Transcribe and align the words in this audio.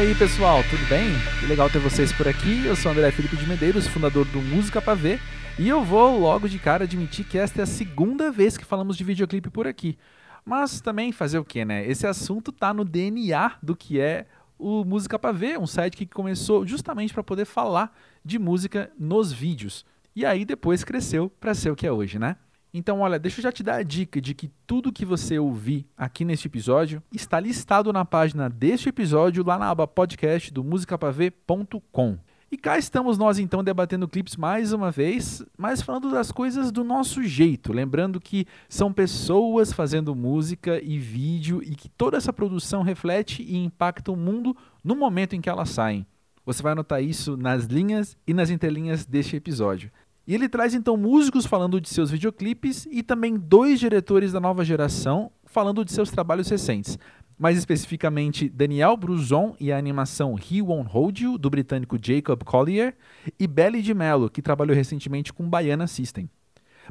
aí, 0.00 0.14
pessoal, 0.14 0.62
tudo 0.70 0.88
bem? 0.88 1.10
Que 1.38 1.46
legal 1.46 1.68
ter 1.68 1.78
vocês 1.78 2.10
por 2.10 2.26
aqui. 2.26 2.64
Eu 2.64 2.74
sou 2.74 2.90
André 2.90 3.10
Felipe 3.10 3.36
de 3.36 3.46
Medeiros, 3.46 3.86
fundador 3.86 4.24
do 4.24 4.40
Música 4.40 4.80
Pra 4.80 4.94
Ver, 4.94 5.20
e 5.58 5.68
eu 5.68 5.84
vou 5.84 6.18
logo 6.18 6.48
de 6.48 6.58
cara 6.58 6.84
admitir 6.84 7.22
que 7.26 7.36
esta 7.36 7.60
é 7.60 7.64
a 7.64 7.66
segunda 7.66 8.32
vez 8.32 8.56
que 8.56 8.64
falamos 8.64 8.96
de 8.96 9.04
videoclipe 9.04 9.50
por 9.50 9.66
aqui. 9.66 9.98
Mas 10.42 10.80
também 10.80 11.12
fazer 11.12 11.38
o 11.38 11.44
que, 11.44 11.66
né? 11.66 11.86
Esse 11.86 12.06
assunto 12.06 12.50
tá 12.50 12.72
no 12.72 12.82
DNA 12.82 13.58
do 13.62 13.76
que 13.76 14.00
é 14.00 14.26
o 14.58 14.86
Música 14.86 15.18
Pra 15.18 15.32
Ver, 15.32 15.58
um 15.58 15.66
site 15.66 15.98
que 15.98 16.06
começou 16.06 16.66
justamente 16.66 17.12
para 17.12 17.22
poder 17.22 17.44
falar 17.44 17.94
de 18.24 18.38
música 18.38 18.90
nos 18.98 19.30
vídeos. 19.30 19.84
E 20.16 20.24
aí 20.24 20.46
depois 20.46 20.82
cresceu 20.82 21.28
para 21.38 21.52
ser 21.52 21.70
o 21.70 21.76
que 21.76 21.86
é 21.86 21.92
hoje, 21.92 22.18
né? 22.18 22.36
Então, 22.72 23.00
olha, 23.00 23.18
deixa 23.18 23.40
eu 23.40 23.42
já 23.42 23.52
te 23.52 23.62
dar 23.62 23.76
a 23.76 23.82
dica 23.82 24.20
de 24.20 24.34
que 24.34 24.50
tudo 24.66 24.92
que 24.92 25.04
você 25.04 25.38
ouvir 25.38 25.86
aqui 25.96 26.24
neste 26.24 26.46
episódio 26.46 27.02
está 27.12 27.40
listado 27.40 27.92
na 27.92 28.04
página 28.04 28.48
deste 28.48 28.88
episódio 28.88 29.44
lá 29.44 29.58
na 29.58 29.68
aba 29.70 29.86
podcast 29.86 30.52
do 30.52 30.62
musicapavê.com. 30.62 32.18
E 32.52 32.56
cá 32.56 32.76
estamos 32.76 33.16
nós 33.16 33.38
então 33.38 33.62
debatendo 33.62 34.08
clipes 34.08 34.36
mais 34.36 34.72
uma 34.72 34.90
vez, 34.90 35.40
mas 35.56 35.80
falando 35.80 36.10
das 36.10 36.32
coisas 36.32 36.72
do 36.72 36.82
nosso 36.82 37.22
jeito, 37.22 37.72
lembrando 37.72 38.20
que 38.20 38.44
são 38.68 38.92
pessoas 38.92 39.72
fazendo 39.72 40.16
música 40.16 40.80
e 40.82 40.98
vídeo 40.98 41.62
e 41.62 41.76
que 41.76 41.88
toda 41.88 42.16
essa 42.16 42.32
produção 42.32 42.82
reflete 42.82 43.42
e 43.42 43.56
impacta 43.56 44.10
o 44.10 44.16
mundo 44.16 44.56
no 44.82 44.96
momento 44.96 45.36
em 45.36 45.40
que 45.40 45.48
elas 45.48 45.70
saem. 45.70 46.04
Você 46.44 46.60
vai 46.60 46.74
notar 46.74 47.00
isso 47.00 47.36
nas 47.36 47.66
linhas 47.66 48.16
e 48.26 48.34
nas 48.34 48.50
entrelinhas 48.50 49.06
deste 49.06 49.36
episódio. 49.36 49.88
E 50.30 50.34
ele 50.36 50.48
traz 50.48 50.74
então 50.74 50.96
músicos 50.96 51.44
falando 51.44 51.80
de 51.80 51.88
seus 51.88 52.08
videoclipes 52.08 52.86
e 52.88 53.02
também 53.02 53.34
dois 53.34 53.80
diretores 53.80 54.30
da 54.30 54.38
nova 54.38 54.64
geração 54.64 55.32
falando 55.44 55.84
de 55.84 55.90
seus 55.90 56.08
trabalhos 56.08 56.48
recentes 56.48 56.96
mais 57.36 57.58
especificamente 57.58 58.48
Daniel 58.48 58.96
Bruzon 58.96 59.56
e 59.58 59.72
a 59.72 59.76
animação 59.76 60.36
He 60.38 60.62
Won't 60.62 60.88
Hold 60.90 61.20
You, 61.20 61.38
do 61.38 61.50
britânico 61.50 61.98
Jacob 62.00 62.44
Collier, 62.44 62.94
e 63.40 63.46
Belly 63.48 63.82
de 63.82 63.92
Mello, 63.92 64.30
que 64.30 64.42
trabalhou 64.42 64.76
recentemente 64.76 65.32
com 65.32 65.48
Baiana 65.48 65.86
System. 65.86 66.28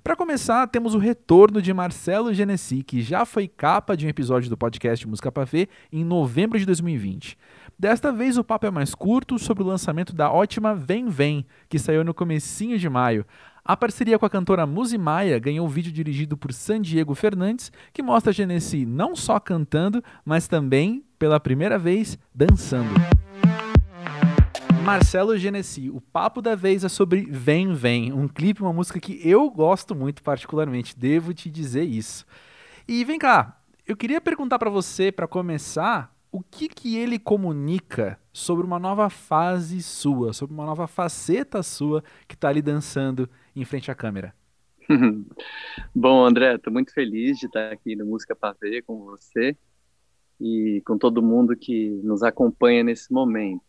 Para 0.03 0.15
começar, 0.15 0.65
temos 0.67 0.95
o 0.95 0.97
retorno 0.97 1.61
de 1.61 1.73
Marcelo 1.73 2.33
Genesi, 2.33 2.83
que 2.83 3.01
já 3.01 3.25
foi 3.25 3.47
capa 3.47 3.95
de 3.95 4.05
um 4.05 4.09
episódio 4.09 4.49
do 4.49 4.57
podcast 4.57 5.07
Música 5.07 5.31
Ver 5.45 5.69
em 5.91 6.03
novembro 6.03 6.57
de 6.57 6.65
2020. 6.65 7.37
Desta 7.79 8.11
vez 8.11 8.37
o 8.37 8.43
papo 8.43 8.65
é 8.65 8.71
mais 8.71 8.93
curto 8.93 9.39
sobre 9.39 9.63
o 9.63 9.65
lançamento 9.65 10.13
da 10.13 10.29
ótima 10.29 10.75
Vem 10.75 11.07
Vem, 11.07 11.45
que 11.69 11.79
saiu 11.79 12.03
no 12.03 12.13
comecinho 12.13 12.77
de 12.77 12.89
maio, 12.89 13.25
a 13.63 13.77
parceria 13.77 14.19
com 14.19 14.25
a 14.25 14.29
cantora 14.29 14.65
Muzi 14.65 14.97
Maia 14.97 15.39
ganhou 15.39 15.65
um 15.65 15.69
vídeo 15.69 15.89
dirigido 15.89 16.35
por 16.35 16.51
San 16.51 16.81
Diego 16.81 17.15
Fernandes, 17.15 17.71
que 17.93 18.01
mostra 18.01 18.31
a 18.31 18.33
Genesi 18.33 18.85
não 18.85 19.15
só 19.15 19.39
cantando, 19.39 20.03
mas 20.25 20.45
também, 20.45 21.05
pela 21.17 21.39
primeira 21.39 21.79
vez, 21.79 22.19
dançando. 22.35 22.89
Marcelo 24.83 25.37
Genesi, 25.37 25.89
o 25.89 26.01
papo 26.01 26.41
da 26.41 26.55
vez 26.55 26.83
é 26.83 26.89
sobre 26.89 27.21
Vem 27.29 27.73
Vem, 27.73 28.11
um 28.11 28.27
clipe, 28.27 28.61
uma 28.61 28.73
música 28.73 28.99
que 28.99 29.21
eu 29.23 29.49
gosto 29.49 29.95
muito 29.95 30.21
particularmente, 30.21 30.99
devo 30.99 31.33
te 31.33 31.49
dizer 31.49 31.83
isso. 31.83 32.25
E 32.85 33.05
vem 33.05 33.17
cá, 33.17 33.57
eu 33.87 33.95
queria 33.95 34.19
perguntar 34.19 34.59
para 34.59 34.69
você, 34.69 35.13
para 35.13 35.29
começar, 35.29 36.13
o 36.31 36.41
que 36.41 36.67
que 36.69 36.97
ele 36.97 37.17
comunica 37.17 38.19
sobre 38.31 38.65
uma 38.65 38.79
nova 38.79 39.09
fase 39.09 39.81
sua, 39.81 40.33
sobre 40.33 40.53
uma 40.53 40.65
nova 40.65 40.87
faceta 40.87 41.63
sua 41.63 42.03
que 42.27 42.35
está 42.35 42.49
ali 42.49 42.61
dançando 42.61 43.29
em 43.55 43.65
frente 43.65 43.89
à 43.89 43.95
câmera? 43.95 44.33
Bom, 45.93 46.25
André, 46.25 46.55
estou 46.55 46.73
muito 46.73 46.93
feliz 46.93 47.37
de 47.37 47.45
estar 47.45 47.71
aqui 47.71 47.95
no 47.95 48.05
Música 48.05 48.35
Pavê 48.35 48.81
com 48.81 48.99
você 49.05 49.55
e 50.39 50.81
com 50.85 50.97
todo 50.97 51.21
mundo 51.21 51.55
que 51.55 51.89
nos 52.03 52.23
acompanha 52.23 52.83
nesse 52.83 53.11
momento. 53.11 53.63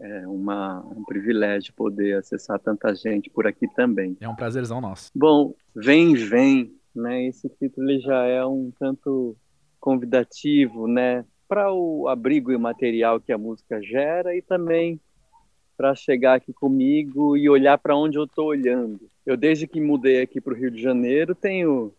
É 0.00 0.26
uma, 0.26 0.80
um 0.86 1.04
privilégio 1.04 1.74
poder 1.74 2.16
acessar 2.16 2.58
tanta 2.58 2.94
gente 2.94 3.28
por 3.28 3.46
aqui 3.46 3.66
também. 3.74 4.16
É 4.20 4.28
um 4.28 4.36
prazerzão 4.36 4.80
nosso. 4.80 5.10
Bom, 5.14 5.54
Vem, 5.74 6.14
Vem, 6.14 6.74
né? 6.94 7.26
Esse 7.26 7.48
título 7.48 8.00
já 8.00 8.24
é 8.24 8.44
um 8.44 8.72
tanto 8.78 9.36
convidativo, 9.78 10.86
né? 10.86 11.24
Para 11.50 11.72
o 11.72 12.06
abrigo 12.06 12.52
e 12.52 12.56
material 12.56 13.20
que 13.20 13.32
a 13.32 13.36
música 13.36 13.82
gera 13.82 14.36
e 14.36 14.40
também 14.40 15.00
para 15.76 15.96
chegar 15.96 16.34
aqui 16.34 16.52
comigo 16.52 17.36
e 17.36 17.50
olhar 17.50 17.76
para 17.76 17.96
onde 17.96 18.16
eu 18.16 18.22
estou 18.22 18.46
olhando. 18.46 19.00
Eu, 19.26 19.36
desde 19.36 19.66
que 19.66 19.80
mudei 19.80 20.22
aqui 20.22 20.40
para 20.40 20.52
o 20.52 20.56
Rio 20.56 20.70
de 20.70 20.80
Janeiro, 20.80 21.34
tenho 21.34 21.92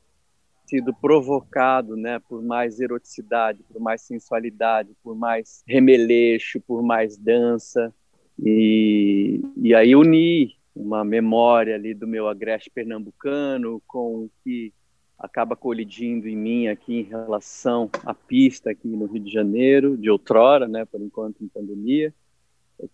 sido 0.66 0.94
provocado 0.94 1.97
né, 1.97 2.17
por 2.29 2.41
mais 2.41 2.79
eroticidade, 2.79 3.59
por 3.63 3.81
mais 3.81 4.03
sensualidade, 4.03 4.95
por 5.03 5.17
mais 5.17 5.66
remeleixo, 5.68 6.62
por 6.62 6.81
mais 6.81 7.18
dança. 7.18 7.94
E, 8.41 9.41
e 9.57 9.75
aí 9.75 9.97
uni 9.97 10.56
uma 10.73 11.03
memória 11.03 11.75
ali 11.75 11.94
do 11.94 12.07
meu 12.07 12.29
agreste 12.29 12.69
pernambucano 12.69 13.81
com 13.85 14.23
o 14.23 14.31
que 14.45 14.73
acaba 15.22 15.56
colidindo 15.56 16.28
em 16.28 16.36
mim 16.36 16.68
aqui 16.68 17.00
em 17.00 17.04
relação 17.04 17.90
à 18.06 18.14
pista 18.14 18.72
aqui 18.72 18.88
no 18.88 19.06
Rio 19.06 19.24
de 19.24 19.32
Janeiro, 19.32 19.98
de 19.98 20.09
outrora, 20.09 20.68
né, 20.68 20.86
por 20.86 21.02
enquanto 21.02 21.42
em 21.42 21.48
pandemia 21.48 22.14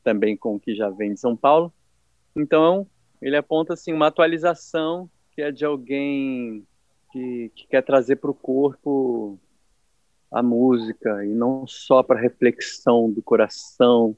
também 0.03 0.35
com 0.35 0.55
o 0.55 0.59
que 0.59 0.75
já 0.75 0.89
vem 0.89 1.13
de 1.13 1.19
São 1.19 1.35
Paulo. 1.35 1.71
Então, 2.35 2.87
ele 3.21 3.35
aponta 3.35 3.73
assim 3.73 3.93
uma 3.93 4.07
atualização 4.07 5.09
que 5.31 5.41
é 5.41 5.51
de 5.51 5.65
alguém 5.65 6.65
que, 7.11 7.51
que 7.55 7.67
quer 7.67 7.83
trazer 7.83 8.17
para 8.17 8.31
o 8.31 8.33
corpo 8.33 9.39
a 10.31 10.43
música 10.43 11.25
e 11.25 11.29
não 11.29 11.65
só 11.65 12.03
para 12.03 12.19
reflexão 12.19 13.09
do 13.09 13.21
coração 13.21 14.15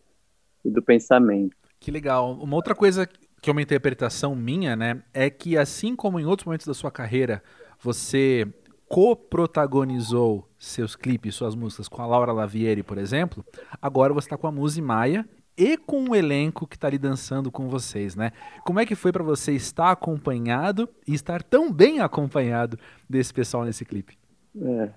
e 0.66 0.70
do 0.70 0.82
pensamento. 0.82 1.56
Que 1.80 1.92
legal. 1.92 2.34
Uma 2.34 2.56
outra 2.56 2.74
coisa 2.74 3.08
que 3.42 3.50
é 3.50 3.52
uma 3.52 3.62
interpretação 3.62 4.36
minha, 4.36 4.76
né, 4.76 5.02
é 5.14 5.30
que 5.30 5.58
assim 5.58 5.96
como 5.96 6.20
em 6.20 6.26
outros 6.26 6.46
momentos 6.46 6.68
da 6.68 6.74
sua 6.74 6.92
carreira 6.92 7.42
você 7.82 8.48
co-protagonizou 8.88 10.50
seus 10.58 10.96
clipes, 10.96 11.36
suas 11.36 11.56
músicas 11.56 11.88
com 11.88 12.02
a 12.02 12.08
Laura 12.08 12.32
Lavieri, 12.32 12.82
por 12.82 12.98
exemplo, 12.98 13.46
agora 13.82 14.14
você 14.14 14.26
está 14.26 14.38
com 14.38 14.48
a 14.48 14.52
Muzi 14.52 14.82
Maia 14.82 15.28
e 15.56 15.78
com 15.78 16.10
o 16.10 16.16
elenco 16.16 16.66
que 16.66 16.76
está 16.76 16.88
ali 16.88 16.98
dançando 16.98 17.52
com 17.52 17.68
vocês, 17.68 18.16
né? 18.16 18.32
Como 18.66 18.80
é 18.80 18.86
que 18.86 18.96
foi 18.96 19.12
para 19.12 19.24
você 19.24 19.52
estar 19.52 19.92
acompanhado 19.92 20.90
e 21.08 21.14
estar 21.14 21.44
tão 21.44 21.72
bem 21.72 22.00
acompanhado 22.00 22.80
desse 23.10 23.34
pessoal 23.34 23.66
nesse 23.66 23.86
clipe? 23.86 24.18
É. 24.60 24.90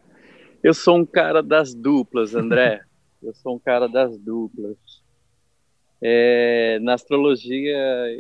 Eu 0.62 0.72
sou 0.72 0.96
um 0.96 1.04
cara 1.04 1.42
das 1.42 1.74
duplas, 1.74 2.34
André. 2.34 2.80
Eu 3.20 3.34
sou 3.34 3.56
um 3.56 3.58
cara 3.58 3.88
das 3.88 4.16
duplas. 4.16 4.76
É, 6.00 6.80
na 6.80 6.94
astrologia 6.94 7.76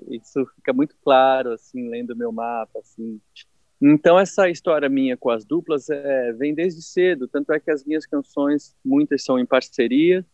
isso 0.08 0.46
fica 0.54 0.72
muito 0.72 0.94
claro, 1.02 1.52
assim, 1.52 1.88
lendo 1.88 2.14
meu 2.14 2.30
mapa, 2.30 2.78
assim. 2.78 3.20
Então 3.82 4.18
essa 4.18 4.48
história 4.48 4.88
minha 4.88 5.16
com 5.16 5.30
as 5.30 5.44
duplas 5.44 5.90
é, 5.90 6.32
vem 6.32 6.54
desde 6.54 6.80
cedo, 6.82 7.26
tanto 7.26 7.52
é 7.52 7.58
que 7.58 7.70
as 7.70 7.84
minhas 7.84 8.06
canções 8.06 8.76
muitas 8.84 9.24
são 9.24 9.38
em 9.38 9.44
parceria 9.44 10.24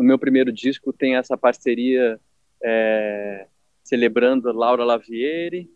no 0.00 0.04
meu 0.04 0.18
primeiro 0.18 0.50
disco 0.50 0.94
tem 0.94 1.16
essa 1.16 1.36
parceria 1.36 2.18
é, 2.62 3.46
celebrando 3.84 4.50
Laura 4.50 4.82
Lavieri. 4.82 5.70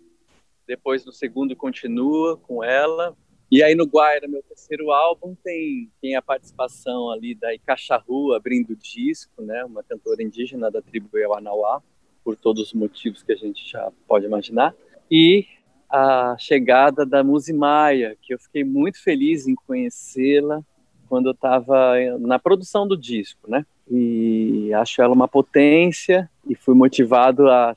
Depois 0.67 1.05
no 1.05 1.13
segundo 1.13 1.55
continua 1.55 2.39
com 2.39 2.65
ela. 2.65 3.15
E 3.51 3.63
aí 3.63 3.75
no 3.75 3.85
Guaira, 3.85 4.27
meu 4.27 4.43
terceiro 4.43 4.91
álbum, 4.91 5.37
tem, 5.45 5.93
tem 6.01 6.17
a 6.17 6.23
participação 6.23 7.11
ali 7.11 7.35
da 7.35 7.55
Icacharru 7.55 8.33
abrindo 8.33 8.71
o 8.71 8.77
disco, 8.77 9.43
né? 9.43 9.63
Uma 9.65 9.83
cantora 9.83 10.23
indígena 10.23 10.71
da 10.71 10.81
tribo 10.81 11.19
Yawanawá, 11.19 11.83
por 12.25 12.35
todos 12.35 12.69
os 12.69 12.73
motivos 12.73 13.23
que 13.23 13.33
a 13.33 13.37
gente 13.37 13.71
já 13.71 13.93
pode 14.09 14.25
imaginar. 14.25 14.75
E 15.11 15.47
a 15.95 16.37
chegada 16.39 17.07
da 17.07 17.23
Muzi 17.23 17.53
Maia, 17.53 18.17
que 18.21 18.35
eu 18.35 18.39
fiquei 18.39 18.65
muito 18.65 19.03
feliz 19.03 19.47
em 19.47 19.55
conhecê-la 19.55 20.63
quando 21.09 21.27
eu 21.27 21.33
estava 21.33 21.95
na 22.19 22.39
produção 22.39 22.87
do 22.89 22.97
disco, 22.97 23.49
né? 23.49 23.65
e 23.91 24.73
acho 24.75 25.03
ela 25.03 25.13
uma 25.13 25.29
potência 25.29 26.31
e 26.49 26.55
fui 26.55 26.75
motivado 26.75 27.49
a, 27.49 27.75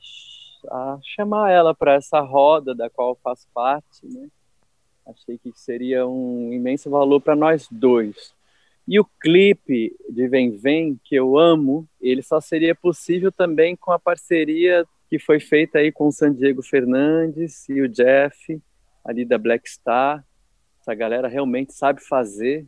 a 0.70 0.98
chamar 1.02 1.50
ela 1.50 1.74
para 1.74 1.94
essa 1.94 2.20
roda 2.20 2.74
da 2.74 2.88
qual 2.88 3.10
eu 3.10 3.18
faço 3.22 3.46
parte, 3.52 4.06
né? 4.06 4.28
Achei 5.06 5.38
que 5.38 5.50
seria 5.54 6.06
um 6.06 6.52
imenso 6.52 6.90
valor 6.90 7.20
para 7.20 7.34
nós 7.34 7.66
dois. 7.70 8.34
E 8.86 9.00
o 9.00 9.04
clipe 9.20 9.94
de 10.08 10.28
Vem 10.28 10.50
Vem, 10.50 11.00
que 11.02 11.14
eu 11.14 11.38
amo, 11.38 11.86
ele 12.00 12.22
só 12.22 12.40
seria 12.40 12.74
possível 12.74 13.32
também 13.32 13.74
com 13.74 13.90
a 13.90 13.98
parceria 13.98 14.86
que 15.08 15.18
foi 15.18 15.40
feita 15.40 15.78
aí 15.78 15.90
com 15.90 16.08
o 16.08 16.12
San 16.12 16.32
Diego 16.32 16.62
Fernandes 16.62 17.68
e 17.68 17.80
o 17.80 17.88
Jeff, 17.88 18.60
ali 19.04 19.24
da 19.24 19.38
Black 19.38 19.68
Star. 19.68 20.24
Essa 20.80 20.94
galera 20.94 21.28
realmente 21.28 21.72
sabe 21.72 22.02
fazer. 22.02 22.66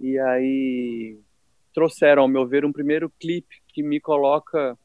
E 0.00 0.18
aí 0.18 1.18
trouxeram, 1.72 2.22
ao 2.22 2.28
meu 2.28 2.46
ver, 2.46 2.64
um 2.64 2.72
primeiro 2.72 3.08
clipe 3.08 3.62
que 3.68 3.82
me 3.82 4.00
coloca 4.00 4.76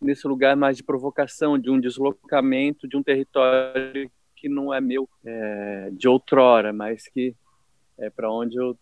nesse 0.00 0.26
lugar 0.26 0.56
mais 0.56 0.76
de 0.76 0.82
provocação, 0.82 1.56
de 1.56 1.70
um 1.70 1.78
deslocamento 1.78 2.88
de 2.88 2.96
um 2.96 3.02
território 3.02 4.10
que 4.34 4.48
não 4.48 4.74
é 4.74 4.80
meu 4.80 5.08
é, 5.24 5.90
de 5.92 6.08
outrora, 6.08 6.72
mas 6.72 7.06
que 7.06 7.36
é 7.96 8.10
para 8.10 8.28
onde 8.28 8.56
eu 8.56 8.76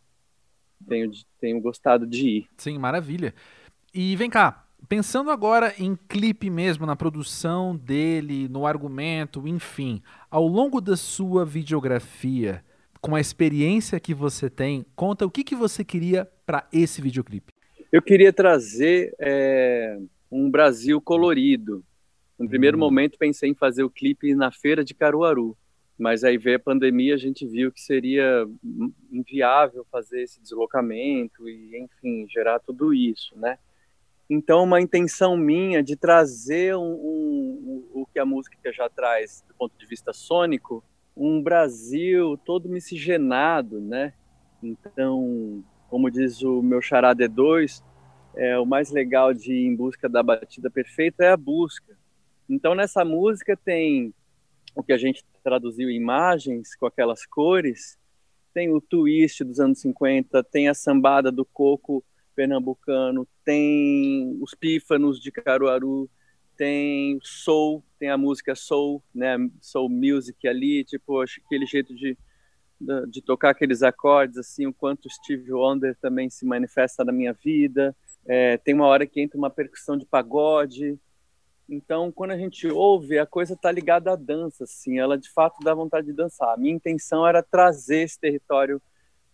tenho, 0.89 1.11
tenho 1.39 1.61
gostado 1.61 2.07
de 2.07 2.27
ir. 2.27 2.49
Sim, 2.57 2.79
maravilha. 2.79 3.35
E 3.93 4.17
vem 4.17 4.31
cá, 4.31 4.67
pensando 4.88 5.31
agora 5.31 5.75
em 5.79 5.97
clipe 6.09 6.50
mesmo, 6.50 6.87
na 6.87 6.97
produção 6.97 7.77
dele, 7.77 8.49
no 8.49 8.67
argumento, 8.67 9.47
enfim, 9.47 10.03
ao 10.31 10.47
longo 10.47 10.81
da 10.81 10.97
sua 10.97 11.44
videografia, 11.44 12.65
com 13.00 13.15
a 13.15 13.21
experiência 13.21 14.00
que 14.00 14.12
você 14.12 14.50
tem, 14.50 14.85
conta 14.94 15.25
o 15.25 15.31
que, 15.31 15.44
que 15.44 15.55
você 15.55 15.85
queria 15.85 16.29
para 16.44 16.67
esse 16.73 17.00
videoclipe. 17.00 17.53
Eu 17.91 18.03
queria 18.03 18.32
trazer 18.32 19.15
é, 19.19 19.99
um 20.31 20.50
Brasil 20.50 21.00
colorido. 21.00 21.83
No 22.38 22.49
primeiro 22.49 22.76
hum. 22.76 22.81
momento 22.81 23.19
pensei 23.19 23.50
em 23.50 23.55
fazer 23.55 23.83
o 23.83 23.91
clipe 23.91 24.35
na 24.35 24.50
feira 24.50 24.85
de 24.85 24.94
Caruaru, 24.94 25.56
mas 25.99 26.25
aí 26.25 26.38
veio 26.38 26.56
a 26.56 26.61
pandemia, 26.61 27.15
a 27.15 27.19
gente 27.19 27.47
viu 27.47 27.71
que 27.71 27.81
seria 27.81 28.49
inviável 29.12 29.85
fazer 29.91 30.23
esse 30.23 30.41
deslocamento 30.41 31.47
e, 31.49 31.76
enfim, 31.79 32.26
gerar 32.29 32.59
tudo 32.59 32.94
isso, 32.94 33.37
né? 33.37 33.59
Então, 34.32 34.62
uma 34.62 34.81
intenção 34.81 35.37
minha 35.37 35.82
de 35.82 35.97
trazer 35.97 36.77
um, 36.77 36.93
um, 36.93 37.88
o 37.93 38.06
que 38.06 38.19
a 38.21 38.25
música 38.25 38.73
já 38.73 38.88
traz 38.88 39.44
do 39.49 39.55
ponto 39.55 39.77
de 39.77 39.85
vista 39.85 40.12
sônico, 40.12 40.85
um 41.17 41.43
Brasil 41.43 42.38
todo 42.44 42.69
miscigenado, 42.69 43.81
né? 43.81 44.15
Então, 44.62 45.65
como 45.88 46.09
diz 46.09 46.43
o 46.43 46.62
meu 46.62 46.81
xará 46.81 47.12
D2, 47.12 47.82
é, 48.37 48.56
o 48.56 48.65
mais 48.65 48.93
legal 48.93 49.35
de 49.35 49.53
Em 49.53 49.75
Busca 49.75 50.09
da 50.09 50.23
Batida 50.23 50.71
Perfeita 50.71 51.25
é 51.25 51.31
a 51.31 51.37
busca. 51.37 51.99
Então, 52.49 52.73
nessa 52.73 53.05
música 53.05 53.56
tem 53.56 54.15
o 54.76 54.83
que 54.85 54.93
a 54.93 54.99
gente 54.99 55.25
traduziu 55.43 55.91
em 55.91 55.97
imagens, 55.97 56.76
com 56.76 56.87
aquelas 56.87 57.26
cores, 57.26 57.99
tem 58.55 58.73
o 58.73 58.81
twist 58.81 59.43
dos 59.43 59.59
anos 59.59 59.81
50, 59.81 60.44
tem 60.44 60.69
a 60.69 60.75
sambada 60.75 61.33
do 61.33 61.44
coco 61.44 62.05
pernambucano, 62.35 63.27
tem 63.44 64.37
os 64.41 64.55
pífanos 64.55 65.21
de 65.21 65.31
Caruaru, 65.31 66.09
tem 66.56 67.19
soul, 67.23 67.82
tem 67.99 68.11
a 68.11 68.19
música 68.19 68.55
soul, 68.55 69.03
né, 69.15 69.37
soul 69.61 69.88
music 69.88 70.47
ali, 70.47 70.85
tipo, 70.85 71.23
aquele 71.23 71.65
jeito 71.65 71.94
de, 71.94 72.17
de, 72.79 73.06
de 73.06 73.23
tocar 73.23 73.50
aqueles 73.50 73.82
acordes, 73.82 74.37
assim, 74.37 74.67
o 74.67 74.73
quanto 74.73 75.09
Steve 75.09 75.53
Wonder 75.53 75.97
também 76.00 76.29
se 76.29 76.44
manifesta 76.44 77.05
na 77.05 77.12
minha 77.12 77.32
vida. 77.32 77.97
É, 78.27 78.59
tem 78.59 78.75
uma 78.75 78.87
hora 78.87 79.06
que 79.06 79.21
entra 79.21 79.38
uma 79.38 79.49
percussão 79.49 79.97
de 79.97 80.05
pagode. 80.05 80.99
Então, 81.67 82.12
quando 82.12 82.33
a 82.33 82.38
gente 82.38 82.67
ouve, 82.67 83.19
a 83.19 83.25
coisa 83.25 83.55
está 83.55 83.73
ligada 83.73 84.12
à 84.12 84.17
dança, 84.17 84.65
assim, 84.65 84.99
ela 84.99 85.17
de 85.17 85.31
fato 85.31 85.65
dá 85.65 85.73
vontade 85.73 86.09
de 86.09 86.12
dançar. 86.12 86.53
A 86.53 86.56
minha 86.56 86.75
intenção 86.75 87.26
era 87.26 87.43
trazer 87.43 88.03
esse 88.03 88.21
território 88.21 88.83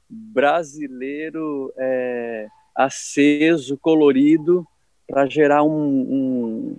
brasileiro 0.09 1.73
é, 1.77 2.47
aceso, 2.77 3.79
colorido, 3.79 4.67
para 5.07 5.27
gerar 5.27 5.63
um, 5.63 5.71
um, 5.71 6.77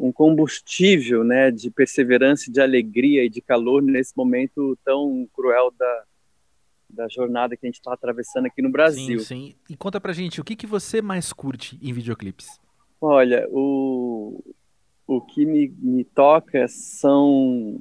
um, 0.00 0.12
combustível 0.12 1.22
né, 1.22 1.50
de 1.50 1.70
perseverança, 1.70 2.50
de 2.50 2.60
alegria 2.60 3.24
e 3.24 3.28
de 3.28 3.40
calor 3.40 3.82
nesse 3.82 4.16
momento 4.16 4.76
tão 4.84 5.28
cruel 5.32 5.72
da, 5.78 6.04
da 6.88 7.08
jornada 7.08 7.56
que 7.56 7.66
a 7.66 7.68
gente 7.68 7.76
está 7.76 7.92
atravessando 7.92 8.46
aqui 8.46 8.62
no 8.62 8.70
Brasil. 8.70 9.20
Sim, 9.20 9.24
sim. 9.24 9.54
E 9.68 9.76
conta 9.76 10.00
pra 10.00 10.12
gente, 10.12 10.40
o 10.40 10.44
que, 10.44 10.56
que 10.56 10.66
você 10.66 11.02
mais 11.02 11.32
curte 11.32 11.78
em 11.82 11.92
videoclipes? 11.92 12.58
Olha, 13.00 13.46
o, 13.50 14.42
o 15.06 15.20
que 15.20 15.46
me, 15.46 15.68
me 15.78 16.04
toca 16.04 16.66
são 16.66 17.80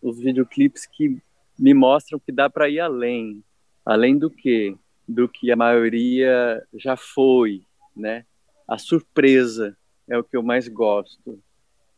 os 0.00 0.18
videoclipes 0.18 0.86
que 0.86 1.20
me 1.58 1.74
mostram 1.74 2.18
que 2.18 2.32
dá 2.32 2.48
para 2.48 2.68
ir 2.68 2.80
além. 2.80 3.42
Além 3.84 4.16
do 4.16 4.30
que? 4.30 4.76
Do 5.08 5.28
que 5.28 5.50
a 5.50 5.56
maioria 5.56 6.62
já 6.74 6.96
foi, 6.96 7.62
né? 7.96 8.24
A 8.66 8.76
surpresa 8.76 9.76
é 10.06 10.18
o 10.18 10.24
que 10.24 10.36
eu 10.36 10.42
mais 10.42 10.68
gosto. 10.68 11.42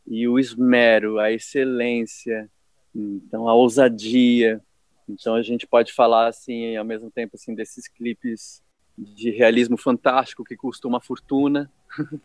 E 0.07 0.27
o 0.27 0.39
esmero, 0.39 1.19
a 1.19 1.31
excelência, 1.31 2.49
então 2.95 3.47
a 3.47 3.53
ousadia. 3.53 4.61
Então 5.07 5.35
a 5.35 5.41
gente 5.41 5.67
pode 5.67 5.93
falar 5.93 6.27
assim, 6.27 6.75
ao 6.75 6.85
mesmo 6.85 7.11
tempo 7.11 7.35
assim 7.35 7.53
desses 7.53 7.87
clipes 7.87 8.63
de 8.97 9.29
realismo 9.31 9.77
fantástico 9.77 10.43
que 10.43 10.55
custam 10.55 10.89
uma 10.89 11.01
fortuna, 11.01 11.71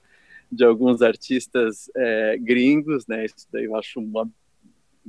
de 0.50 0.64
alguns 0.64 1.02
artistas 1.02 1.90
é, 1.96 2.38
gringos, 2.38 3.06
né? 3.06 3.24
Isso 3.24 3.48
daí 3.52 3.64
eu 3.64 3.76
acho 3.76 4.00
uma 4.00 4.28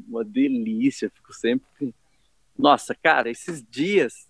uma 0.08 0.24
delícia, 0.24 1.10
fico 1.10 1.34
sempre 1.34 1.92
nossa, 2.58 2.96
cara, 2.96 3.30
esses 3.30 3.64
dias 3.64 4.28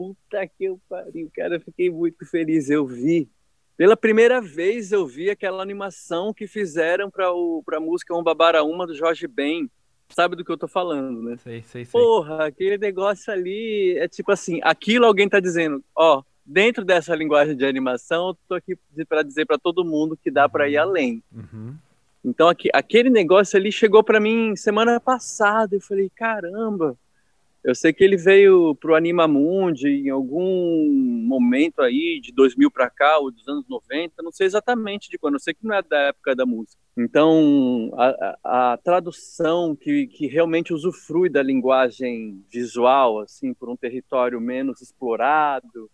puta 0.00 0.46
que 0.46 0.64
eu 0.64 0.80
pariu, 0.88 1.30
cara, 1.36 1.56
eu 1.56 1.60
fiquei 1.60 1.90
muito 1.90 2.24
feliz. 2.24 2.70
Eu 2.70 2.86
vi, 2.86 3.28
pela 3.76 3.94
primeira 3.94 4.40
vez 4.40 4.92
eu 4.92 5.06
vi 5.06 5.28
aquela 5.28 5.62
animação 5.62 6.32
que 6.32 6.46
fizeram 6.46 7.10
para 7.10 7.26
a 7.76 7.80
música 7.80 8.16
Um 8.16 8.22
Babara 8.22 8.64
Uma 8.64 8.86
do 8.86 8.94
Jorge 8.94 9.26
Ben. 9.26 9.70
Sabe 10.08 10.36
do 10.36 10.42
que 10.42 10.50
eu 10.50 10.56
tô 10.56 10.66
falando, 10.66 11.22
né? 11.22 11.36
Sei, 11.36 11.62
sei, 11.62 11.84
sei. 11.84 11.92
Porra, 11.92 12.46
aquele 12.46 12.78
negócio 12.78 13.30
ali 13.30 13.94
é 13.98 14.08
tipo 14.08 14.32
assim, 14.32 14.58
aquilo 14.62 15.04
alguém 15.04 15.28
tá 15.28 15.38
dizendo, 15.38 15.84
ó, 15.94 16.22
dentro 16.46 16.82
dessa 16.82 17.14
linguagem 17.14 17.54
de 17.54 17.66
animação, 17.66 18.28
eu 18.28 18.38
tô 18.48 18.54
aqui 18.54 18.76
para 19.06 19.22
dizer 19.22 19.44
para 19.44 19.58
todo 19.58 19.84
mundo 19.84 20.16
que 20.16 20.30
dá 20.30 20.48
para 20.48 20.66
ir 20.66 20.78
uhum. 20.78 20.82
além. 20.82 21.22
Uhum. 21.30 21.74
Então 22.24 22.48
aqui, 22.48 22.70
aquele 22.72 23.10
negócio 23.10 23.58
ali 23.58 23.70
chegou 23.70 24.02
para 24.02 24.18
mim 24.18 24.56
semana 24.56 24.98
passada, 24.98 25.76
eu 25.76 25.80
falei, 25.80 26.10
caramba, 26.14 26.96
eu 27.62 27.74
sei 27.74 27.92
que 27.92 28.02
ele 28.02 28.16
veio 28.16 28.74
para 28.74 28.92
o 28.92 28.94
Animamundi 28.94 29.88
em 29.88 30.10
algum 30.10 30.88
momento 31.26 31.82
aí, 31.82 32.18
de 32.22 32.32
2000 32.32 32.70
para 32.70 32.88
cá, 32.88 33.18
ou 33.18 33.30
dos 33.30 33.46
anos 33.46 33.66
90, 33.68 34.22
não 34.22 34.32
sei 34.32 34.46
exatamente 34.46 35.10
de 35.10 35.18
quando, 35.18 35.34
eu 35.34 35.40
sei 35.40 35.52
que 35.52 35.66
não 35.66 35.74
é 35.74 35.82
da 35.82 35.98
época 36.08 36.34
da 36.34 36.46
música. 36.46 36.80
Então, 36.96 37.90
a, 37.94 38.36
a, 38.42 38.72
a 38.72 38.76
tradução 38.78 39.76
que, 39.76 40.06
que 40.06 40.26
realmente 40.26 40.72
usufrui 40.72 41.28
da 41.28 41.42
linguagem 41.42 42.42
visual, 42.50 43.20
assim, 43.20 43.52
por 43.52 43.68
um 43.68 43.76
território 43.76 44.40
menos 44.40 44.80
explorado 44.80 45.90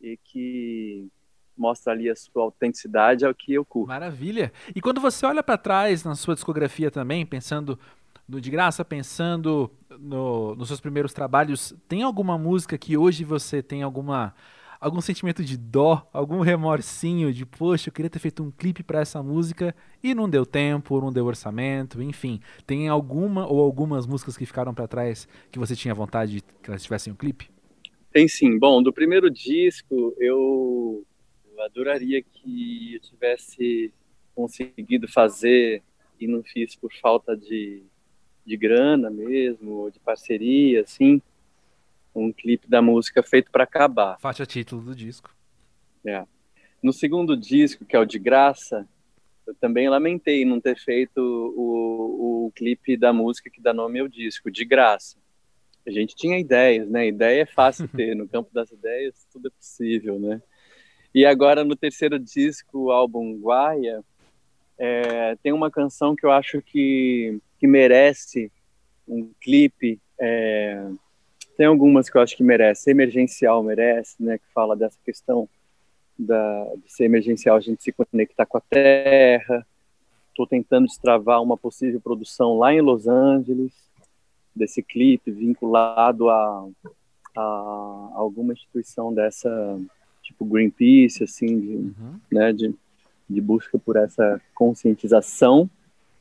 e 0.00 0.18
que 0.24 1.08
mostra 1.56 1.92
ali 1.92 2.10
a 2.10 2.16
sua 2.16 2.42
autenticidade 2.42 3.24
é 3.24 3.28
o 3.28 3.34
que 3.34 3.52
eu 3.54 3.64
curto. 3.64 3.88
Maravilha! 3.88 4.52
E 4.74 4.80
quando 4.80 5.00
você 5.00 5.24
olha 5.26 5.42
para 5.42 5.58
trás 5.58 6.02
na 6.02 6.14
sua 6.14 6.34
discografia 6.34 6.90
também, 6.90 7.24
pensando 7.24 7.78
no 8.28 8.40
De 8.40 8.50
Graça, 8.50 8.84
pensando 8.84 9.70
no, 9.98 10.54
nos 10.54 10.68
seus 10.68 10.80
primeiros 10.80 11.12
trabalhos, 11.12 11.74
tem 11.88 12.02
alguma 12.02 12.38
música 12.38 12.78
que 12.78 12.96
hoje 12.96 13.24
você 13.24 13.62
tem 13.62 13.82
alguma 13.82 14.34
algum 14.82 15.00
sentimento 15.00 15.44
de 15.44 15.56
dó, 15.56 16.08
algum 16.12 16.40
remorsinho 16.40 17.32
de, 17.32 17.46
poxa, 17.46 17.88
eu 17.88 17.92
queria 17.92 18.10
ter 18.10 18.18
feito 18.18 18.42
um 18.42 18.50
clipe 18.50 18.82
para 18.82 19.00
essa 19.00 19.22
música 19.22 19.72
e 20.02 20.12
não 20.12 20.28
deu 20.28 20.44
tempo, 20.44 21.00
não 21.00 21.12
deu 21.12 21.24
orçamento, 21.24 22.02
enfim. 22.02 22.40
Tem 22.66 22.88
alguma 22.88 23.46
ou 23.46 23.60
algumas 23.60 24.06
músicas 24.08 24.36
que 24.36 24.44
ficaram 24.44 24.74
para 24.74 24.88
trás 24.88 25.28
que 25.52 25.58
você 25.58 25.76
tinha 25.76 25.94
vontade 25.94 26.32
de 26.32 26.42
que 26.42 26.68
elas 26.68 26.82
tivessem 26.82 27.12
um 27.12 27.16
clipe? 27.16 27.48
Tem 28.12 28.26
sim. 28.26 28.58
Bom, 28.58 28.82
do 28.82 28.92
primeiro 28.92 29.30
disco, 29.30 30.16
eu, 30.18 31.06
eu 31.54 31.64
adoraria 31.64 32.20
que 32.20 32.94
eu 32.96 33.00
tivesse 33.00 33.94
conseguido 34.34 35.06
fazer 35.06 35.80
e 36.18 36.26
não 36.26 36.42
fiz 36.42 36.74
por 36.74 36.92
falta 37.00 37.36
de 37.36 37.84
de 38.44 38.56
grana 38.56 39.10
mesmo, 39.10 39.90
de 39.90 39.98
parceria, 40.00 40.82
assim, 40.82 41.20
um 42.14 42.32
clipe 42.32 42.68
da 42.68 42.82
música 42.82 43.22
feito 43.22 43.50
para 43.50 43.64
acabar. 43.64 44.18
Faixa 44.20 44.44
título 44.44 44.82
do 44.82 44.94
disco. 44.94 45.34
É. 46.04 46.24
No 46.82 46.92
segundo 46.92 47.36
disco, 47.36 47.84
que 47.84 47.94
é 47.94 47.98
o 47.98 48.04
de 48.04 48.18
graça, 48.18 48.86
eu 49.46 49.54
também 49.54 49.88
lamentei 49.88 50.44
não 50.44 50.60
ter 50.60 50.78
feito 50.78 51.20
o, 51.20 52.46
o 52.46 52.52
clipe 52.52 52.96
da 52.96 53.12
música 53.12 53.48
que 53.48 53.60
dá 53.60 53.72
nome 53.72 54.00
ao 54.00 54.08
disco, 54.08 54.50
de 54.50 54.64
graça. 54.64 55.16
A 55.86 55.90
gente 55.90 56.14
tinha 56.14 56.38
ideias, 56.38 56.88
né? 56.88 57.08
Ideia 57.08 57.42
é 57.42 57.46
fácil 57.46 57.88
ter, 57.96 58.14
no 58.14 58.28
campo 58.28 58.50
das 58.52 58.70
ideias 58.70 59.26
tudo 59.32 59.48
é 59.48 59.50
possível, 59.50 60.18
né? 60.18 60.42
E 61.14 61.26
agora 61.26 61.64
no 61.64 61.76
terceiro 61.76 62.18
disco, 62.18 62.86
o 62.86 62.90
álbum 62.90 63.38
Guaia, 63.38 64.02
é, 64.78 65.36
tem 65.36 65.52
uma 65.52 65.70
canção 65.70 66.16
que 66.16 66.24
eu 66.24 66.32
acho 66.32 66.62
que 66.62 67.38
que 67.62 67.66
merece 67.68 68.50
um 69.06 69.30
clipe. 69.40 70.00
É, 70.20 70.84
tem 71.56 71.64
algumas 71.64 72.10
que 72.10 72.16
eu 72.16 72.20
acho 72.20 72.36
que 72.36 72.42
merece. 72.42 72.90
Emergencial 72.90 73.62
merece, 73.62 74.20
né? 74.20 74.36
Que 74.36 74.44
fala 74.52 74.74
dessa 74.74 74.98
questão 75.04 75.48
da, 76.18 76.64
de 76.84 76.92
ser 76.92 77.04
emergencial, 77.04 77.56
a 77.56 77.60
gente 77.60 77.80
se 77.80 77.92
conectar 77.92 78.46
com 78.46 78.58
a 78.58 78.62
Terra. 78.68 79.64
Estou 80.30 80.44
tentando 80.44 80.88
destravar 80.88 81.40
uma 81.40 81.56
possível 81.56 82.00
produção 82.00 82.58
lá 82.58 82.74
em 82.74 82.80
Los 82.80 83.06
Angeles 83.06 83.72
desse 84.56 84.82
clipe 84.82 85.30
vinculado 85.30 86.28
a, 86.30 86.66
a 87.36 88.10
alguma 88.14 88.54
instituição 88.54 89.14
dessa 89.14 89.80
tipo 90.20 90.44
Greenpeace, 90.44 91.22
assim, 91.22 91.60
de, 91.60 91.76
uhum. 91.76 92.20
né, 92.30 92.52
de, 92.52 92.74
de 93.30 93.40
busca 93.40 93.78
por 93.78 93.94
essa 93.94 94.40
conscientização 94.52 95.70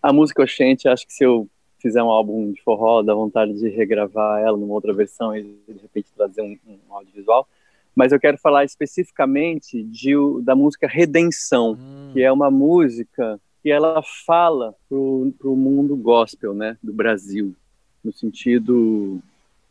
a 0.02 0.12
música 0.12 0.42
Oxente, 0.42 0.88
acho 0.88 1.06
que 1.06 1.14
se 1.14 1.24
eu 1.24 1.48
fizer 1.80 2.02
um 2.02 2.10
álbum 2.10 2.52
de 2.52 2.62
forró, 2.62 3.02
dá 3.02 3.14
vontade 3.14 3.54
de 3.54 3.70
regravar 3.70 4.42
ela 4.42 4.58
numa 4.58 4.74
outra 4.74 4.94
versão 4.94 5.36
e 5.36 5.44
de 5.44 5.82
repente 5.82 6.10
trazer 6.16 6.42
um, 6.42 6.58
um 6.68 6.96
audiovisual. 6.96 7.48
mas 7.96 8.12
eu 8.12 8.20
quero 8.20 8.38
falar 8.38 8.64
especificamente 8.64 9.84
de, 9.84 10.14
da 10.44 10.56
música 10.56 10.88
Redenção, 10.88 11.74
hum. 11.74 12.12
que 12.14 12.22
é 12.22 12.32
uma 12.32 12.52
música 12.52 13.40
que 13.62 13.70
ela 13.70 14.02
fala 14.26 14.76
para 14.88 14.98
o 14.98 15.56
mundo 15.56 15.96
gospel, 15.96 16.54
né, 16.54 16.78
do 16.82 16.94
Brasil, 16.94 17.56
no 18.04 18.12
sentido 18.12 19.20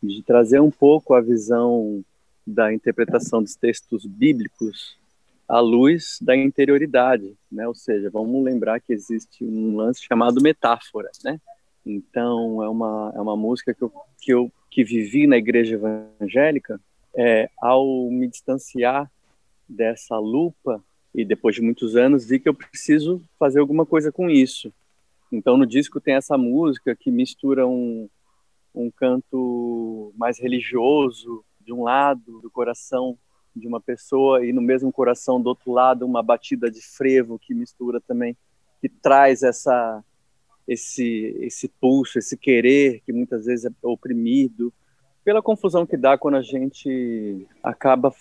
de 0.02 0.22
trazer 0.22 0.60
um 0.60 0.70
pouco 0.70 1.14
a 1.14 1.20
visão 1.20 2.02
da 2.46 2.72
interpretação 2.72 3.42
dos 3.42 3.54
textos 3.54 4.06
bíblicos 4.06 4.96
à 5.50 5.58
luz 5.58 6.16
da 6.22 6.36
interioridade, 6.36 7.36
né? 7.50 7.66
Ou 7.66 7.74
seja, 7.74 8.08
vamos 8.08 8.44
lembrar 8.44 8.80
que 8.80 8.92
existe 8.92 9.44
um 9.44 9.76
lance 9.76 10.00
chamado 10.00 10.40
metáfora, 10.40 11.10
né? 11.24 11.40
Então 11.84 12.62
é 12.62 12.68
uma 12.68 13.12
é 13.16 13.20
uma 13.20 13.36
música 13.36 13.74
que 13.74 13.82
eu 13.82 13.92
que 14.20 14.32
eu 14.32 14.52
que 14.70 14.84
vivi 14.84 15.26
na 15.26 15.36
igreja 15.36 15.74
evangélica 15.74 16.80
é, 17.16 17.50
ao 17.60 18.08
me 18.08 18.28
distanciar 18.28 19.10
dessa 19.68 20.16
lupa 20.16 20.80
e 21.12 21.24
depois 21.24 21.56
de 21.56 21.62
muitos 21.62 21.96
anos 21.96 22.28
vi 22.28 22.38
que 22.38 22.48
eu 22.48 22.54
preciso 22.54 23.20
fazer 23.36 23.58
alguma 23.58 23.84
coisa 23.84 24.12
com 24.12 24.30
isso. 24.30 24.72
Então 25.32 25.56
no 25.56 25.66
disco 25.66 26.00
tem 26.00 26.14
essa 26.14 26.38
música 26.38 26.94
que 26.94 27.10
mistura 27.10 27.66
um, 27.66 28.08
um 28.72 28.88
canto 28.88 30.12
mais 30.16 30.38
religioso 30.38 31.44
de 31.60 31.72
um 31.72 31.82
lado 31.82 32.40
do 32.40 32.50
coração 32.50 33.18
de 33.54 33.66
uma 33.66 33.80
pessoa 33.80 34.44
e 34.44 34.52
no 34.52 34.60
mesmo 34.60 34.92
coração 34.92 35.40
do 35.40 35.48
outro 35.48 35.72
lado 35.72 36.06
uma 36.06 36.22
batida 36.22 36.70
de 36.70 36.80
frevo 36.80 37.38
que 37.38 37.54
mistura 37.54 38.00
também 38.00 38.36
que 38.80 38.88
traz 38.88 39.42
essa 39.42 40.02
esse 40.66 41.36
esse 41.40 41.68
pulso, 41.68 42.18
esse 42.18 42.36
querer 42.36 43.00
que 43.04 43.12
muitas 43.12 43.46
vezes 43.46 43.66
é 43.66 43.70
oprimido 43.82 44.72
pela 45.24 45.42
confusão 45.42 45.84
que 45.84 45.96
dá 45.96 46.16
quando 46.16 46.36
a 46.36 46.42
gente 46.42 47.46
acaba 47.62 48.14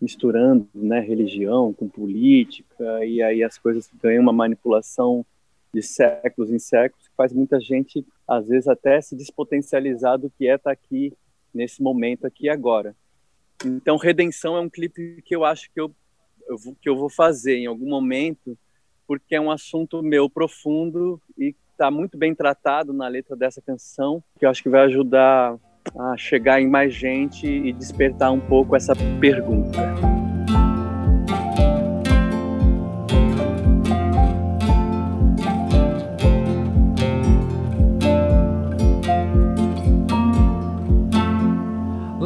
misturando, 0.00 0.68
né, 0.74 1.00
religião 1.00 1.72
com 1.72 1.88
política 1.88 3.04
e 3.04 3.22
aí 3.22 3.42
as 3.42 3.58
coisas 3.58 3.90
ganham 4.02 4.22
uma 4.22 4.32
manipulação 4.32 5.24
de 5.72 5.82
séculos 5.82 6.50
em 6.50 6.58
séculos 6.58 7.08
que 7.08 7.14
faz 7.16 7.32
muita 7.32 7.60
gente 7.60 8.06
às 8.26 8.48
vezes 8.48 8.68
até 8.68 9.00
se 9.00 9.16
despotencializar 9.16 10.18
do 10.18 10.30
que 10.30 10.46
é 10.46 10.54
estar 10.54 10.70
tá 10.70 10.72
aqui 10.72 11.12
nesse 11.52 11.82
momento 11.82 12.26
aqui 12.26 12.48
agora. 12.48 12.94
Então 13.64 13.96
Redenção 13.96 14.56
é 14.56 14.60
um 14.60 14.68
clipe 14.68 15.22
que 15.24 15.34
eu 15.34 15.44
acho 15.44 15.70
que 15.72 15.80
eu, 15.80 15.94
eu 16.48 16.56
que 16.80 16.88
eu 16.88 16.96
vou 16.96 17.08
fazer 17.08 17.56
em 17.56 17.66
algum 17.66 17.88
momento 17.88 18.56
porque 19.06 19.36
é 19.36 19.40
um 19.40 19.50
assunto 19.50 20.02
meu 20.02 20.28
profundo 20.28 21.20
e 21.38 21.54
está 21.70 21.90
muito 21.90 22.18
bem 22.18 22.34
tratado 22.34 22.92
na 22.92 23.06
letra 23.06 23.36
dessa 23.36 23.60
canção, 23.60 24.22
que 24.38 24.44
eu 24.44 24.50
acho 24.50 24.62
que 24.62 24.68
vai 24.68 24.84
ajudar 24.86 25.56
a 25.96 26.16
chegar 26.16 26.60
em 26.60 26.68
mais 26.68 26.92
gente 26.94 27.46
e 27.46 27.72
despertar 27.72 28.32
um 28.32 28.40
pouco 28.40 28.74
essa 28.74 28.94
pergunta. 29.20 30.05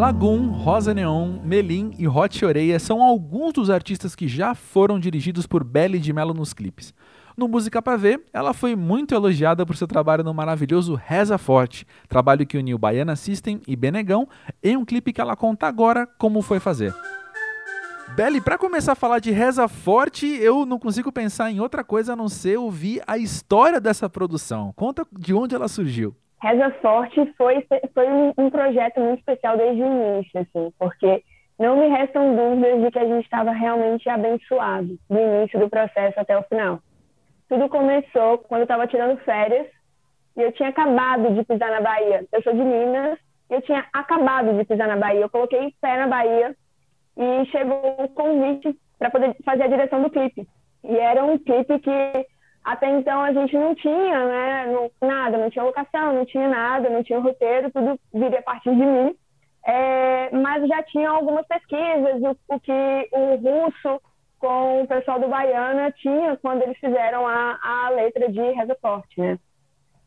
Lagoon, 0.00 0.48
Rosa 0.52 0.94
Neon, 0.94 1.40
Melim 1.44 1.92
e 1.98 2.08
Hot 2.08 2.42
Oreia 2.42 2.78
são 2.78 3.02
alguns 3.02 3.52
dos 3.52 3.68
artistas 3.68 4.14
que 4.14 4.26
já 4.26 4.54
foram 4.54 4.98
dirigidos 4.98 5.46
por 5.46 5.62
Belly 5.62 5.98
de 5.98 6.10
Mello 6.10 6.32
nos 6.32 6.54
clipes. 6.54 6.94
No 7.36 7.46
Música 7.46 7.82
Pra 7.82 7.98
Ver, 7.98 8.24
ela 8.32 8.54
foi 8.54 8.74
muito 8.74 9.14
elogiada 9.14 9.66
por 9.66 9.76
seu 9.76 9.86
trabalho 9.86 10.24
no 10.24 10.32
maravilhoso 10.32 10.94
Reza 10.94 11.36
Forte, 11.36 11.86
trabalho 12.08 12.46
que 12.46 12.56
uniu 12.56 12.78
Baiana 12.78 13.14
System 13.14 13.60
e 13.68 13.76
Benegão, 13.76 14.26
em 14.62 14.74
um 14.74 14.86
clipe 14.86 15.12
que 15.12 15.20
ela 15.20 15.36
conta 15.36 15.66
agora 15.66 16.06
como 16.18 16.40
foi 16.40 16.58
fazer. 16.58 16.94
Belly, 18.16 18.40
para 18.40 18.56
começar 18.56 18.92
a 18.92 18.96
falar 18.96 19.18
de 19.18 19.30
Reza 19.30 19.68
Forte, 19.68 20.26
eu 20.26 20.64
não 20.64 20.78
consigo 20.78 21.12
pensar 21.12 21.50
em 21.50 21.60
outra 21.60 21.84
coisa 21.84 22.14
a 22.14 22.16
não 22.16 22.30
ser 22.30 22.58
ouvir 22.58 23.02
a 23.06 23.18
história 23.18 23.78
dessa 23.78 24.08
produção. 24.08 24.72
Conta 24.74 25.06
de 25.12 25.34
onde 25.34 25.54
ela 25.54 25.68
surgiu. 25.68 26.16
Reza 26.42 26.70
Forte 26.80 27.34
foi, 27.36 27.66
foi 27.92 28.06
um 28.36 28.50
projeto 28.50 29.00
muito 29.00 29.18
especial 29.18 29.56
desde 29.56 29.82
o 29.82 29.86
início, 29.86 30.40
assim, 30.40 30.72
porque 30.78 31.22
não 31.58 31.76
me 31.76 31.88
restam 31.88 32.34
dúvidas 32.34 32.80
de 32.80 32.90
que 32.90 32.98
a 32.98 33.06
gente 33.06 33.24
estava 33.24 33.52
realmente 33.52 34.08
abençoado 34.08 34.98
do 35.08 35.18
início 35.18 35.60
do 35.60 35.68
processo 35.68 36.18
até 36.18 36.38
o 36.38 36.42
final. 36.44 36.80
Tudo 37.46 37.68
começou 37.68 38.38
quando 38.38 38.60
eu 38.60 38.64
estava 38.64 38.86
tirando 38.86 39.18
férias 39.18 39.66
e 40.36 40.40
eu 40.40 40.52
tinha 40.52 40.70
acabado 40.70 41.34
de 41.34 41.44
pisar 41.44 41.70
na 41.70 41.82
Bahia. 41.82 42.24
Eu 42.32 42.42
sou 42.42 42.54
de 42.54 42.62
Minas 42.62 43.18
e 43.50 43.54
eu 43.54 43.62
tinha 43.62 43.84
acabado 43.92 44.56
de 44.56 44.64
pisar 44.64 44.88
na 44.88 44.96
Bahia. 44.96 45.20
Eu 45.20 45.28
coloquei 45.28 45.74
pé 45.82 45.98
na 45.98 46.06
Bahia 46.06 46.56
e 47.18 47.44
chegou 47.50 47.96
o 47.98 48.08
convite 48.08 48.74
para 48.98 49.10
poder 49.10 49.36
fazer 49.44 49.64
a 49.64 49.68
direção 49.68 50.02
do 50.02 50.08
clipe. 50.08 50.48
E 50.84 50.96
era 50.96 51.22
um 51.22 51.36
clipe 51.36 51.78
que 51.80 52.26
até 52.64 52.90
então 52.90 53.20
a 53.22 53.32
gente 53.32 53.56
não 53.56 53.74
tinha, 53.74 54.24
né? 54.26 54.66
Não, 54.66 54.90
nada, 55.08 55.38
não 55.38 55.50
tinha 55.50 55.64
locação, 55.64 56.12
não 56.12 56.26
tinha 56.26 56.48
nada, 56.48 56.90
não 56.90 57.02
tinha 57.02 57.18
roteiro, 57.18 57.70
tudo 57.70 57.98
viria 58.12 58.38
a 58.38 58.42
partir 58.42 58.74
de 58.74 58.84
mim. 58.84 59.14
É, 59.66 60.30
mas 60.30 60.66
já 60.66 60.82
tinha 60.84 61.10
algumas 61.10 61.46
pesquisas, 61.46 62.22
o, 62.22 62.54
o 62.54 62.60
que 62.60 63.08
o 63.12 63.36
russo 63.36 64.00
com 64.38 64.82
o 64.82 64.86
pessoal 64.86 65.20
do 65.20 65.28
Baiana 65.28 65.92
tinha 65.92 66.36
quando 66.38 66.62
eles 66.62 66.78
fizeram 66.78 67.26
a, 67.26 67.58
a 67.62 67.90
letra 67.90 68.30
de 68.30 68.40
Reza 68.40 68.76
Forte, 68.80 69.20
né? 69.20 69.38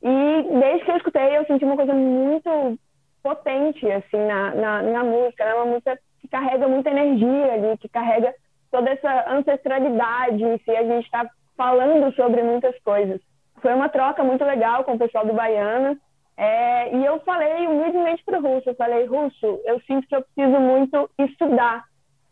E 0.01 0.59
desde 0.59 0.85
que 0.85 0.91
eu 0.91 0.97
escutei, 0.97 1.37
eu 1.37 1.45
senti 1.45 1.63
uma 1.63 1.77
coisa 1.77 1.93
muito 1.93 2.77
potente, 3.21 3.89
assim, 3.89 4.17
na, 4.17 4.53
na, 4.53 4.81
na 4.81 5.03
música. 5.03 5.43
É 5.43 5.55
uma 5.55 5.65
música 5.65 5.97
que 6.19 6.27
carrega 6.27 6.67
muita 6.67 6.89
energia 6.89 7.53
ali, 7.53 7.77
que 7.77 7.87
carrega 7.87 8.33
toda 8.69 8.89
essa 8.89 9.31
ancestralidade, 9.31 10.43
se 10.65 10.71
a 10.71 10.83
gente 10.83 11.05
está 11.05 11.25
falando 11.55 12.13
sobre 12.15 12.41
muitas 12.43 12.77
coisas. 12.79 13.19
Foi 13.61 13.73
uma 13.73 13.89
troca 13.89 14.23
muito 14.23 14.43
legal 14.43 14.83
com 14.83 14.93
o 14.93 14.99
pessoal 14.99 15.25
do 15.25 15.33
Baiana. 15.33 15.97
É, 16.35 16.95
e 16.95 17.05
eu 17.05 17.19
falei 17.19 17.67
humildemente 17.67 18.23
para 18.23 18.39
o 18.39 18.41
Russo, 18.41 18.69
eu 18.69 18.75
falei, 18.75 19.05
Russo, 19.05 19.61
eu 19.65 19.79
sinto 19.81 20.07
que 20.07 20.15
eu 20.15 20.23
preciso 20.23 20.59
muito 20.59 21.09
estudar 21.19 21.85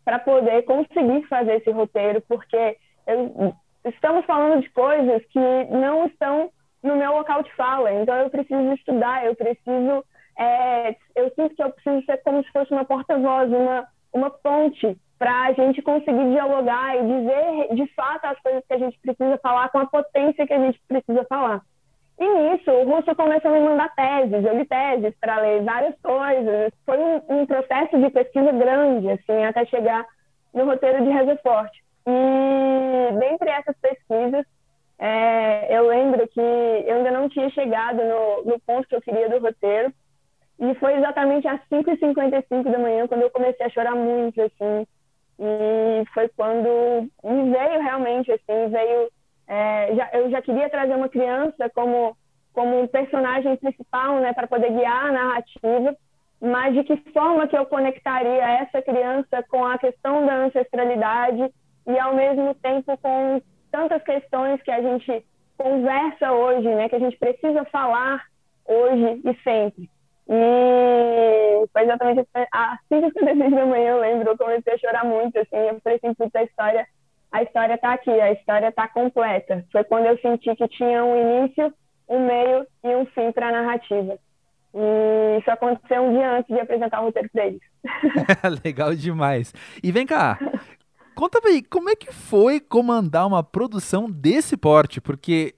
para 0.04 0.18
poder 0.18 0.62
conseguir 0.62 1.22
fazer 1.28 1.56
esse 1.56 1.70
roteiro, 1.70 2.20
porque 2.28 2.76
eu, 3.06 3.54
estamos 3.84 4.24
falando 4.26 4.60
de 4.60 4.68
coisas 4.70 5.24
que 5.26 5.38
não 5.70 6.06
estão 6.06 6.50
no 6.82 6.96
meu 6.96 7.12
local 7.12 7.44
de 7.44 7.54
fala, 7.54 7.92
então 7.92 8.16
eu 8.16 8.28
preciso 8.28 8.72
estudar, 8.72 9.24
eu 9.24 9.36
preciso, 9.36 10.04
é, 10.36 10.96
eu 11.14 11.30
sinto 11.36 11.54
que 11.54 11.62
eu 11.62 11.70
preciso 11.70 12.04
ser 12.04 12.18
como 12.24 12.42
se 12.42 12.50
fosse 12.50 12.72
uma 12.72 12.84
porta-voz, 12.84 13.48
uma, 13.52 13.86
uma 14.12 14.30
ponte 14.30 14.98
para 15.22 15.44
a 15.44 15.52
gente 15.52 15.80
conseguir 15.82 16.32
dialogar 16.32 16.96
e 16.96 17.06
dizer 17.06 17.74
de 17.76 17.86
fato 17.94 18.24
as 18.24 18.40
coisas 18.40 18.64
que 18.66 18.74
a 18.74 18.78
gente 18.78 18.98
precisa 18.98 19.38
falar 19.38 19.68
com 19.68 19.78
a 19.78 19.86
potência 19.86 20.44
que 20.44 20.52
a 20.52 20.58
gente 20.58 20.80
precisa 20.88 21.24
falar. 21.28 21.62
E 22.18 22.28
nisso, 22.28 22.68
o 22.72 22.90
Russo 22.90 23.14
começou 23.14 23.52
a 23.52 23.54
me 23.54 23.60
mandar 23.60 23.94
teses, 23.94 24.44
eu 24.44 24.58
li 24.58 24.64
teses 24.64 25.14
para 25.20 25.38
ler 25.38 25.62
várias 25.62 25.94
coisas. 26.02 26.72
Foi 26.84 26.98
um, 26.98 27.22
um, 27.28 27.46
processo 27.46 28.00
de 28.00 28.10
pesquisa 28.10 28.50
grande, 28.50 29.12
assim, 29.12 29.44
até 29.44 29.64
chegar 29.66 30.04
no 30.52 30.64
roteiro 30.64 31.04
de 31.04 31.10
Reza 31.10 31.36
Forte. 31.36 31.84
E 32.04 33.18
dentre 33.20 33.48
essas 33.48 33.76
pesquisas, 33.76 34.44
é, 34.98 35.78
eu 35.78 35.86
lembro 35.86 36.26
que 36.26 36.40
eu 36.40 36.96
ainda 36.96 37.12
não 37.12 37.28
tinha 37.28 37.48
chegado 37.50 38.02
no, 38.02 38.42
no 38.42 38.60
ponto 38.66 38.88
que 38.88 38.96
eu 38.96 39.00
queria 39.00 39.28
do 39.28 39.38
roteiro. 39.38 39.92
E 40.58 40.74
foi 40.74 40.94
exatamente 40.94 41.46
às 41.46 41.60
5h55 41.68 42.64
da 42.64 42.78
manhã 42.80 43.06
quando 43.06 43.22
eu 43.22 43.30
comecei 43.30 43.64
a 43.64 43.70
chorar 43.70 43.94
muito, 43.94 44.42
assim. 44.42 44.84
E 45.44 46.04
foi 46.14 46.28
quando 46.28 47.08
me 47.24 47.50
veio 47.50 47.82
realmente, 47.82 48.30
assim, 48.30 48.68
veio 48.70 49.10
é, 49.48 49.94
já, 49.94 50.10
eu 50.14 50.30
já 50.30 50.40
queria 50.40 50.70
trazer 50.70 50.94
uma 50.94 51.08
criança 51.08 51.68
como, 51.74 52.16
como 52.52 52.80
um 52.80 52.86
personagem 52.86 53.56
principal, 53.56 54.20
né, 54.20 54.32
para 54.32 54.46
poder 54.46 54.72
guiar 54.72 55.06
a 55.06 55.12
narrativa, 55.12 55.96
mas 56.40 56.74
de 56.74 56.84
que 56.84 56.96
forma 57.12 57.46
que 57.46 57.56
eu 57.56 57.66
conectaria 57.66 58.48
essa 58.60 58.80
criança 58.80 59.42
com 59.50 59.64
a 59.64 59.78
questão 59.78 60.24
da 60.24 60.34
ancestralidade 60.46 61.52
e, 61.86 61.98
ao 61.98 62.14
mesmo 62.14 62.54
tempo, 62.54 62.96
com 62.98 63.42
tantas 63.70 64.02
questões 64.02 64.62
que 64.62 64.70
a 64.70 64.80
gente 64.80 65.24
conversa 65.58 66.32
hoje, 66.32 66.68
né, 66.68 66.88
que 66.88 66.96
a 66.96 67.00
gente 67.00 67.18
precisa 67.18 67.64
falar 67.66 68.24
hoje 68.66 69.20
e 69.24 69.34
sempre. 69.42 69.90
E 70.28 71.66
foi 71.72 71.82
exatamente 71.82 72.26
às 72.52 72.78
5 72.88 73.10
da 73.24 73.66
manhã, 73.66 73.90
eu 73.90 74.00
lembro, 74.00 74.30
eu 74.30 74.38
comecei 74.38 74.74
a 74.74 74.78
chorar 74.78 75.04
muito, 75.04 75.38
assim, 75.38 75.56
eu 75.56 75.80
falei 75.80 75.98
assim, 76.02 76.14
puta, 76.14 76.38
a 76.38 76.44
história 76.44 76.86
a 77.32 77.42
história 77.42 77.74
está 77.74 77.94
aqui, 77.94 78.10
a 78.10 78.30
história 78.32 78.68
está 78.68 78.86
completa. 78.86 79.64
Foi 79.72 79.82
quando 79.84 80.04
eu 80.04 80.18
senti 80.18 80.54
que 80.54 80.68
tinha 80.68 81.02
um 81.02 81.16
início, 81.16 81.72
um 82.06 82.26
meio 82.26 82.66
e 82.84 82.94
um 82.94 83.06
fim 83.06 83.32
para 83.32 83.48
a 83.48 83.52
narrativa. 83.52 84.18
E 84.74 85.38
isso 85.38 85.50
aconteceu 85.50 86.02
um 86.02 86.12
dia 86.12 86.38
antes 86.38 86.54
de 86.54 86.60
apresentar 86.60 87.00
o 87.00 87.06
roteiro 87.06 87.30
para 87.32 87.46
eles. 87.46 87.60
Legal 88.62 88.94
demais. 88.94 89.54
E 89.82 89.90
vem 89.90 90.06
cá, 90.06 90.38
conta 91.14 91.40
aí, 91.42 91.62
como 91.62 91.88
é 91.88 91.96
que 91.96 92.12
foi 92.12 92.60
comandar 92.60 93.26
uma 93.26 93.42
produção 93.42 94.10
desse 94.10 94.54
porte? 94.54 95.00
Porque 95.00 95.54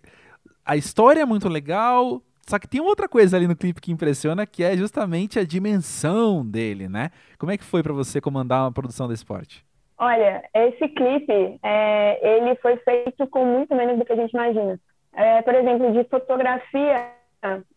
a 0.64 0.76
história 0.76 1.22
é 1.22 1.26
muito 1.26 1.48
legal, 1.48 2.22
Só 2.46 2.58
que 2.58 2.68
tem 2.68 2.80
outra 2.80 3.08
coisa 3.08 3.36
ali 3.36 3.46
no 3.46 3.56
clipe 3.56 3.80
que 3.80 3.92
impressiona, 3.92 4.46
que 4.46 4.62
é 4.62 4.76
justamente 4.76 5.38
a 5.38 5.44
dimensão 5.44 6.44
dele, 6.44 6.88
né? 6.88 7.10
Como 7.38 7.50
é 7.50 7.56
que 7.56 7.64
foi 7.64 7.82
para 7.82 7.92
você 7.92 8.20
comandar 8.20 8.64
uma 8.64 8.72
produção 8.72 9.08
desse 9.08 9.20
esporte? 9.20 9.64
Olha, 9.96 10.42
esse 10.52 10.88
clipe, 10.88 11.58
é, 11.62 12.36
ele 12.36 12.54
foi 12.56 12.76
feito 12.78 13.26
com 13.28 13.44
muito 13.44 13.74
menos 13.74 13.98
do 13.98 14.04
que 14.04 14.12
a 14.12 14.16
gente 14.16 14.32
imagina. 14.32 14.78
É, 15.14 15.40
por 15.42 15.54
exemplo, 15.54 15.92
de 15.92 16.04
fotografia, 16.08 17.12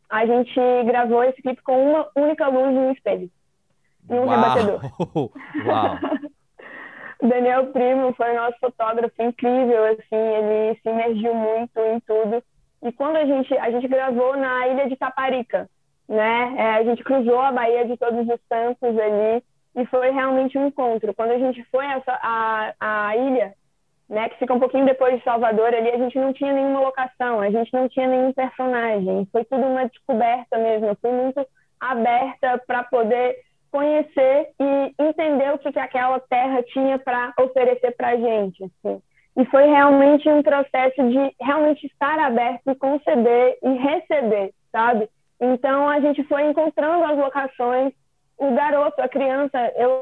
a 0.10 0.26
gente 0.26 0.60
gravou 0.86 1.24
esse 1.24 1.42
clipe 1.42 1.62
com 1.62 1.92
uma 1.92 2.08
única 2.16 2.48
luz 2.48 2.74
no 2.74 2.92
espelho. 2.92 3.30
E 4.10 4.14
um 4.14 4.26
Uau. 4.26 4.30
rebatedor. 4.30 4.82
Uau! 5.66 6.00
Daniel 7.22 7.68
Primo 7.68 8.14
foi 8.14 8.32
o 8.32 8.36
nosso 8.36 8.58
fotógrafo 8.60 9.22
incrível, 9.22 9.86
assim, 9.86 10.16
ele 10.16 10.80
se 10.82 10.90
imergiu 10.90 11.34
muito 11.34 11.80
em 11.80 12.00
tudo. 12.02 12.44
E 12.84 12.92
quando 12.92 13.18
a 13.18 13.26
gente, 13.26 13.58
a 13.58 13.72
gente 13.72 13.88
gravou 13.88 14.38
na 14.38 14.68
ilha 14.68 14.88
de 14.88 14.96
Taparica, 14.96 15.70
né? 16.08 16.56
É, 16.58 16.74
a 16.76 16.84
gente 16.84 17.04
cruzou 17.04 17.40
a 17.40 17.52
Baía 17.52 17.86
de 17.86 17.98
Todos 17.98 18.28
os 18.28 18.40
Santos 18.48 18.98
ali 18.98 19.44
e 19.76 19.86
foi 19.88 20.12
realmente 20.12 20.58
um 20.58 20.68
encontro. 20.68 21.14
Quando 21.14 21.32
a 21.32 21.40
gente 21.40 21.64
foi 21.66 21.86
a, 21.86 22.02
a, 22.08 22.74
a 23.08 23.16
ilha, 23.16 23.54
né, 24.10 24.30
que 24.30 24.38
fica 24.38 24.54
um 24.54 24.60
pouquinho 24.60 24.86
depois 24.86 25.18
de 25.18 25.24
Salvador 25.24 25.74
ali, 25.74 25.90
a 25.90 25.98
gente 25.98 26.18
não 26.18 26.32
tinha 26.32 26.54
nenhuma 26.54 26.80
locação, 26.80 27.42
a 27.42 27.50
gente 27.50 27.74
não 27.74 27.90
tinha 27.90 28.08
nenhum 28.08 28.32
personagem. 28.32 29.28
Foi 29.32 29.44
tudo 29.44 29.66
uma 29.66 29.88
descoberta 29.88 30.58
mesmo. 30.58 30.88
Eu 30.88 30.98
fui 31.02 31.12
muito 31.12 31.46
aberta 31.80 32.62
para 32.66 32.84
poder 32.84 33.38
conhecer 33.70 34.50
e 34.60 34.94
entender 34.98 35.54
o 35.54 35.58
que, 35.58 35.72
que 35.72 35.80
aquela 35.80 36.20
terra 36.22 36.64
tinha 36.64 36.98
para 36.98 37.34
oferecer 37.40 37.92
para 37.96 38.10
a 38.10 38.16
gente. 38.16 38.64
Assim. 38.64 39.02
E 39.38 39.46
foi 39.46 39.68
realmente 39.68 40.28
um 40.28 40.42
processo 40.42 40.96
de 41.10 41.36
realmente 41.40 41.86
estar 41.86 42.18
aberto 42.20 42.72
e 42.72 42.76
conceder 42.76 43.58
e 43.62 43.70
receber, 43.74 44.52
sabe? 44.72 45.08
Então 45.40 45.88
a 45.88 46.00
gente 46.00 46.24
foi 46.24 46.44
encontrando 46.50 47.04
as 47.04 47.18
locações. 47.18 47.94
O 48.38 48.54
garoto, 48.56 49.02
a 49.02 49.08
criança, 49.08 49.58
eu 49.78 50.02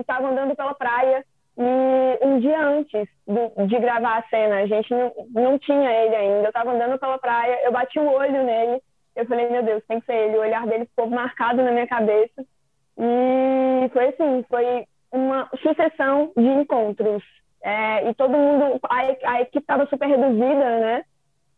estava 0.00 0.28
andando 0.28 0.56
pela 0.56 0.74
praia 0.74 1.24
e 1.58 2.24
um 2.24 2.40
dia 2.40 2.58
antes 2.58 3.06
do, 3.26 3.66
de 3.66 3.78
gravar 3.78 4.18
a 4.18 4.28
cena, 4.28 4.60
a 4.60 4.66
gente 4.66 4.90
não, 4.90 5.12
não 5.30 5.58
tinha 5.58 5.90
ele 5.90 6.16
ainda. 6.16 6.44
Eu 6.44 6.48
estava 6.48 6.72
andando 6.72 6.98
pela 6.98 7.18
praia, 7.18 7.60
eu 7.64 7.72
bati 7.72 7.98
o 7.98 8.10
olho 8.10 8.44
nele. 8.44 8.80
Eu 9.14 9.26
falei, 9.26 9.50
meu 9.50 9.62
Deus, 9.62 9.82
tem 9.86 10.00
que 10.00 10.06
ser 10.06 10.14
ele. 10.14 10.38
O 10.38 10.40
olhar 10.40 10.66
dele 10.66 10.86
ficou 10.86 11.06
marcado 11.10 11.62
na 11.62 11.70
minha 11.70 11.86
cabeça. 11.86 12.46
E 12.96 13.88
foi 13.92 14.08
assim, 14.08 14.44
foi 14.48 14.86
uma 15.12 15.50
sucessão 15.60 16.32
de 16.34 16.46
encontros. 16.46 17.22
É, 17.62 18.08
e 18.08 18.14
todo 18.14 18.30
mundo, 18.30 18.80
a, 18.84 19.32
a 19.32 19.40
equipe 19.42 19.58
estava 19.58 19.86
super 19.86 20.08
reduzida, 20.08 20.80
né? 20.80 21.04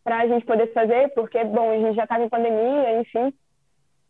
Para 0.03 0.19
a 0.19 0.27
gente 0.27 0.45
poder 0.45 0.73
fazer, 0.73 1.13
porque, 1.15 1.43
bom, 1.45 1.71
a 1.71 1.79
gente 1.79 1.95
já 1.95 2.05
estava 2.05 2.25
em 2.25 2.29
pandemia, 2.29 3.01
enfim. 3.01 3.33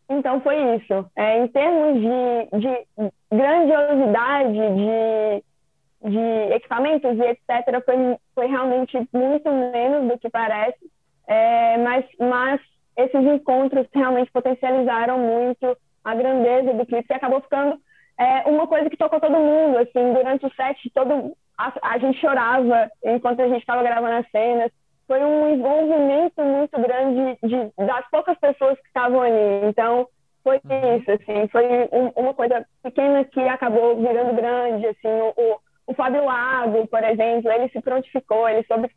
Então 0.08 0.40
foi 0.40 0.76
isso. 0.76 1.10
É, 1.16 1.38
em 1.38 1.48
termos 1.48 2.00
de, 2.00 2.58
de 2.60 3.10
grandiosidade, 3.30 4.52
de, 4.52 6.10
de 6.10 6.54
equipamentos 6.54 7.18
e 7.18 7.22
etc., 7.22 7.84
foi, 7.84 7.96
foi 8.34 8.46
realmente 8.46 8.96
muito 9.12 9.50
menos 9.50 10.08
do 10.08 10.18
que 10.18 10.30
parece. 10.30 10.90
É, 11.26 11.78
mas, 11.78 12.04
mas 12.18 12.60
esses 12.96 13.22
encontros 13.22 13.86
realmente 13.94 14.30
potencializaram 14.32 15.18
muito 15.18 15.76
a 16.04 16.14
grandeza 16.14 16.74
do 16.74 16.84
clipe, 16.84 17.06
e 17.10 17.14
acabou 17.14 17.40
ficando 17.40 17.78
é, 18.18 18.48
uma 18.48 18.66
coisa 18.66 18.88
que 18.88 18.96
tocou 18.96 19.20
todo 19.20 19.32
mundo, 19.32 19.78
assim, 19.78 20.12
durante 20.12 20.46
o 20.46 20.54
set, 20.54 20.90
todo, 20.90 21.36
a, 21.58 21.72
a 21.82 21.98
gente 21.98 22.20
chorava 22.20 22.90
enquanto 23.04 23.40
a 23.40 23.48
gente 23.48 23.60
estava 23.60 23.82
gravando 23.82 24.14
as 24.14 24.30
cenas, 24.30 24.70
foi 25.06 25.24
um 25.24 25.54
envolvimento 25.54 26.42
muito 26.42 26.80
grande 26.80 27.38
de, 27.42 27.86
das 27.86 28.08
poucas 28.10 28.38
pessoas 28.38 28.78
que 28.78 28.86
estavam 28.86 29.20
ali, 29.20 29.66
então 29.66 30.06
foi 30.42 30.60
uhum. 30.64 30.96
isso, 30.96 31.10
assim, 31.10 31.48
foi 31.48 31.64
um, 31.92 32.08
uma 32.16 32.34
coisa 32.34 32.66
pequena 32.82 33.24
que 33.24 33.40
acabou 33.40 33.96
virando 33.96 34.34
grande, 34.34 34.86
assim, 34.86 35.08
o, 35.08 35.32
o, 35.36 35.58
o 35.88 35.94
Fábio 35.94 36.24
Lago, 36.24 36.86
por 36.86 37.02
exemplo, 37.04 37.50
ele 37.50 37.68
se 37.68 37.80
prontificou, 37.80 38.48
ele 38.48 38.64
soube 38.64 38.88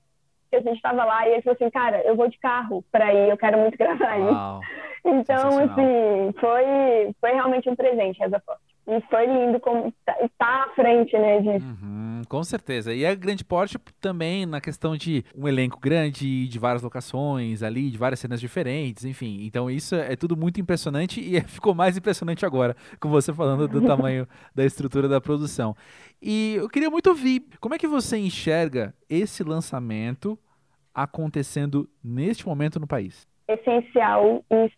que 0.49 0.55
a 0.55 0.61
gente 0.61 0.75
estava 0.75 1.03
lá 1.03 1.27
e 1.27 1.33
ele 1.33 1.41
falou 1.41 1.55
assim, 1.59 1.69
cara, 1.69 2.01
eu 2.01 2.15
vou 2.15 2.27
de 2.27 2.37
carro 2.39 2.83
para 2.91 3.13
ir, 3.13 3.29
eu 3.29 3.37
quero 3.37 3.57
muito 3.57 3.77
gravar 3.79 4.11
aí. 4.11 4.61
Então, 5.03 5.49
assim, 5.59 6.33
foi, 6.39 7.13
foi 7.19 7.31
realmente 7.31 7.69
um 7.69 7.75
presente, 7.75 8.19
Reza 8.19 8.41
Forte. 8.45 8.74
E 8.87 9.01
foi 9.09 9.25
lindo 9.25 9.59
como 9.59 9.87
estar 9.87 10.13
tá 10.37 10.63
à 10.63 10.69
frente, 10.75 11.17
né, 11.17 11.39
disso. 11.39 11.65
Uhum, 11.65 12.21
com 12.29 12.43
certeza. 12.43 12.93
E 12.93 13.03
a 13.03 13.15
grande 13.15 13.43
porte 13.43 13.79
também 13.99 14.45
na 14.45 14.61
questão 14.61 14.95
de 14.95 15.25
um 15.35 15.47
elenco 15.47 15.79
grande, 15.79 16.47
de 16.47 16.59
várias 16.59 16.83
locações 16.83 17.63
ali, 17.63 17.89
de 17.89 17.97
várias 17.97 18.19
cenas 18.19 18.39
diferentes, 18.39 19.03
enfim. 19.03 19.39
Então 19.41 19.71
isso 19.71 19.95
é 19.95 20.15
tudo 20.15 20.37
muito 20.37 20.61
impressionante 20.61 21.19
e 21.19 21.41
ficou 21.49 21.73
mais 21.73 21.97
impressionante 21.97 22.45
agora, 22.45 22.75
com 22.99 23.09
você 23.09 23.33
falando 23.33 23.67
do 23.67 23.81
tamanho 23.87 24.27
da 24.53 24.63
estrutura 24.63 25.07
da 25.07 25.19
produção. 25.19 25.75
E 26.21 26.55
eu 26.55 26.69
queria 26.69 26.89
muito 26.89 27.07
ouvir, 27.07 27.43
como 27.59 27.73
é 27.73 27.79
que 27.79 27.87
você 27.87 28.17
enxerga 28.17 28.93
esse 29.09 29.43
lançamento 29.43 30.37
acontecendo 30.93 31.89
neste 32.03 32.47
momento 32.47 32.79
no 32.79 32.87
país? 32.87 33.27
Essencial 33.47 34.43
e 34.51 34.71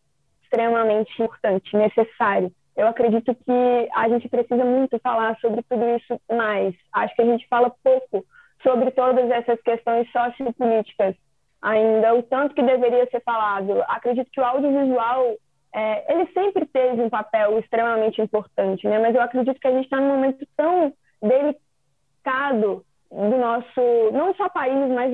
extremamente 0.44 1.12
importante, 1.22 1.76
necessário. 1.76 2.52
Eu 2.78 2.88
acredito 2.88 3.34
que 3.34 3.90
a 3.96 4.08
gente 4.08 4.30
precisa 4.30 4.64
muito 4.64 5.00
falar 5.00 5.36
sobre 5.40 5.64
tudo 5.64 5.84
isso 5.96 6.22
mais. 6.32 6.76
Acho 6.94 7.16
que 7.16 7.24
a 7.24 7.26
gente 7.26 7.48
fala 7.48 7.74
pouco 7.84 8.24
sobre 8.62 8.92
todas 8.92 9.30
essas 9.32 9.60
questões 9.62 10.08
sociopolíticas 10.12 11.16
ainda, 11.60 12.14
o 12.14 12.22
tanto 12.22 12.54
que 12.54 12.62
deveria 12.62 13.10
ser 13.10 13.22
falado. 13.24 13.84
Acredito 13.88 14.30
que 14.32 14.40
o 14.40 14.46
audiovisual, 14.46 15.36
é, 15.74 16.14
ele 16.14 16.32
sempre 16.34 16.68
teve 16.68 17.02
um 17.02 17.10
papel 17.10 17.58
extremamente 17.58 18.22
importante, 18.22 18.88
né? 18.88 19.00
mas 19.00 19.16
eu 19.16 19.22
acredito 19.22 19.60
que 19.60 19.68
a 19.68 19.72
gente 19.72 19.86
está 19.86 20.00
num 20.00 20.10
momento 20.16 20.48
tão 20.56 20.94
delicado 21.20 22.86
do 23.12 23.38
nosso, 23.38 24.12
não 24.14 24.36
só 24.36 24.50
país, 24.50 24.88
mas 24.92 25.12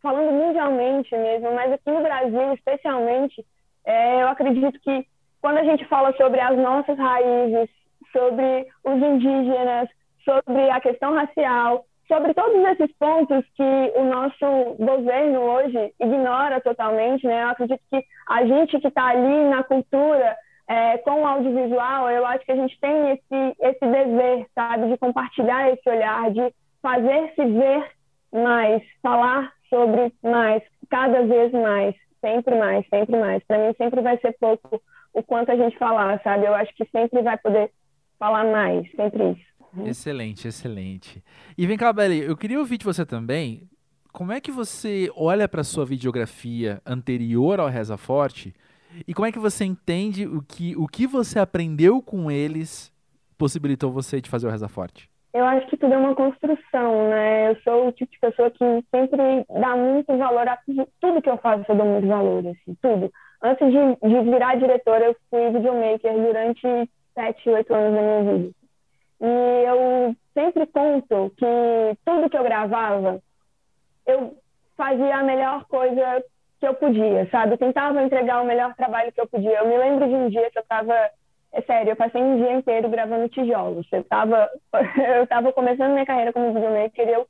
falando 0.00 0.32
mundialmente 0.32 1.14
mesmo, 1.14 1.52
mas 1.52 1.72
aqui 1.72 1.90
no 1.90 2.02
Brasil 2.02 2.54
especialmente, 2.54 3.44
é, 3.84 4.22
eu 4.22 4.28
acredito 4.28 4.80
que 4.80 5.06
quando 5.46 5.58
a 5.58 5.62
gente 5.62 5.84
fala 5.84 6.12
sobre 6.16 6.40
as 6.40 6.58
nossas 6.58 6.98
raízes, 6.98 7.70
sobre 8.10 8.66
os 8.82 8.96
indígenas, 8.96 9.88
sobre 10.24 10.68
a 10.68 10.80
questão 10.80 11.14
racial, 11.14 11.84
sobre 12.08 12.34
todos 12.34 12.64
esses 12.70 12.92
pontos 12.96 13.44
que 13.54 13.92
o 13.94 14.02
nosso 14.06 14.74
governo 14.76 15.38
hoje 15.42 15.94
ignora 16.00 16.60
totalmente, 16.60 17.24
né? 17.24 17.44
Eu 17.44 17.48
acredito 17.50 17.80
que 17.88 18.04
a 18.28 18.44
gente 18.44 18.80
que 18.80 18.88
está 18.88 19.06
ali 19.06 19.48
na 19.48 19.62
cultura, 19.62 20.36
é, 20.66 20.98
com 20.98 21.22
o 21.22 21.26
audiovisual, 21.28 22.10
eu 22.10 22.26
acho 22.26 22.44
que 22.44 22.50
a 22.50 22.56
gente 22.56 22.76
tem 22.80 23.12
esse, 23.12 23.56
esse 23.60 23.86
dever, 23.86 24.48
sabe, 24.52 24.88
de 24.88 24.98
compartilhar 24.98 25.70
esse 25.70 25.88
olhar, 25.88 26.28
de 26.32 26.52
fazer 26.82 27.32
se 27.36 27.44
ver 27.44 27.92
mais, 28.32 28.82
falar 29.00 29.52
sobre 29.70 30.12
mais, 30.24 30.60
cada 30.90 31.22
vez 31.22 31.52
mais 31.52 31.94
sempre 32.20 32.56
mais, 32.56 32.84
sempre 32.88 33.16
mais. 33.16 33.44
Para 33.44 33.58
mim 33.58 33.74
sempre 33.78 34.00
vai 34.00 34.18
ser 34.18 34.36
pouco 34.40 34.82
o 35.16 35.22
quanto 35.22 35.50
a 35.50 35.56
gente 35.56 35.78
falar, 35.78 36.20
sabe? 36.22 36.46
Eu 36.46 36.54
acho 36.54 36.74
que 36.74 36.84
sempre 36.92 37.22
vai 37.22 37.38
poder 37.38 37.70
falar 38.18 38.44
mais, 38.44 38.86
sempre 38.92 39.30
isso. 39.30 39.46
Uhum. 39.74 39.86
Excelente, 39.86 40.46
excelente. 40.46 41.24
E 41.56 41.66
vem 41.66 41.78
cá, 41.78 41.90
Beli, 41.90 42.20
eu 42.20 42.36
queria 42.36 42.58
ouvir 42.58 42.76
de 42.76 42.84
você 42.84 43.04
também, 43.04 43.62
como 44.12 44.30
é 44.30 44.42
que 44.42 44.52
você 44.52 45.10
olha 45.16 45.48
para 45.48 45.64
sua 45.64 45.86
videografia 45.86 46.82
anterior 46.84 47.58
ao 47.58 47.68
Reza 47.68 47.96
Forte 47.96 48.54
e 49.08 49.14
como 49.14 49.26
é 49.26 49.32
que 49.32 49.38
você 49.38 49.64
entende 49.64 50.26
o 50.26 50.42
que, 50.42 50.76
o 50.76 50.86
que 50.86 51.06
você 51.06 51.38
aprendeu 51.38 52.02
com 52.02 52.30
eles 52.30 52.92
possibilitou 53.38 53.90
você 53.90 54.20
de 54.20 54.28
fazer 54.28 54.46
o 54.46 54.50
Reza 54.50 54.68
Forte? 54.68 55.08
Eu 55.32 55.44
acho 55.46 55.66
que 55.66 55.78
tudo 55.78 55.94
é 55.94 55.96
uma 55.98 56.14
construção, 56.14 57.08
né? 57.08 57.50
Eu 57.50 57.56
sou 57.62 57.88
o 57.88 57.92
tipo 57.92 58.10
de 58.12 58.18
pessoa 58.18 58.50
que 58.50 58.64
sempre 58.90 59.46
dá 59.60 59.76
muito 59.76 60.16
valor 60.16 60.46
a 60.46 60.58
tudo 61.00 61.22
que 61.22 61.28
eu 61.28 61.38
faço, 61.38 61.64
eu 61.68 61.76
dou 61.76 61.86
muito 61.86 62.06
valor, 62.06 62.46
assim, 62.48 62.76
tudo. 62.82 63.10
Antes 63.42 63.70
de, 63.70 64.08
de 64.08 64.30
virar 64.30 64.56
diretora, 64.56 65.06
eu 65.06 65.16
fui 65.30 65.50
videomaker 65.50 66.12
durante 66.12 66.90
sete, 67.14 67.50
oito 67.50 67.74
anos 67.74 67.94
da 67.94 68.02
minha 68.02 68.38
vida. 68.38 68.54
E 69.20 69.64
eu 69.66 70.16
sempre 70.34 70.66
conto 70.66 71.32
que 71.36 71.98
tudo 72.04 72.28
que 72.28 72.36
eu 72.36 72.44
gravava, 72.44 73.20
eu 74.06 74.36
fazia 74.76 75.16
a 75.16 75.22
melhor 75.22 75.64
coisa 75.66 76.22
que 76.60 76.66
eu 76.66 76.74
podia, 76.74 77.28
sabe? 77.30 77.54
Eu 77.54 77.58
tentava 77.58 78.02
entregar 78.02 78.42
o 78.42 78.46
melhor 78.46 78.74
trabalho 78.74 79.12
que 79.12 79.20
eu 79.20 79.26
podia. 79.26 79.58
Eu 79.58 79.68
me 79.68 79.76
lembro 79.76 80.06
de 80.06 80.14
um 80.14 80.28
dia 80.28 80.50
que 80.50 80.58
eu 80.58 80.62
estava 80.62 80.94
é 81.52 81.62
sério, 81.62 81.90
eu 81.90 81.96
passei 81.96 82.22
um 82.22 82.36
dia 82.36 82.52
inteiro 82.52 82.88
gravando 82.88 83.28
tijolos. 83.30 83.86
Eu 83.90 84.00
estava 84.00 84.48
eu 85.18 85.26
tava 85.26 85.52
começando 85.52 85.92
minha 85.92 86.04
carreira 86.04 86.32
como 86.32 86.52
videomaker 86.52 87.08
e 87.08 87.12
eu 87.12 87.26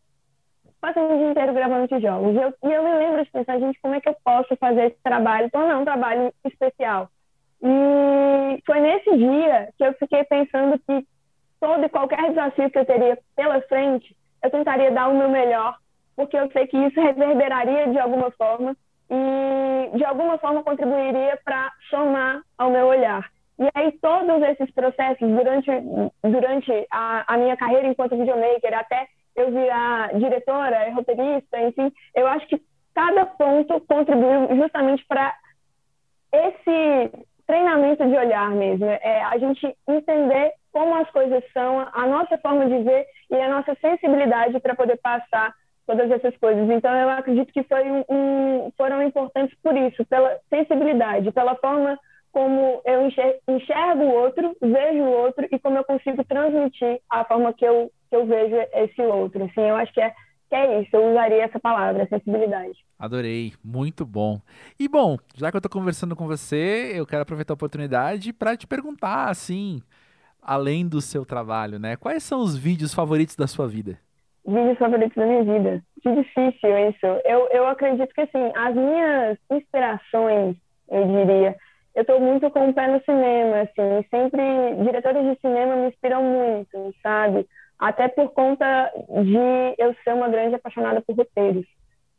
passei 0.81 1.03
um 1.03 1.19
dia 1.19 1.31
inteiro 1.31 1.55
gravando 1.55 1.89
tijolos. 1.89 2.35
E 2.35 2.39
eu, 2.39 2.55
e 2.65 2.73
eu 2.73 2.83
me 2.83 2.95
lembro 2.95 3.25
de 3.25 3.31
pensar, 3.31 3.59
gente, 3.59 3.81
como 3.81 3.95
é 3.95 4.01
que 4.01 4.09
eu 4.09 4.17
posso 4.25 4.57
fazer 4.57 4.87
esse 4.87 4.99
trabalho, 5.03 5.51
tornar 5.51 5.79
um 5.79 5.85
trabalho 5.85 6.33
especial? 6.45 7.09
E 7.63 8.63
foi 8.65 8.81
nesse 8.81 9.17
dia 9.17 9.69
que 9.77 9.85
eu 9.85 9.93
fiquei 9.95 10.25
pensando 10.25 10.79
que 10.79 11.07
todo 11.61 11.85
e 11.85 11.89
qualquer 11.89 12.29
desafio 12.29 12.71
que 12.71 12.79
eu 12.79 12.85
teria 12.85 13.19
pela 13.35 13.61
frente, 13.63 14.15
eu 14.43 14.51
tentaria 14.51 14.91
dar 14.91 15.09
o 15.09 15.17
meu 15.17 15.29
melhor, 15.29 15.77
porque 16.15 16.37
eu 16.37 16.51
sei 16.53 16.67
que 16.67 16.77
isso 16.77 17.01
reverberaria 17.01 17.89
de 17.89 17.99
alguma 17.99 18.31
forma. 18.31 18.77
E 19.09 19.97
de 19.97 20.05
alguma 20.05 20.37
forma 20.39 20.65
contribuiria 20.65 21.39
para 21.45 21.73
somar 21.91 22.43
ao 22.59 22.71
meu 22.71 22.87
olhar. 22.87 23.31
E 23.59 23.69
aí 23.75 23.93
todos 24.03 24.43
esses 24.43 24.71
processos 24.73 25.29
durante 25.29 25.71
durante 26.23 26.87
a, 26.91 27.35
a 27.35 27.39
minha 27.39 27.57
carreira 27.57 27.87
enquanto 27.87 28.17
videomaker, 28.17 28.77
até 28.77 29.07
eu 29.37 29.51
virar 29.51 30.15
diretora, 30.15 30.93
roteirista, 30.93 31.61
enfim, 31.61 31.93
eu 32.15 32.27
acho 32.27 32.47
que 32.47 32.61
cada 32.95 33.27
ponto 33.27 33.81
contribuiu 33.81 34.57
justamente 34.57 35.05
para 35.07 35.35
esse 36.33 37.11
treinamento 37.47 38.07
de 38.07 38.17
olhar 38.17 38.51
mesmo, 38.51 38.87
é 38.87 39.23
a 39.23 39.39
gente 39.39 39.77
entender 39.87 40.53
como 40.73 40.95
as 40.97 41.09
coisas 41.11 41.43
são, 41.53 41.87
a 41.93 42.07
nossa 42.07 42.37
forma 42.39 42.67
de 42.67 42.83
ver 42.83 43.07
e 43.31 43.37
a 43.37 43.49
nossa 43.49 43.75
sensibilidade 43.81 44.59
para 44.61 44.75
poder 44.75 44.99
passar 44.99 45.55
todas 45.87 46.11
essas 46.11 46.37
coisas. 46.39 46.69
Então, 46.69 46.95
eu 46.95 47.09
acredito 47.09 47.53
que 47.53 47.63
foi 47.63 47.91
um, 47.91 48.05
um, 48.11 48.73
foram 48.77 49.03
importantes 49.03 49.57
por 49.63 49.77
isso, 49.77 50.05
pela 50.07 50.39
sensibilidade, 50.51 51.31
pela 51.33 51.55
forma 51.57 51.99
como 52.33 52.83
eu 52.85 53.07
enxergo 53.07 54.03
o 54.03 54.13
outro, 54.13 54.55
vejo 54.61 55.03
o 55.03 55.11
outro 55.11 55.49
e 55.51 55.59
como 55.59 55.79
eu 55.79 55.85
consigo 55.85 56.23
transmitir 56.25 57.01
a 57.09 57.25
forma 57.25 57.51
que 57.55 57.65
eu, 57.65 57.91
que 58.17 58.23
eu 58.23 58.27
vejo 58.27 58.57
esse 58.73 59.03
outro. 59.03 59.45
Assim, 59.45 59.61
eu 59.61 59.77
acho 59.77 59.93
que 59.93 60.01
é, 60.01 60.11
que 60.49 60.55
é 60.55 60.81
isso, 60.81 60.91
eu 60.95 61.11
usaria 61.11 61.45
essa 61.45 61.61
palavra, 61.61 62.07
sensibilidade. 62.09 62.75
Adorei, 62.99 63.53
muito 63.63 64.07
bom. 64.07 64.41
E 64.79 64.89
bom, 64.89 65.19
já 65.35 65.51
que 65.51 65.57
eu 65.57 65.59
estou 65.59 65.71
conversando 65.71 66.17
com 66.17 66.27
você, 66.27 66.93
eu 66.95 67.07
quero 67.07 67.23
aproveitar 67.23 67.53
a 67.53 67.55
oportunidade 67.55 68.33
para 68.33 68.57
te 68.57 68.67
perguntar, 68.67 69.29
assim, 69.29 69.83
além 70.41 70.89
do 70.89 71.01
seu 71.01 71.25
trabalho, 71.27 71.79
né? 71.79 71.97
Quais 71.97 72.23
são 72.23 72.41
os 72.41 72.57
vídeos 72.57 72.95
favoritos 72.95 73.37
da 73.37 73.47
sua 73.47 73.67
vida? 73.67 73.99
Vídeos 74.47 74.79
favoritos 74.79 75.17
da 75.17 75.27
minha 75.27 75.45
vida. 75.45 75.83
Que 76.03 76.15
difícil 76.15 76.89
isso. 76.89 77.07
Eu, 77.25 77.49
eu 77.51 77.67
acredito 77.67 78.15
que, 78.15 78.21
assim, 78.21 78.53
as 78.55 78.75
minhas 78.75 79.39
inspirações, 79.51 80.57
eu 80.89 81.07
diria, 81.07 81.57
eu 81.97 82.03
estou 82.03 82.21
muito 82.21 82.49
com 82.51 82.69
o 82.69 82.73
pé 82.73 82.87
no 82.87 83.03
cinema, 83.05 83.63
assim, 83.63 84.07
sempre 84.09 84.43
diretores 84.85 85.25
de 85.25 85.41
cinema 85.41 85.77
me 85.77 85.89
inspiram 85.89 86.23
muito, 86.23 86.95
sabe? 87.03 87.47
Até 87.79 88.09
por 88.09 88.31
conta 88.31 88.91
de 89.09 89.75
eu 89.79 89.95
ser 90.03 90.15
uma 90.15 90.29
grande 90.29 90.55
apaixonada 90.55 91.03
por 91.03 91.17
roteiros. 91.17 91.67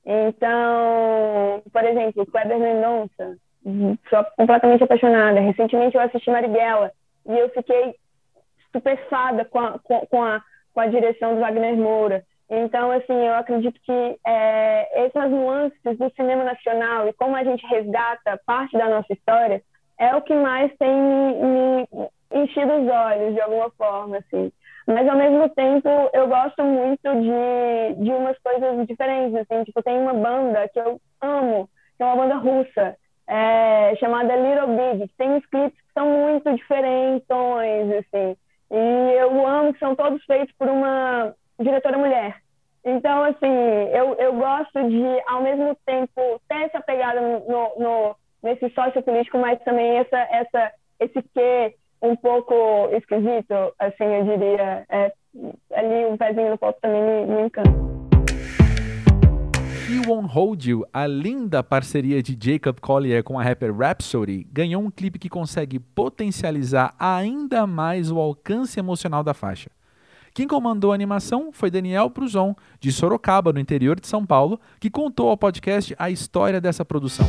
Então, 0.05 1.61
por 1.71 1.83
exemplo, 1.83 2.25
Kleber 2.25 2.59
Mendonça, 2.59 3.37
sou 4.09 4.23
completamente 4.37 4.83
apaixonada. 4.83 5.39
Recentemente 5.39 5.95
eu 5.95 6.01
assisti 6.01 6.29
Marighella 6.29 6.91
e 7.25 7.37
eu 7.37 7.49
fiquei 7.49 7.95
estupefada 8.65 9.45
com 9.45 9.59
a, 9.59 9.79
com, 9.79 10.05
com, 10.07 10.23
a, 10.23 10.41
com 10.73 10.79
a 10.79 10.87
direção 10.87 11.35
do 11.35 11.41
Wagner 11.41 11.75
Moura. 11.75 12.23
Então, 12.49 12.91
assim, 12.91 13.13
eu 13.13 13.35
acredito 13.35 13.77
que 13.81 14.17
é, 14.25 15.05
essas 15.05 15.29
nuances 15.29 15.97
do 15.97 16.09
cinema 16.15 16.45
nacional 16.45 17.09
e 17.09 17.13
como 17.13 17.35
a 17.35 17.43
gente 17.43 17.65
resgata 17.67 18.39
parte 18.45 18.77
da 18.77 18.87
nossa 18.87 19.11
história 19.11 19.61
é 19.99 20.15
o 20.15 20.21
que 20.21 20.33
mais 20.33 20.71
tem 20.77 20.89
me, 20.89 21.33
me 21.91 22.43
enchido 22.43 22.71
os 22.73 22.87
olhos, 22.87 23.33
de 23.33 23.41
alguma 23.41 23.69
forma, 23.71 24.17
assim. 24.17 24.51
Mas, 24.87 25.05
ao 25.07 25.17
mesmo 25.17 25.49
tempo, 25.49 25.89
eu 26.13 26.27
gosto 26.27 26.63
muito 26.63 27.03
de, 27.03 28.03
de 28.03 28.09
umas 28.09 28.37
coisas 28.39 28.87
diferentes, 28.87 29.35
assim. 29.35 29.65
Tipo, 29.65 29.83
tem 29.83 29.99
uma 29.99 30.13
banda 30.13 30.67
que 30.69 30.79
eu 30.79 30.99
amo, 31.21 31.69
que 31.97 32.03
é 32.03 32.05
uma 32.05 32.15
banda 32.15 32.35
russa, 32.35 32.95
é, 33.27 33.93
chamada 33.97 34.33
Little 34.35 34.67
Big, 34.77 35.09
que 35.09 35.17
tem 35.17 35.31
uns 35.31 35.45
clipes 35.47 35.77
que 35.77 35.93
são 35.93 36.09
muito 36.09 36.55
diferentes, 36.55 37.27
assim. 37.29 38.37
E 38.71 39.13
eu 39.19 39.45
amo 39.45 39.73
que 39.73 39.79
são 39.79 39.93
todos 39.93 40.23
feitos 40.23 40.55
por 40.57 40.69
uma 40.69 41.33
diretora 41.59 41.97
mulher. 41.97 42.41
Então, 42.85 43.23
assim, 43.25 43.53
eu, 43.91 44.13
eu 44.15 44.33
gosto 44.33 44.89
de, 44.89 45.21
ao 45.27 45.41
mesmo 45.41 45.75
tempo, 45.85 46.41
ter 46.47 46.63
essa 46.63 46.79
pegada 46.79 47.19
no, 47.19 47.39
no, 47.77 48.15
nesse 48.41 48.69
sociopolítico, 48.69 49.37
mas 49.37 49.61
também 49.63 49.97
essa, 49.97 50.17
essa, 50.31 50.71
esse 51.01 51.21
quê 51.33 51.75
um 52.01 52.15
pouco 52.15 52.53
esquisito, 52.91 53.53
assim, 53.79 54.03
eu 54.03 54.23
diria. 54.23 54.85
É, 54.89 55.13
ali, 55.73 56.05
um 56.05 56.17
pezinho 56.17 56.51
no 56.51 56.57
pop 56.57 56.79
também 56.81 57.01
me, 57.01 57.25
me 57.25 57.41
encanta. 57.47 57.69
He 59.89 60.05
Won't 60.05 60.33
Hold 60.33 60.65
You, 60.65 60.85
a 60.91 61.07
linda 61.07 61.63
parceria 61.63 62.21
de 62.21 62.37
Jacob 62.39 62.79
Collier 62.81 63.23
com 63.23 63.39
a 63.39 63.43
rapper 63.43 63.73
Rhapsody, 63.73 64.45
ganhou 64.51 64.81
um 64.81 64.91
clipe 64.91 65.17
que 65.17 65.29
consegue 65.29 65.79
potencializar 65.79 66.93
ainda 66.99 67.65
mais 67.65 68.11
o 68.11 68.19
alcance 68.19 68.77
emocional 68.77 69.23
da 69.23 69.33
faixa. 69.33 69.71
Quem 70.33 70.45
comandou 70.45 70.91
a 70.91 70.95
animação 70.95 71.51
foi 71.53 71.71
Daniel 71.71 72.09
Pruzon, 72.09 72.53
de 72.79 72.91
Sorocaba, 72.91 73.53
no 73.53 73.59
interior 73.59 73.99
de 73.99 74.07
São 74.07 74.25
Paulo, 74.25 74.59
que 74.79 74.89
contou 74.89 75.29
ao 75.29 75.37
podcast 75.37 75.95
a 75.97 76.11
história 76.11 76.59
dessa 76.59 76.83
produção. 76.83 77.25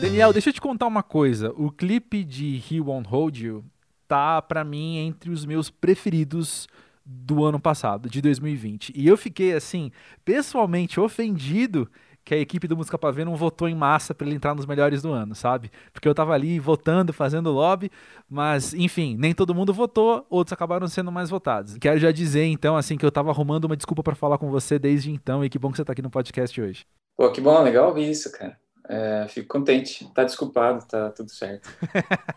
Daniel, 0.00 0.32
deixa 0.32 0.48
eu 0.48 0.54
te 0.54 0.62
contar 0.62 0.86
uma 0.86 1.02
coisa. 1.02 1.52
O 1.58 1.70
clipe 1.70 2.24
de 2.24 2.62
He 2.70 2.80
Won't 2.80 3.06
Hold 3.10 3.36
You 3.38 3.64
tá, 4.08 4.40
para 4.40 4.64
mim, 4.64 4.96
entre 4.96 5.30
os 5.30 5.44
meus 5.44 5.68
preferidos 5.68 6.66
do 7.04 7.44
ano 7.44 7.60
passado, 7.60 8.08
de 8.08 8.22
2020. 8.22 8.94
E 8.96 9.06
eu 9.06 9.16
fiquei, 9.18 9.52
assim, 9.52 9.92
pessoalmente 10.24 10.98
ofendido 10.98 11.86
que 12.24 12.34
a 12.34 12.38
equipe 12.38 12.66
do 12.66 12.78
Música 12.78 12.96
Pavê 12.96 13.26
não 13.26 13.36
votou 13.36 13.68
em 13.68 13.74
massa 13.74 14.14
para 14.14 14.26
ele 14.26 14.36
entrar 14.36 14.54
nos 14.54 14.64
melhores 14.64 15.02
do 15.02 15.12
ano, 15.12 15.34
sabe? 15.34 15.70
Porque 15.92 16.08
eu 16.08 16.14
tava 16.14 16.32
ali 16.32 16.58
votando, 16.58 17.12
fazendo 17.12 17.50
lobby, 17.50 17.90
mas 18.28 18.72
enfim, 18.72 19.16
nem 19.18 19.34
todo 19.34 19.54
mundo 19.54 19.72
votou, 19.72 20.24
outros 20.30 20.52
acabaram 20.52 20.88
sendo 20.88 21.12
mais 21.12 21.28
votados. 21.28 21.76
Quero 21.78 21.98
já 21.98 22.10
dizer 22.10 22.44
então 22.44 22.76
assim 22.76 22.96
que 22.96 23.04
eu 23.04 23.12
tava 23.12 23.30
arrumando 23.30 23.66
uma 23.66 23.76
desculpa 23.76 24.02
para 24.02 24.14
falar 24.14 24.38
com 24.38 24.50
você 24.50 24.78
desde 24.78 25.10
então 25.10 25.44
e 25.44 25.50
que 25.50 25.58
bom 25.58 25.70
que 25.70 25.76
você 25.76 25.84
tá 25.84 25.92
aqui 25.92 26.02
no 26.02 26.10
podcast 26.10 26.58
hoje. 26.60 26.86
Pô, 27.16 27.30
que 27.30 27.40
bom, 27.40 27.62
legal 27.62 27.88
ouvir 27.88 28.08
isso, 28.10 28.30
cara. 28.32 28.56
É, 28.92 29.28
fico 29.28 29.46
contente. 29.46 30.04
Tá 30.12 30.24
desculpado, 30.24 30.84
tá 30.84 31.10
tudo 31.10 31.30
certo. 31.30 31.70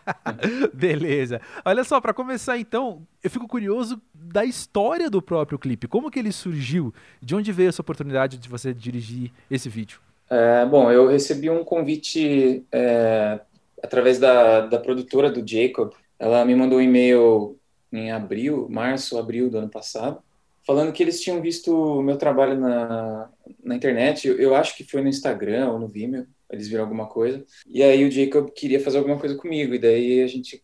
Beleza. 0.72 1.40
Olha 1.64 1.82
só, 1.82 2.00
para 2.00 2.14
começar 2.14 2.56
então, 2.56 3.04
eu 3.24 3.28
fico 3.28 3.48
curioso 3.48 4.00
da 4.14 4.44
história 4.44 5.10
do 5.10 5.20
próprio 5.20 5.58
clipe. 5.58 5.88
Como 5.88 6.08
que 6.08 6.20
ele 6.20 6.30
surgiu? 6.30 6.94
De 7.20 7.34
onde 7.34 7.50
veio 7.50 7.70
essa 7.70 7.82
oportunidade 7.82 8.38
de 8.38 8.48
você 8.48 8.72
dirigir 8.72 9.32
esse 9.50 9.68
vídeo? 9.68 9.98
É, 10.30 10.64
bom, 10.64 10.92
eu 10.92 11.08
recebi 11.08 11.50
um 11.50 11.64
convite 11.64 12.64
é, 12.70 13.40
através 13.82 14.20
da, 14.20 14.60
da 14.60 14.78
produtora 14.78 15.32
do 15.32 15.44
Jacob. 15.44 15.92
Ela 16.20 16.44
me 16.44 16.54
mandou 16.54 16.78
um 16.78 16.82
e-mail 16.82 17.58
em 17.92 18.12
abril, 18.12 18.68
março, 18.70 19.18
abril 19.18 19.50
do 19.50 19.58
ano 19.58 19.68
passado, 19.68 20.22
falando 20.66 20.92
que 20.92 21.02
eles 21.02 21.20
tinham 21.20 21.40
visto 21.40 21.74
o 21.74 22.02
meu 22.02 22.16
trabalho 22.16 22.58
na, 22.58 23.30
na 23.62 23.74
internet. 23.74 24.28
Eu, 24.28 24.38
eu 24.38 24.54
acho 24.54 24.76
que 24.76 24.84
foi 24.84 25.02
no 25.02 25.08
Instagram 25.08 25.70
ou 25.70 25.78
no 25.78 25.88
Vimeo 25.88 26.26
eles 26.54 26.68
viram 26.68 26.84
alguma 26.84 27.06
coisa. 27.06 27.44
E 27.66 27.82
aí 27.82 28.04
o 28.04 28.10
Jacob 28.10 28.50
queria 28.50 28.80
fazer 28.80 28.98
alguma 28.98 29.18
coisa 29.18 29.36
comigo, 29.36 29.74
e 29.74 29.78
daí 29.78 30.22
a 30.22 30.26
gente 30.26 30.62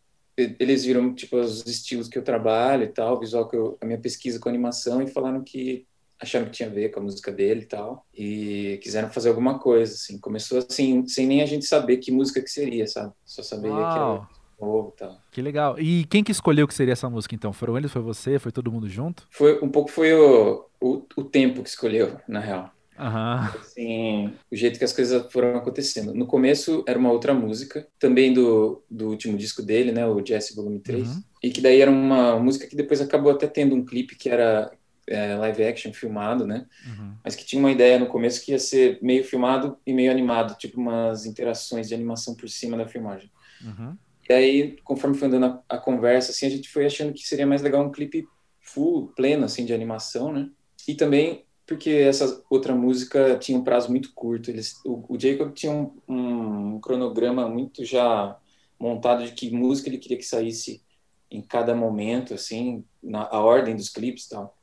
eles 0.58 0.84
viram 0.86 1.12
tipo 1.14 1.36
os 1.36 1.66
estilos 1.66 2.08
que 2.08 2.16
eu 2.16 2.22
trabalho 2.22 2.84
e 2.84 2.88
tal, 2.88 3.16
o 3.16 3.20
visual 3.20 3.46
que 3.46 3.56
eu, 3.56 3.76
a 3.78 3.84
minha 3.84 3.98
pesquisa 3.98 4.38
com 4.38 4.48
animação 4.48 5.02
e 5.02 5.06
falaram 5.06 5.42
que 5.44 5.86
acharam 6.18 6.46
que 6.46 6.52
tinha 6.52 6.68
a 6.68 6.72
ver 6.72 6.90
com 6.90 7.00
a 7.00 7.02
música 7.02 7.30
dele 7.30 7.62
e 7.62 7.66
tal, 7.66 8.06
e 8.14 8.78
quiseram 8.82 9.10
fazer 9.10 9.28
alguma 9.28 9.58
coisa 9.58 9.92
assim. 9.94 10.18
Começou 10.18 10.58
assim, 10.58 11.06
sem 11.06 11.26
nem 11.26 11.42
a 11.42 11.46
gente 11.46 11.66
saber 11.66 11.98
que 11.98 12.12
música 12.12 12.40
que 12.40 12.50
seria, 12.50 12.86
sabe? 12.86 13.12
Só 13.24 13.42
saber 13.42 13.68
Uau. 13.68 13.92
que 13.92 13.98
era 13.98 14.39
novo 14.61 14.92
e 14.94 14.99
tal. 14.99 15.18
Que 15.31 15.42
legal. 15.42 15.79
E 15.79 16.05
quem 16.07 16.23
que 16.23 16.33
escolheu 16.33 16.68
que 16.68 16.75
seria 16.75 16.92
essa 16.92 17.09
música 17.09 17.35
então? 17.35 17.53
Foram 17.53 17.77
eles, 17.77 17.92
foi 17.92 18.03
você, 18.03 18.38
foi 18.38 18.53
todo 18.53 18.70
mundo 18.70 18.88
junto? 18.88 19.27
Foi 19.31 19.59
um 19.62 19.68
pouco 19.68 19.90
foi 19.90 20.12
o, 20.12 20.64
o, 20.81 21.03
o 21.16 21.25
tempo 21.25 21.62
que 21.62 21.68
escolheu, 21.68 22.16
na 22.29 22.40
real. 22.40 22.73
Uhum. 23.01 23.61
Assim, 23.61 24.35
o 24.53 24.55
jeito 24.55 24.79
que 24.79 24.85
as 24.85 24.92
coisas 24.92 25.33
foram 25.33 25.57
acontecendo. 25.57 26.12
No 26.12 26.27
começo 26.27 26.85
era 26.87 26.99
uma 26.99 27.11
outra 27.11 27.33
música, 27.33 27.88
também 27.99 28.33
do, 28.33 28.85
do 28.90 29.09
último 29.09 29.38
disco 29.38 29.62
dele, 29.62 29.90
né, 29.90 30.07
o 30.07 30.25
Jesse 30.25 30.55
Volume 30.55 30.81
3, 30.81 31.09
uhum. 31.09 31.23
e 31.42 31.51
que 31.51 31.62
daí 31.62 31.81
era 31.81 31.90
uma 31.90 32.38
música 32.38 32.66
que 32.66 32.77
depois 32.77 33.01
acabou 33.01 33.33
até 33.33 33.46
tendo 33.46 33.75
um 33.75 33.85
clipe 33.85 34.16
que 34.16 34.29
era 34.29 34.70
é, 35.07 35.35
live 35.35 35.64
action 35.64 35.92
filmado, 35.94 36.46
né, 36.46 36.66
uhum. 36.87 37.14
mas 37.25 37.35
que 37.35 37.44
tinha 37.44 37.59
uma 37.59 37.73
ideia 37.73 37.99
no 37.99 38.07
começo 38.07 38.44
que 38.44 38.53
ia 38.53 38.59
ser 38.59 38.99
meio 39.01 39.25
filmado 39.25 39.79
e 39.87 39.94
meio 39.94 40.11
animado, 40.11 40.59
tipo 40.59 40.79
umas 40.79 41.25
interações 41.25 41.88
de 41.88 41.94
animação 41.94 42.35
por 42.35 42.51
cima 42.51 42.77
da 42.77 42.87
filmagem. 42.87 43.31
Uhum. 43.64 43.96
E 44.31 44.33
aí, 44.33 44.77
conforme 44.85 45.16
foi 45.16 45.27
andando 45.27 45.47
a, 45.47 45.77
a 45.77 45.77
conversa, 45.77 46.31
assim, 46.31 46.47
a 46.47 46.51
gente 46.51 46.69
foi 46.69 46.87
achando 46.87 47.12
que 47.12 47.27
seria 47.27 47.45
mais 47.45 47.62
legal 47.62 47.85
um 47.85 47.90
clipe 47.90 48.29
full, 48.61 49.09
pleno, 49.09 49.45
assim, 49.45 49.64
de 49.64 49.75
animação, 49.75 50.33
né, 50.33 50.49
e 50.87 50.95
também 50.95 51.45
porque 51.66 51.90
essa 51.90 52.40
outra 52.49 52.73
música 52.73 53.37
tinha 53.38 53.59
um 53.59 53.64
prazo 53.64 53.90
muito 53.90 54.12
curto. 54.14 54.49
Eles, 54.49 54.81
o, 54.85 55.05
o 55.09 55.19
Jacob 55.19 55.53
tinha 55.53 55.73
um, 55.73 55.93
um, 56.09 56.81
cronograma 56.81 57.49
muito 57.49 57.85
já 57.85 58.37
montado 58.79 59.25
de 59.25 59.33
que 59.33 59.51
música 59.51 59.88
ele 59.88 59.99
queria 59.99 60.16
que 60.16 60.25
saísse 60.25 60.81
em 61.29 61.43
cada 61.43 61.75
momento, 61.75 62.33
assim, 62.33 62.85
na 63.03 63.23
a 63.23 63.40
ordem 63.40 63.75
dos 63.75 63.88
clipes 63.88 64.27
e 64.27 64.31
tal. 64.31 64.57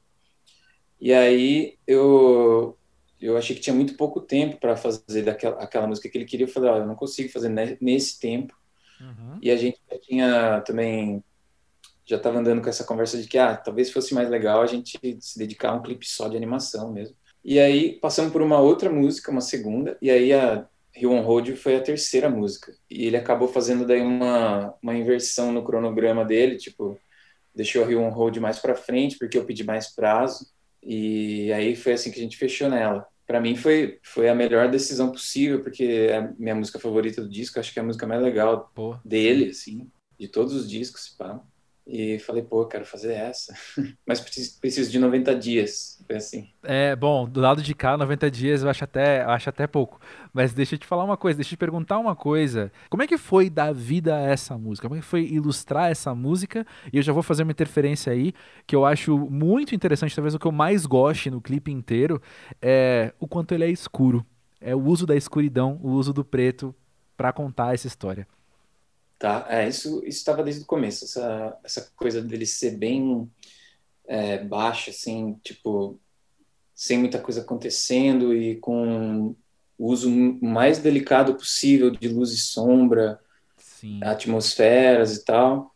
E 0.99 1.13
aí 1.13 1.77
eu 1.85 2.77
eu 3.19 3.35
achei 3.35 3.53
que 3.53 3.61
tinha 3.61 3.75
muito 3.75 3.97
pouco 3.97 4.21
tempo 4.21 4.57
para 4.61 4.77
fazer 4.77 5.23
daquela 5.23 5.61
aquela 5.61 5.87
música 5.87 6.09
que 6.09 6.17
ele 6.17 6.25
queria. 6.25 6.45
Eu 6.45 6.51
falei, 6.51 6.71
oh, 6.71 6.77
eu 6.77 6.87
não 6.87 6.95
consigo 6.95 7.29
fazer 7.29 7.49
nesse 7.81 8.17
tempo. 8.17 8.57
Uhum. 8.99 9.39
E 9.41 9.51
a 9.51 9.55
gente 9.55 9.79
já 9.89 9.99
tinha 9.99 10.61
também 10.61 11.23
já 12.07 12.15
estava 12.15 12.39
andando 12.39 12.61
com 12.61 12.69
essa 12.69 12.85
conversa 12.85 13.21
de 13.21 13.27
que, 13.27 13.37
ah, 13.37 13.55
talvez 13.55 13.91
fosse 13.91 14.13
mais 14.13 14.29
legal 14.29 14.61
a 14.61 14.65
gente 14.65 14.97
se 15.19 15.37
dedicar 15.37 15.71
a 15.71 15.73
um 15.75 15.81
clipe 15.81 16.07
só 16.07 16.29
de 16.29 16.37
animação 16.37 16.91
mesmo. 16.91 17.15
E 17.43 17.59
aí 17.59 17.99
passamos 17.99 18.31
por 18.31 18.41
uma 18.41 18.59
outra 18.59 18.89
música, 18.89 19.29
uma 19.29 19.41
segunda, 19.41 19.97
e 20.01 20.09
aí 20.09 20.31
a 20.31 20.65
Rio 20.93 21.11
on 21.11 21.21
Road 21.21 21.55
foi 21.57 21.75
a 21.75 21.81
terceira 21.81 22.29
música. 22.29 22.73
E 22.89 23.05
ele 23.05 23.17
acabou 23.17 23.49
fazendo 23.49 23.85
daí 23.85 24.01
uma, 24.01 24.73
uma 24.81 24.95
inversão 24.95 25.51
no 25.51 25.63
cronograma 25.63 26.23
dele, 26.23 26.55
tipo, 26.55 26.97
deixou 27.53 27.83
a 27.83 27.87
Rio 27.87 28.01
on 28.01 28.09
Road 28.09 28.39
mais 28.39 28.57
para 28.57 28.73
frente, 28.73 29.17
porque 29.17 29.37
eu 29.37 29.45
pedi 29.45 29.63
mais 29.65 29.93
prazo. 29.93 30.47
E 30.81 31.51
aí 31.51 31.75
foi 31.75 31.93
assim 31.93 32.09
que 32.09 32.19
a 32.19 32.23
gente 32.23 32.37
fechou 32.37 32.69
nela. 32.69 33.05
Para 33.27 33.41
mim 33.41 33.57
foi, 33.57 33.99
foi 34.01 34.29
a 34.29 34.33
melhor 34.33 34.71
decisão 34.71 35.11
possível, 35.11 35.61
porque 35.61 35.83
é 35.83 36.17
a 36.17 36.33
minha 36.39 36.55
música 36.55 36.79
favorita 36.79 37.21
do 37.21 37.29
disco, 37.29 37.59
acho 37.59 37.73
que 37.73 37.79
é 37.79 37.81
a 37.81 37.85
música 37.85 38.07
mais 38.07 38.21
legal 38.23 38.71
Pô. 38.73 38.95
dele, 39.03 39.49
assim, 39.49 39.91
de 40.17 40.29
todos 40.29 40.53
os 40.53 40.67
discos, 40.67 41.09
pá. 41.09 41.43
E 41.87 42.19
falei, 42.19 42.43
pô, 42.43 42.65
quero 42.65 42.85
fazer 42.85 43.13
essa. 43.13 43.55
Mas 44.05 44.19
preciso, 44.19 44.59
preciso 44.59 44.91
de 44.91 44.99
90 44.99 45.33
dias. 45.35 46.03
Foi 46.05 46.17
assim. 46.17 46.49
É, 46.61 46.93
bom, 46.95 47.27
do 47.27 47.39
lado 47.39 47.61
de 47.61 47.73
cá, 47.73 47.97
90 47.97 48.29
dias 48.29 48.61
eu 48.61 48.69
acho 48.69 48.83
até, 48.83 49.23
eu 49.23 49.29
acho 49.29 49.49
até 49.49 49.65
pouco. 49.65 49.99
Mas 50.33 50.53
deixa 50.53 50.75
eu 50.75 50.79
te 50.79 50.85
falar 50.85 51.05
uma 51.05 51.15
coisa, 51.15 51.37
deixa 51.37 51.53
eu 51.53 51.57
te 51.57 51.59
perguntar 51.59 51.97
uma 51.97 52.13
coisa. 52.13 52.71
Como 52.89 53.01
é 53.03 53.07
que 53.07 53.17
foi 53.17 53.49
dar 53.49 53.73
vida 53.73 54.17
a 54.17 54.19
essa 54.19 54.57
música? 54.57 54.89
Como 54.89 54.99
é 54.99 55.01
que 55.01 55.07
foi 55.07 55.25
ilustrar 55.27 55.89
essa 55.89 56.13
música? 56.13 56.67
E 56.91 56.97
eu 56.97 57.03
já 57.03 57.13
vou 57.13 57.23
fazer 57.23 57.43
uma 57.43 57.53
interferência 57.53 58.11
aí, 58.11 58.33
que 58.65 58.75
eu 58.75 58.85
acho 58.85 59.17
muito 59.17 59.73
interessante, 59.73 60.13
talvez 60.13 60.35
o 60.35 60.39
que 60.39 60.45
eu 60.45 60.51
mais 60.51 60.85
goste 60.85 61.31
no 61.31 61.39
clipe 61.39 61.71
inteiro, 61.71 62.21
é 62.61 63.13
o 63.17 63.27
quanto 63.27 63.53
ele 63.53 63.63
é 63.63 63.69
escuro. 63.69 64.25
É 64.59 64.75
o 64.75 64.83
uso 64.83 65.05
da 65.05 65.15
escuridão, 65.15 65.79
o 65.81 65.91
uso 65.91 66.11
do 66.11 66.25
preto 66.25 66.75
para 67.15 67.31
contar 67.31 67.73
essa 67.73 67.87
história. 67.87 68.27
Tá, 69.19 69.47
é, 69.49 69.67
isso 69.67 70.03
estava 70.05 70.43
desde 70.43 70.61
o 70.61 70.67
começo, 70.67 71.05
essa, 71.05 71.57
essa 71.63 71.91
coisa 71.95 72.21
dele 72.21 72.45
ser 72.45 72.77
bem 72.77 73.27
é, 74.07 74.43
baixo, 74.43 74.91
assim, 74.91 75.39
tipo, 75.43 75.99
sem 76.73 76.99
muita 76.99 77.19
coisa 77.19 77.41
acontecendo 77.41 78.35
e 78.35 78.57
com 78.57 79.35
o 79.77 79.91
uso 79.91 80.09
mais 80.09 80.77
delicado 80.77 81.33
possível 81.33 81.89
de 81.89 82.07
luz 82.07 82.31
e 82.31 82.37
sombra, 82.37 83.19
Sim. 83.57 83.99
atmosferas 84.03 85.15
e 85.15 85.25
tal. 85.25 85.75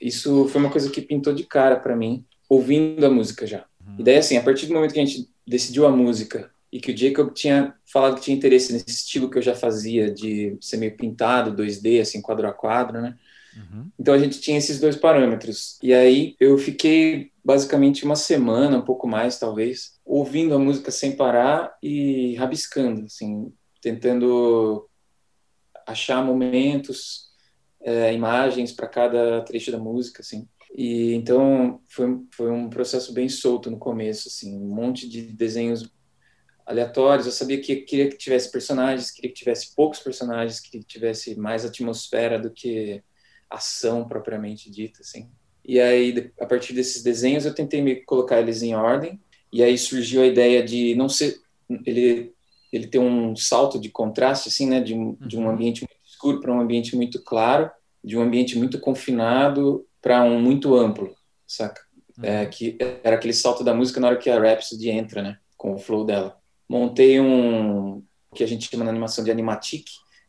Isso 0.00 0.46
foi 0.48 0.60
uma 0.60 0.70
coisa 0.70 0.90
que 0.90 1.02
pintou 1.02 1.32
de 1.32 1.44
cara 1.44 1.78
para 1.78 1.96
mim, 1.96 2.24
ouvindo 2.48 3.04
a 3.04 3.10
música 3.10 3.46
já. 3.46 3.64
Uhum. 3.84 3.96
E 3.98 4.02
daí, 4.04 4.16
assim, 4.16 4.36
a 4.36 4.42
partir 4.42 4.66
do 4.66 4.74
momento 4.74 4.94
que 4.94 5.00
a 5.00 5.04
gente 5.04 5.28
decidiu 5.46 5.86
a 5.86 5.90
música 5.90 6.52
e 6.72 6.80
que 6.80 6.90
o 6.90 6.96
Jacob 6.96 7.32
tinha 7.34 7.74
falado 7.84 8.14
que 8.14 8.22
tinha 8.22 8.36
interesse 8.36 8.72
nesse 8.72 8.88
estilo 8.88 9.28
que 9.28 9.36
eu 9.36 9.42
já 9.42 9.54
fazia, 9.54 10.10
de 10.10 10.56
ser 10.58 10.78
meio 10.78 10.96
pintado, 10.96 11.54
2D, 11.54 12.00
assim, 12.00 12.22
quadro 12.22 12.48
a 12.48 12.52
quadro, 12.52 13.02
né? 13.02 13.18
Uhum. 13.54 13.90
Então 13.98 14.14
a 14.14 14.18
gente 14.18 14.40
tinha 14.40 14.56
esses 14.56 14.80
dois 14.80 14.96
parâmetros. 14.96 15.78
E 15.82 15.92
aí 15.92 16.34
eu 16.40 16.56
fiquei 16.56 17.30
basicamente 17.44 18.06
uma 18.06 18.16
semana, 18.16 18.78
um 18.78 18.82
pouco 18.82 19.06
mais 19.06 19.38
talvez, 19.38 19.98
ouvindo 20.02 20.54
a 20.54 20.58
música 20.58 20.90
sem 20.90 21.14
parar 21.14 21.76
e 21.82 22.34
rabiscando, 22.36 23.04
assim, 23.04 23.52
tentando 23.82 24.88
achar 25.86 26.24
momentos, 26.24 27.32
é, 27.82 28.14
imagens 28.14 28.72
para 28.72 28.88
cada 28.88 29.42
trecho 29.42 29.70
da 29.70 29.78
música, 29.78 30.22
assim. 30.22 30.48
E 30.74 31.12
então 31.12 31.82
foi, 31.86 32.18
foi 32.30 32.50
um 32.50 32.70
processo 32.70 33.12
bem 33.12 33.28
solto 33.28 33.70
no 33.70 33.78
começo, 33.78 34.28
assim, 34.28 34.56
um 34.56 34.74
monte 34.74 35.06
de 35.06 35.20
desenhos 35.20 35.92
aleatórios. 36.66 37.26
Eu 37.26 37.32
sabia 37.32 37.60
que 37.60 37.76
queria 37.76 38.08
que 38.08 38.16
tivesse 38.16 38.50
personagens, 38.50 39.10
queria 39.10 39.30
que 39.30 39.38
tivesse 39.38 39.74
poucos 39.74 40.00
personagens, 40.00 40.60
queria 40.60 40.80
que 40.80 40.86
tivesse 40.86 41.38
mais 41.38 41.64
atmosfera 41.64 42.38
do 42.38 42.50
que 42.50 43.02
ação 43.48 44.06
propriamente 44.06 44.70
dita, 44.70 45.00
assim. 45.02 45.28
E 45.64 45.80
aí, 45.80 46.30
a 46.40 46.46
partir 46.46 46.72
desses 46.72 47.02
desenhos, 47.02 47.44
eu 47.44 47.54
tentei 47.54 47.80
me 47.80 47.96
colocar 47.96 48.40
eles 48.40 48.62
em 48.62 48.74
ordem. 48.74 49.20
E 49.52 49.62
aí 49.62 49.76
surgiu 49.76 50.22
a 50.22 50.26
ideia 50.26 50.62
de 50.62 50.94
não 50.94 51.08
ser 51.08 51.40
ele 51.86 52.32
ele 52.72 52.86
ter 52.86 52.98
um 52.98 53.36
salto 53.36 53.78
de 53.78 53.90
contraste, 53.90 54.48
assim, 54.48 54.66
né, 54.66 54.80
de 54.80 54.94
um, 54.94 55.14
de 55.20 55.36
um 55.36 55.42
uhum. 55.42 55.50
ambiente 55.50 55.82
muito 55.82 56.06
escuro 56.06 56.40
para 56.40 56.50
um 56.50 56.58
ambiente 56.58 56.96
muito 56.96 57.22
claro, 57.22 57.70
de 58.02 58.16
um 58.16 58.22
ambiente 58.22 58.56
muito 58.56 58.80
confinado 58.80 59.86
para 60.00 60.22
um 60.22 60.40
muito 60.40 60.74
amplo, 60.74 61.14
saca? 61.46 61.82
É, 62.22 62.44
uhum. 62.44 62.48
que 62.48 62.78
era 63.04 63.16
aquele 63.16 63.34
salto 63.34 63.62
da 63.62 63.74
música 63.74 64.00
na 64.00 64.08
hora 64.08 64.16
que 64.16 64.30
a 64.30 64.40
Rhapsody 64.40 64.88
entra, 64.88 65.20
né, 65.20 65.38
com 65.54 65.74
o 65.74 65.78
flow 65.78 66.02
dela 66.02 66.41
montei 66.72 67.20
um 67.20 68.02
que 68.34 68.42
a 68.42 68.46
gente 68.46 68.70
chama 68.70 68.84
na 68.84 68.90
animação 68.90 69.22
de 69.22 69.30
animatic, 69.30 69.84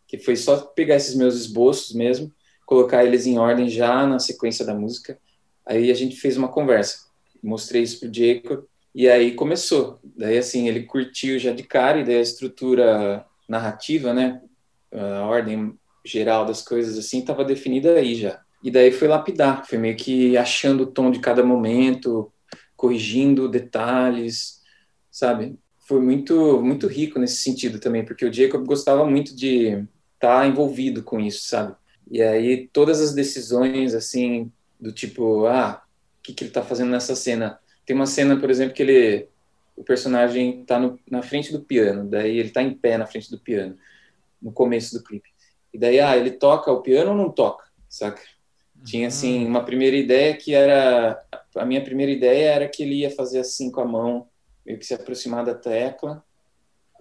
que 0.05 0.19
foi 0.19 0.35
só 0.35 0.57
pegar 0.57 0.97
esses 0.97 1.15
meus 1.15 1.35
esboços 1.35 1.95
mesmo, 1.95 2.29
colocar 2.65 3.05
eles 3.05 3.25
em 3.25 3.39
ordem 3.39 3.69
já 3.69 4.05
na 4.05 4.19
sequência 4.19 4.65
da 4.65 4.73
música. 4.73 5.17
Aí 5.65 5.89
a 5.89 5.93
gente 5.93 6.17
fez 6.17 6.35
uma 6.35 6.49
conversa, 6.49 7.05
mostrei 7.41 7.81
isso 7.81 8.01
pro 8.01 8.13
Jacob 8.13 8.65
e 8.93 9.07
aí 9.07 9.31
começou. 9.31 10.01
Daí 10.03 10.37
assim 10.37 10.67
ele 10.67 10.83
curtiu 10.83 11.39
já 11.39 11.53
de 11.53 11.63
cara 11.63 12.01
e 12.01 12.03
daí 12.03 12.17
a 12.17 12.21
estrutura 12.21 13.25
narrativa, 13.47 14.13
né, 14.13 14.41
a 14.91 15.25
ordem 15.25 15.79
geral 16.03 16.45
das 16.45 16.61
coisas 16.61 16.97
assim 16.97 17.19
estava 17.19 17.45
definida 17.45 17.93
aí 17.93 18.15
já. 18.15 18.41
E 18.61 18.69
daí 18.69 18.91
foi 18.91 19.07
lapidar, 19.07 19.65
foi 19.65 19.77
meio 19.77 19.95
que 19.95 20.35
achando 20.35 20.83
o 20.83 20.91
tom 20.91 21.09
de 21.09 21.19
cada 21.19 21.41
momento, 21.41 22.29
corrigindo 22.75 23.47
detalhes, 23.47 24.61
sabe? 25.09 25.57
Foi 25.85 26.01
muito 26.01 26.61
muito 26.61 26.87
rico 26.87 27.19
nesse 27.19 27.37
sentido 27.37 27.79
também, 27.79 28.05
porque 28.05 28.25
o 28.25 28.33
Jacob 28.33 28.65
gostava 28.65 29.05
muito 29.05 29.35
de 29.35 29.85
estar 30.15 30.39
tá 30.39 30.47
envolvido 30.47 31.03
com 31.03 31.19
isso, 31.19 31.47
sabe? 31.47 31.75
E 32.09 32.21
aí 32.21 32.67
todas 32.71 33.01
as 33.01 33.13
decisões 33.13 33.93
assim 33.93 34.51
do 34.79 34.91
tipo, 34.91 35.45
ah, 35.45 35.81
o 36.19 36.23
que, 36.23 36.33
que 36.33 36.43
ele 36.43 36.49
está 36.49 36.61
fazendo 36.61 36.91
nessa 36.91 37.15
cena? 37.15 37.59
Tem 37.85 37.95
uma 37.95 38.05
cena, 38.05 38.37
por 38.37 38.49
exemplo, 38.49 38.73
que 38.73 38.83
ele 38.83 39.27
o 39.75 39.83
personagem 39.83 40.61
está 40.61 40.79
na 41.09 41.23
frente 41.23 41.51
do 41.51 41.59
piano, 41.59 42.07
daí 42.07 42.37
ele 42.37 42.49
está 42.49 42.61
em 42.61 42.73
pé 42.73 42.97
na 42.97 43.07
frente 43.07 43.31
do 43.31 43.39
piano 43.39 43.75
no 44.41 44.51
começo 44.51 44.93
do 44.95 45.03
clipe. 45.03 45.29
E 45.73 45.77
daí, 45.77 45.99
ah, 45.99 46.15
ele 46.15 46.31
toca 46.31 46.71
o 46.71 46.81
piano 46.81 47.11
ou 47.11 47.17
não 47.17 47.31
toca, 47.31 47.65
saca? 47.89 48.21
Tinha 48.85 49.07
assim 49.07 49.43
uhum. 49.43 49.47
uma 49.47 49.63
primeira 49.63 49.95
ideia 49.95 50.35
que 50.35 50.53
era 50.53 51.23
a 51.55 51.65
minha 51.65 51.81
primeira 51.81 52.11
ideia 52.11 52.51
era 52.51 52.67
que 52.67 52.83
ele 52.83 52.95
ia 52.95 53.09
fazer 53.09 53.39
assim 53.39 53.71
com 53.71 53.81
a 53.81 53.85
mão 53.85 54.27
meio 54.65 54.79
que 54.79 54.85
se 54.85 54.93
aproximar 54.93 55.45
da 55.45 55.53
tecla 55.53 56.23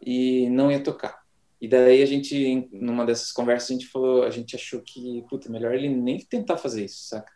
e 0.01 0.48
não 0.51 0.70
ia 0.70 0.83
tocar. 0.83 1.22
E 1.61 1.68
daí 1.68 2.03
a 2.03 2.07
gente, 2.07 2.68
numa 2.72 3.07
dessas 3.07 3.31
conversas, 3.31 3.70
a 3.70 3.75
gente 3.75 3.87
falou, 3.87 4.25
a 4.25 4.31
gente 4.31 4.57
achou 4.57 4.81
que, 4.81 5.25
puta, 5.31 5.48
melhor 5.48 5.72
ele 5.72 5.88
nem 5.88 6.18
tentar 6.18 6.57
fazer 6.57 6.85
isso, 6.85 7.05
saca? 7.05 7.33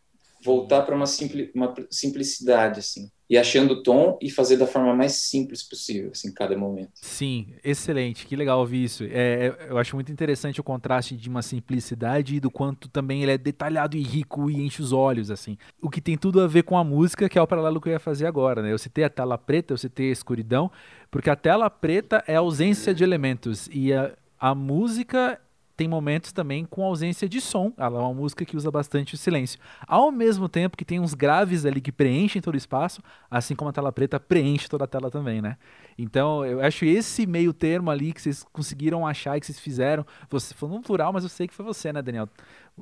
Voltar 0.46 0.82
para 0.82 0.94
uma, 0.94 1.06
simpli, 1.06 1.50
uma 1.54 1.74
simplicidade, 1.90 2.78
assim 2.78 3.10
e 3.28 3.36
achando 3.36 3.74
o 3.74 3.82
tom 3.82 4.16
e 4.22 4.30
fazer 4.30 4.56
da 4.56 4.66
forma 4.66 4.94
mais 4.94 5.12
simples 5.12 5.62
possível, 5.62 6.10
assim, 6.12 6.32
cada 6.32 6.56
momento. 6.56 6.92
Sim, 6.94 7.54
excelente, 7.64 8.24
que 8.24 8.36
legal 8.36 8.60
ouvir 8.60 8.84
isso. 8.84 9.04
É, 9.04 9.08
é, 9.48 9.66
eu 9.68 9.78
acho 9.78 9.96
muito 9.96 10.12
interessante 10.12 10.60
o 10.60 10.64
contraste 10.64 11.16
de 11.16 11.28
uma 11.28 11.42
simplicidade 11.42 12.36
e 12.36 12.40
do 12.40 12.50
quanto 12.50 12.88
também 12.88 13.22
ele 13.22 13.32
é 13.32 13.38
detalhado 13.38 13.96
e 13.96 14.02
rico 14.02 14.48
e 14.48 14.62
enche 14.62 14.80
os 14.80 14.92
olhos, 14.92 15.30
assim. 15.30 15.58
O 15.82 15.90
que 15.90 16.00
tem 16.00 16.16
tudo 16.16 16.40
a 16.40 16.46
ver 16.46 16.62
com 16.62 16.78
a 16.78 16.84
música, 16.84 17.28
que 17.28 17.38
é 17.38 17.42
o 17.42 17.46
paralelo 17.46 17.80
que 17.80 17.88
eu 17.88 17.92
ia 17.92 17.98
fazer 17.98 18.26
agora, 18.26 18.62
né? 18.62 18.72
Eu 18.72 18.78
citei 18.78 19.02
a 19.02 19.10
tela 19.10 19.36
preta, 19.36 19.72
eu 19.72 19.78
citei 19.78 20.10
a 20.10 20.12
escuridão, 20.12 20.70
porque 21.10 21.30
a 21.30 21.36
tela 21.36 21.68
preta 21.68 22.22
é 22.28 22.36
a 22.36 22.40
ausência 22.40 22.94
de 22.94 23.02
elementos 23.02 23.68
e 23.72 23.92
a, 23.92 24.12
a 24.38 24.54
música 24.54 25.40
tem 25.76 25.86
momentos 25.86 26.32
também 26.32 26.64
com 26.64 26.84
ausência 26.84 27.28
de 27.28 27.40
som. 27.40 27.72
Ela 27.76 27.98
é 27.98 28.02
uma 28.02 28.14
música 28.14 28.44
que 28.44 28.56
usa 28.56 28.70
bastante 28.70 29.14
o 29.14 29.18
silêncio. 29.18 29.60
Ao 29.86 30.10
mesmo 30.10 30.48
tempo 30.48 30.76
que 30.76 30.84
tem 30.84 30.98
uns 30.98 31.12
graves 31.12 31.66
ali 31.66 31.80
que 31.80 31.92
preenchem 31.92 32.40
todo 32.40 32.54
o 32.54 32.56
espaço, 32.58 33.02
assim 33.30 33.54
como 33.54 33.68
a 33.68 33.72
tela 33.72 33.92
preta 33.92 34.18
preenche 34.18 34.68
toda 34.68 34.84
a 34.84 34.86
tela 34.86 35.10
também, 35.10 35.42
né? 35.42 35.58
Então, 35.98 36.44
eu 36.44 36.60
acho 36.60 36.84
esse 36.84 37.26
meio 37.26 37.52
termo 37.52 37.90
ali 37.90 38.12
que 38.12 38.22
vocês 38.22 38.44
conseguiram 38.52 39.06
achar 39.06 39.38
que 39.38 39.46
vocês 39.46 39.60
fizeram. 39.60 40.06
Você 40.30 40.54
falou 40.54 40.76
no 40.76 40.82
plural, 40.82 41.12
mas 41.12 41.24
eu 41.24 41.28
sei 41.28 41.46
que 41.46 41.54
foi 41.54 41.64
você, 41.64 41.92
né, 41.92 42.00
Daniel? 42.00 42.28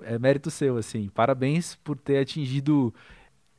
É 0.02 0.18
mérito 0.18 0.50
seu, 0.50 0.76
assim. 0.76 1.08
Parabéns 1.08 1.76
por 1.76 1.98
ter 1.98 2.18
atingido 2.18 2.94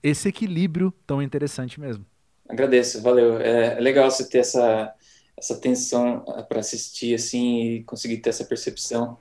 esse 0.01 0.29
equilíbrio 0.29 0.93
tão 1.05 1.21
interessante 1.21 1.79
mesmo. 1.79 2.05
Agradeço, 2.47 3.01
valeu. 3.01 3.39
É 3.39 3.79
legal 3.79 4.09
você 4.09 4.27
ter 4.29 4.39
essa 4.39 4.93
essa 5.37 5.53
atenção 5.53 6.23
ah, 6.27 6.43
para 6.43 6.59
assistir 6.59 7.13
assim 7.13 7.61
e 7.61 7.83
conseguir 7.83 8.17
ter 8.17 8.29
essa 8.29 8.45
percepção. 8.45 9.17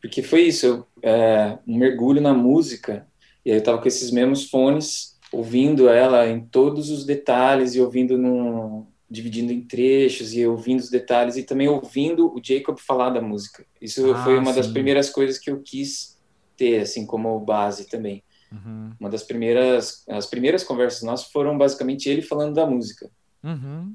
Porque 0.00 0.22
foi 0.22 0.42
isso 0.42 0.66
eu, 0.66 0.86
é, 1.02 1.58
um 1.66 1.76
mergulho 1.76 2.20
na 2.20 2.34
música 2.34 3.06
e 3.44 3.50
aí 3.50 3.58
eu 3.58 3.62
tava 3.62 3.78
com 3.80 3.88
esses 3.88 4.10
mesmos 4.10 4.48
fones 4.48 5.16
ouvindo 5.32 5.88
ela 5.88 6.28
em 6.28 6.40
todos 6.40 6.90
os 6.90 7.04
detalhes 7.04 7.74
e 7.74 7.80
ouvindo 7.80 8.16
num, 8.16 8.86
dividindo 9.10 9.52
em 9.52 9.60
trechos 9.60 10.34
e 10.34 10.46
ouvindo 10.46 10.80
os 10.80 10.90
detalhes 10.90 11.36
e 11.36 11.42
também 11.42 11.68
ouvindo 11.68 12.28
o 12.28 12.40
Jacob 12.42 12.78
falar 12.78 13.10
da 13.10 13.20
música. 13.20 13.64
Isso 13.80 14.12
ah, 14.12 14.24
foi 14.24 14.38
uma 14.38 14.52
sim. 14.52 14.60
das 14.60 14.68
primeiras 14.68 15.10
coisas 15.10 15.38
que 15.38 15.50
eu 15.50 15.60
quis 15.60 16.16
ter 16.56 16.80
assim 16.80 17.06
como 17.06 17.38
base 17.40 17.88
também. 17.88 18.22
Uhum. 18.52 18.92
uma 19.00 19.10
das 19.10 19.24
primeiras 19.24 20.04
as 20.08 20.24
primeiras 20.24 20.62
conversas 20.62 21.02
nossas 21.02 21.26
foram 21.32 21.58
basicamente 21.58 22.08
ele 22.08 22.22
falando 22.22 22.54
da 22.54 22.64
música. 22.64 23.10
Uhum 23.42 23.92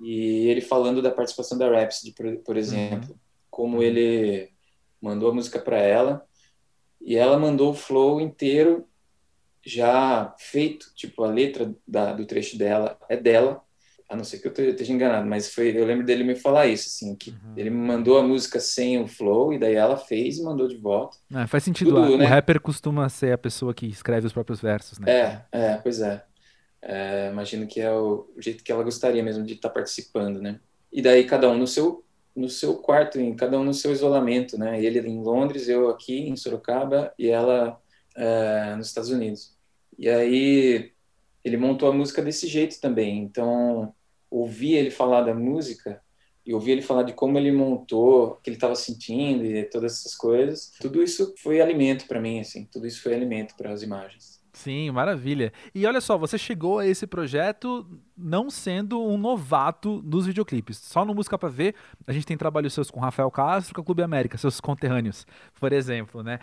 e 0.00 0.48
ele 0.48 0.60
falando 0.60 1.00
da 1.00 1.10
participação 1.10 1.56
da 1.56 1.70
Rhapsody, 1.70 2.12
por, 2.12 2.36
por 2.38 2.56
exemplo, 2.56 3.10
uhum. 3.10 3.16
como 3.50 3.82
ele 3.82 4.50
mandou 5.00 5.30
a 5.30 5.34
música 5.34 5.58
para 5.58 5.78
ela 5.78 6.24
e 7.00 7.16
ela 7.16 7.38
mandou 7.38 7.70
o 7.70 7.74
flow 7.74 8.20
inteiro 8.20 8.86
já 9.64 10.34
feito, 10.38 10.92
tipo 10.94 11.22
a 11.24 11.28
letra 11.28 11.74
da, 11.86 12.12
do 12.12 12.26
trecho 12.26 12.58
dela 12.58 12.98
é 13.08 13.16
dela 13.16 13.64
a 14.08 14.16
não 14.16 14.24
ser 14.24 14.38
que 14.38 14.46
eu 14.46 14.70
esteja 14.70 14.92
enganado, 14.92 15.26
mas 15.26 15.52
foi, 15.52 15.76
eu 15.76 15.84
lembro 15.84 16.04
dele 16.04 16.24
me 16.24 16.34
falar 16.34 16.66
isso, 16.66 16.88
assim, 16.88 17.16
que 17.16 17.30
uhum. 17.30 17.54
ele 17.56 17.70
mandou 17.70 18.18
a 18.18 18.22
música 18.22 18.60
sem 18.60 19.00
o 19.00 19.08
flow, 19.08 19.52
e 19.52 19.58
daí 19.58 19.74
ela 19.74 19.96
fez 19.96 20.38
e 20.38 20.42
mandou 20.42 20.68
de 20.68 20.76
volta. 20.76 21.16
É, 21.34 21.46
faz 21.46 21.64
sentido, 21.64 21.90
Tudo, 21.90 22.18
né? 22.18 22.24
o 22.24 22.28
rapper 22.28 22.60
costuma 22.60 23.08
ser 23.08 23.32
a 23.32 23.38
pessoa 23.38 23.72
que 23.72 23.86
escreve 23.86 24.26
os 24.26 24.32
próprios 24.32 24.60
versos, 24.60 24.98
né? 24.98 25.10
É, 25.10 25.42
é, 25.50 25.76
pois 25.78 26.00
é. 26.00 26.22
É 26.84 27.30
imagino 27.30 27.66
que 27.66 27.80
é 27.80 27.90
o, 27.92 28.28
jeito 28.38 28.62
que 28.62 28.70
ela 28.70 28.84
gostaria 28.84 29.22
mesmo 29.22 29.44
de 29.44 29.54
estar 29.54 29.68
tá 29.68 29.74
participando, 29.74 30.40
né? 30.40 30.60
E 30.92 31.02
daí 31.02 31.24
cada 31.24 31.50
um 31.50 31.56
no 31.56 31.66
seu 31.66 32.04
no 32.36 32.48
seu 32.48 32.76
quarto, 32.78 33.20
em 33.20 33.34
cada 33.36 33.58
um 33.58 33.64
no 33.64 33.72
seu 33.72 33.92
isolamento, 33.92 34.58
né? 34.58 34.82
Ele 34.82 34.98
em 35.00 35.22
Londres, 35.22 35.68
eu 35.68 35.88
aqui 35.88 36.28
em 36.28 36.36
Sorocaba 36.36 37.14
e 37.18 37.28
ela 37.28 37.80
é, 38.16 38.74
nos 38.76 38.88
Estados 38.88 39.10
Unidos. 39.10 39.56
E 39.98 40.08
aí 40.08 40.92
ele 41.44 41.56
montou 41.56 41.88
a 41.88 41.92
música 41.92 42.20
desse 42.22 42.48
jeito 42.48 42.80
também. 42.80 43.22
Então, 43.22 43.94
ouvir 44.30 44.74
ele 44.74 44.90
falar 44.90 45.22
da 45.22 45.34
música 45.34 46.02
e 46.44 46.52
ouvir 46.52 46.72
ele 46.72 46.82
falar 46.82 47.04
de 47.04 47.12
como 47.12 47.38
ele 47.38 47.52
montou, 47.52 48.24
o 48.24 48.36
que 48.36 48.50
ele 48.50 48.56
estava 48.56 48.74
sentindo 48.74 49.44
e 49.44 49.64
todas 49.64 49.92
essas 50.00 50.14
coisas, 50.14 50.72
tudo 50.80 51.02
isso 51.02 51.34
foi 51.38 51.60
alimento 51.60 52.06
para 52.06 52.20
mim, 52.20 52.40
assim, 52.40 52.68
tudo 52.70 52.86
isso 52.86 53.02
foi 53.02 53.14
alimento 53.14 53.54
para 53.56 53.72
as 53.72 53.82
imagens. 53.82 54.43
Sim, 54.64 54.90
maravilha. 54.92 55.52
E 55.74 55.84
olha 55.84 56.00
só, 56.00 56.16
você 56.16 56.38
chegou 56.38 56.78
a 56.78 56.86
esse 56.86 57.06
projeto 57.06 57.86
não 58.16 58.48
sendo 58.48 58.98
um 58.98 59.18
novato 59.18 60.02
nos 60.02 60.24
videoclipes. 60.24 60.78
Só 60.78 61.04
no 61.04 61.14
Música 61.14 61.36
para 61.36 61.50
Ver, 61.50 61.74
a 62.06 62.12
gente 62.14 62.24
tem 62.24 62.34
trabalhos 62.34 62.72
seus 62.72 62.90
com 62.90 62.98
Rafael 62.98 63.30
Castro, 63.30 63.74
com 63.74 63.82
a 63.82 63.84
Clube 63.84 64.02
América, 64.02 64.38
seus 64.38 64.62
conterrâneos, 64.62 65.26
por 65.60 65.70
exemplo, 65.70 66.22
né? 66.22 66.38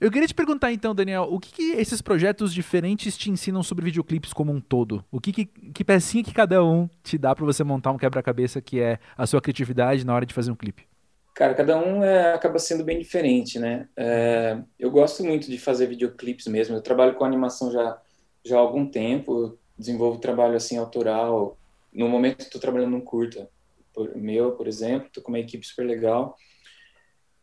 Eu 0.00 0.08
queria 0.08 0.28
te 0.28 0.34
perguntar 0.34 0.72
então, 0.72 0.94
Daniel, 0.94 1.26
o 1.28 1.40
que, 1.40 1.52
que, 1.52 1.62
esses 1.72 2.00
projetos 2.00 2.54
diferentes 2.54 3.18
te 3.18 3.28
ensinam 3.28 3.60
sobre 3.60 3.84
videoclipes 3.86 4.32
como 4.32 4.52
um 4.52 4.60
todo? 4.60 5.04
O 5.10 5.20
que, 5.20 5.32
que, 5.32 5.44
que 5.44 5.84
pecinha 5.84 6.22
que 6.22 6.32
cada 6.32 6.64
um 6.64 6.88
te 7.02 7.18
dá 7.18 7.34
para 7.34 7.44
você 7.44 7.64
montar 7.64 7.90
um 7.90 7.98
quebra-cabeça 7.98 8.62
que 8.62 8.78
é 8.78 9.00
a 9.18 9.26
sua 9.26 9.42
criatividade 9.42 10.06
na 10.06 10.14
hora 10.14 10.24
de 10.24 10.32
fazer 10.32 10.52
um 10.52 10.56
clipe? 10.56 10.86
Cara, 11.34 11.54
cada 11.54 11.76
um 11.76 12.04
é, 12.04 12.32
acaba 12.32 12.58
sendo 12.58 12.84
bem 12.84 12.98
diferente, 12.98 13.58
né? 13.58 13.88
É, 13.96 14.58
eu 14.78 14.90
gosto 14.90 15.24
muito 15.24 15.50
de 15.50 15.58
fazer 15.58 15.88
videoclipes 15.88 16.46
mesmo. 16.46 16.76
Eu 16.76 16.82
trabalho 16.82 17.14
com 17.14 17.24
animação 17.24 17.72
já, 17.72 18.00
já 18.44 18.56
há 18.56 18.60
algum 18.60 18.86
tempo, 18.86 19.58
desenvolvo 19.76 20.20
trabalho 20.20 20.56
assim 20.56 20.76
autoral. 20.76 21.58
No 21.92 22.08
momento 22.08 22.42
estou 22.42 22.60
trabalhando 22.60 22.92
num 22.92 23.00
curta 23.00 23.48
por, 23.92 24.14
meu, 24.16 24.52
por 24.52 24.68
exemplo, 24.68 25.08
estou 25.08 25.22
com 25.22 25.32
uma 25.32 25.40
equipe 25.40 25.66
super 25.66 25.84
legal 25.84 26.36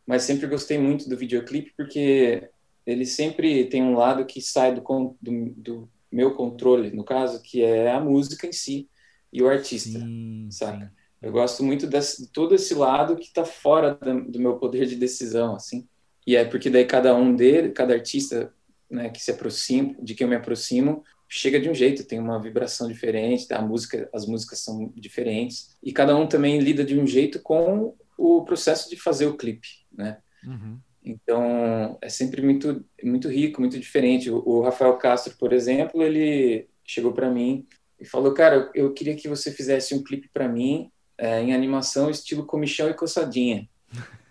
mas 0.06 0.24
sempre 0.24 0.46
gostei 0.46 0.78
muito 0.78 1.08
do 1.08 1.16
videoclipe 1.16 1.72
porque 1.76 2.48
ele 2.86 3.06
sempre 3.06 3.64
tem 3.66 3.82
um 3.82 3.94
lado 3.94 4.26
que 4.26 4.40
sai 4.40 4.74
do, 4.74 4.82
do, 5.20 5.50
do 5.56 5.88
meu 6.10 6.34
controle, 6.34 6.90
no 6.90 7.04
caso, 7.04 7.40
que 7.42 7.62
é 7.62 7.90
a 7.90 8.00
música 8.00 8.46
em 8.46 8.52
si 8.52 8.88
e 9.32 9.42
o 9.42 9.48
artista, 9.48 9.98
sim, 9.98 10.48
saca? 10.50 10.86
Sim. 10.86 11.01
Eu 11.22 11.30
gosto 11.30 11.62
muito 11.62 11.86
desse, 11.86 12.22
de 12.22 12.28
todo 12.28 12.54
esse 12.54 12.74
lado 12.74 13.16
que 13.16 13.26
está 13.26 13.44
fora 13.44 13.94
do, 13.94 14.24
do, 14.32 14.40
meu 14.40 14.56
poder 14.56 14.86
de 14.86 14.96
decisão, 14.96 15.54
assim. 15.54 15.86
E 16.26 16.34
é 16.34 16.44
porque 16.44 16.68
daí 16.68 16.84
cada 16.84 17.14
um 17.14 17.34
dele, 17.34 17.70
cada 17.70 17.94
artista, 17.94 18.52
né, 18.90 19.08
que 19.08 19.22
se 19.22 19.30
aproxima, 19.30 19.94
de 20.02 20.14
quem 20.14 20.24
eu 20.24 20.28
me 20.28 20.36
aproximo, 20.36 21.04
chega 21.28 21.60
de 21.60 21.70
um 21.70 21.74
jeito, 21.74 22.04
tem 22.04 22.18
uma 22.18 22.40
vibração 22.40 22.88
diferente, 22.88 23.52
a 23.52 23.62
música, 23.62 24.08
as 24.12 24.26
músicas 24.26 24.60
são 24.60 24.92
diferentes 24.96 25.76
e 25.82 25.92
cada 25.92 26.14
um 26.16 26.26
também 26.26 26.58
lida 26.58 26.84
de 26.84 26.98
um 26.98 27.06
jeito 27.06 27.40
com 27.40 27.94
o 28.18 28.44
processo 28.44 28.90
de 28.90 28.96
fazer 28.96 29.26
o 29.26 29.36
clipe, 29.36 29.68
né? 29.90 30.18
Uhum. 30.44 30.78
Então, 31.04 31.98
é 32.00 32.08
sempre 32.08 32.42
muito, 32.42 32.84
muito 33.02 33.28
rico, 33.28 33.60
muito 33.60 33.78
diferente. 33.78 34.30
O, 34.30 34.42
o 34.46 34.60
Rafael 34.60 34.96
Castro, 34.98 35.34
por 35.38 35.52
exemplo, 35.52 36.02
ele 36.02 36.68
chegou 36.84 37.12
para 37.12 37.30
mim 37.30 37.66
e 37.98 38.04
falou: 38.04 38.34
Cara, 38.34 38.70
eu 38.74 38.92
queria 38.92 39.16
que 39.16 39.28
você 39.28 39.50
fizesse 39.50 39.94
um 39.94 40.02
clipe 40.02 40.28
para 40.32 40.48
mim 40.48 40.90
é, 41.18 41.40
em 41.40 41.54
animação 41.54 42.10
estilo 42.10 42.44
comichão 42.44 42.88
e 42.88 42.94
coçadinha. 42.94 43.68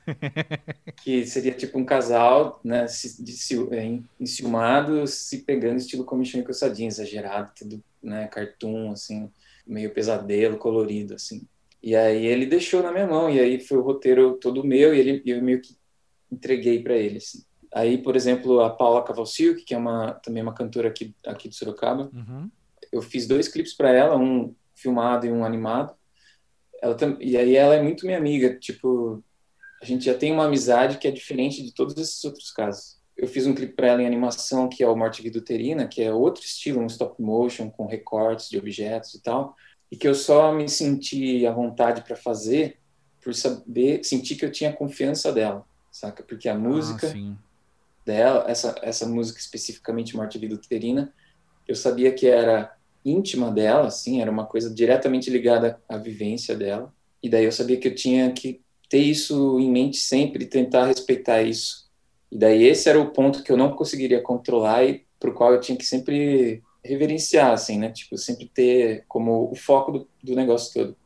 que 1.04 1.26
seria 1.26 1.54
tipo 1.54 1.78
um 1.78 1.86
casal, 1.86 2.60
né, 2.64 2.86
de, 3.20 3.76
é, 3.76 4.00
enciumado, 4.20 5.06
se 5.08 5.40
pegando 5.40 5.78
estilo 5.78 6.04
comichão 6.04 6.42
e 6.42 6.46
coçadinha, 6.46 6.88
exagerado, 6.88 7.52
tudo, 7.58 7.84
né, 8.02 8.28
cartoon, 8.28 8.92
assim, 8.92 9.30
meio 9.66 9.94
pesadelo, 9.94 10.58
colorido, 10.58 11.14
assim. 11.14 11.48
E 11.82 11.96
aí 11.96 12.26
ele 12.26 12.46
deixou 12.46 12.84
na 12.84 12.92
minha 12.92 13.08
mão, 13.08 13.30
e 13.30 13.40
aí 13.40 13.60
foi 13.60 13.78
o 13.78 13.82
roteiro 13.82 14.38
todo 14.38 14.64
meu, 14.64 14.94
e 14.94 15.00
ele, 15.00 15.24
eu 15.26 15.42
meio 15.42 15.62
que 15.62 15.76
entreguei 16.32 16.82
para 16.82 16.96
ele. 16.96 17.18
Assim. 17.18 17.44
Aí, 17.74 17.98
por 17.98 18.16
exemplo, 18.16 18.62
a 18.62 18.70
Paula 18.70 19.04
Cavalcic, 19.04 19.64
que 19.64 19.74
é 19.74 19.78
uma, 19.78 20.14
também 20.14 20.44
uma 20.44 20.54
cantora 20.54 20.90
aqui, 20.90 21.16
aqui 21.26 21.50
de 21.50 21.56
Sorocaba, 21.56 22.10
uhum. 22.14 22.50
eu 22.92 23.02
fiz 23.02 23.28
dois 23.28 23.48
clipes 23.48 23.74
para 23.74 23.92
ela, 23.92 24.18
um 24.18 24.54
filmado 24.76 25.26
e 25.26 25.32
um 25.32 25.44
animado. 25.44 25.94
Ela 26.82 26.98
e 27.20 27.38
aí 27.38 27.56
ela 27.56 27.76
é 27.76 27.82
muito 27.82 28.06
minha 28.06 28.18
amiga, 28.18 28.58
tipo, 28.58 29.24
a 29.82 29.86
gente 29.86 30.06
já 30.06 30.14
tem 30.14 30.32
uma 30.32 30.46
amizade 30.46 30.98
que 30.98 31.08
é 31.08 31.12
diferente 31.12 31.64
de 31.64 31.74
todos 31.74 31.96
esses 31.98 32.24
outros 32.24 32.52
casos. 32.52 33.00
Eu 33.16 33.28
fiz 33.28 33.46
um 33.46 33.54
clipe 33.54 33.74
para 33.74 33.88
ela 33.88 34.02
em 34.02 34.08
animação, 34.08 34.68
que 34.68 34.84
é 34.84 34.88
o 34.88 34.96
Morte 34.96 35.22
Viduterina, 35.22 35.88
que 35.88 36.02
é 36.02 36.12
outro 36.12 36.44
estilo, 36.44 36.82
um 36.82 36.88
stop 36.88 37.22
motion, 37.22 37.70
com 37.70 37.86
recortes 37.86 38.50
de 38.50 38.58
objetos 38.58 39.14
e 39.14 39.22
tal 39.22 39.56
e 39.92 39.98
que 39.98 40.08
eu 40.08 40.16
só 40.16 40.54
me 40.54 40.70
senti 40.70 41.46
à 41.46 41.52
vontade 41.52 42.02
para 42.02 42.16
fazer 42.16 42.80
por 43.22 43.36
saber, 43.36 44.04
sentir 44.04 44.36
que 44.36 44.46
eu 44.46 44.52
tinha 44.52 44.74
confiança 44.74 45.32
dela, 45.32 45.64
saca? 45.92 46.24
Porque 46.24 46.50
a 46.50 46.58
música 46.58 47.14
ah, 47.16 47.36
dela, 48.04 48.46
essa, 48.50 48.74
essa 48.82 49.06
música 49.06 49.40
especificamente 49.40 50.16
Morte 50.16 50.40
Vida 50.40 50.56
Uterina, 50.56 51.14
eu 51.68 51.76
sabia 51.76 52.12
que 52.12 52.26
era 52.26 52.76
íntima 53.04 53.52
dela, 53.52 53.88
assim, 53.88 54.22
era 54.22 54.32
uma 54.32 54.46
coisa 54.46 54.74
diretamente 54.74 55.30
ligada 55.30 55.82
à 55.88 55.98
vivência 55.98 56.56
dela, 56.56 56.94
e 57.22 57.30
daí 57.30 57.46
eu 57.46 57.52
sabia 57.52 57.78
que 57.78 57.88
eu 57.88 57.96
tinha 57.96 58.32
que 58.32 58.62
ter 58.90 59.00
isso 59.00 59.60
em 59.60 59.72
mente 59.72 59.98
sempre, 59.98 60.46
tentar 60.46 60.86
respeitar 60.86 61.42
isso. 61.42 61.90
E 62.32 62.38
daí 62.38 62.64
esse 62.64 62.90
era 62.90 63.00
o 63.00 63.12
ponto 63.12 63.44
que 63.44 63.52
eu 63.52 63.58
não 63.58 63.76
conseguiria 63.76 64.22
controlar 64.22 64.86
e 64.86 65.06
para 65.20 65.30
o 65.30 65.34
qual 65.34 65.54
eu 65.54 65.60
tinha 65.60 65.78
que 65.78 65.86
sempre 65.86 66.64
reverenciar, 66.84 67.52
assim, 67.52 67.78
né? 67.78 67.92
Tipo, 67.92 68.18
sempre 68.18 68.50
ter 68.52 69.06
como 69.08 69.52
o 69.52 69.56
foco 69.56 69.92
do, 69.92 70.08
do 70.24 70.36
negócio 70.36 70.74
todo. 70.74 70.98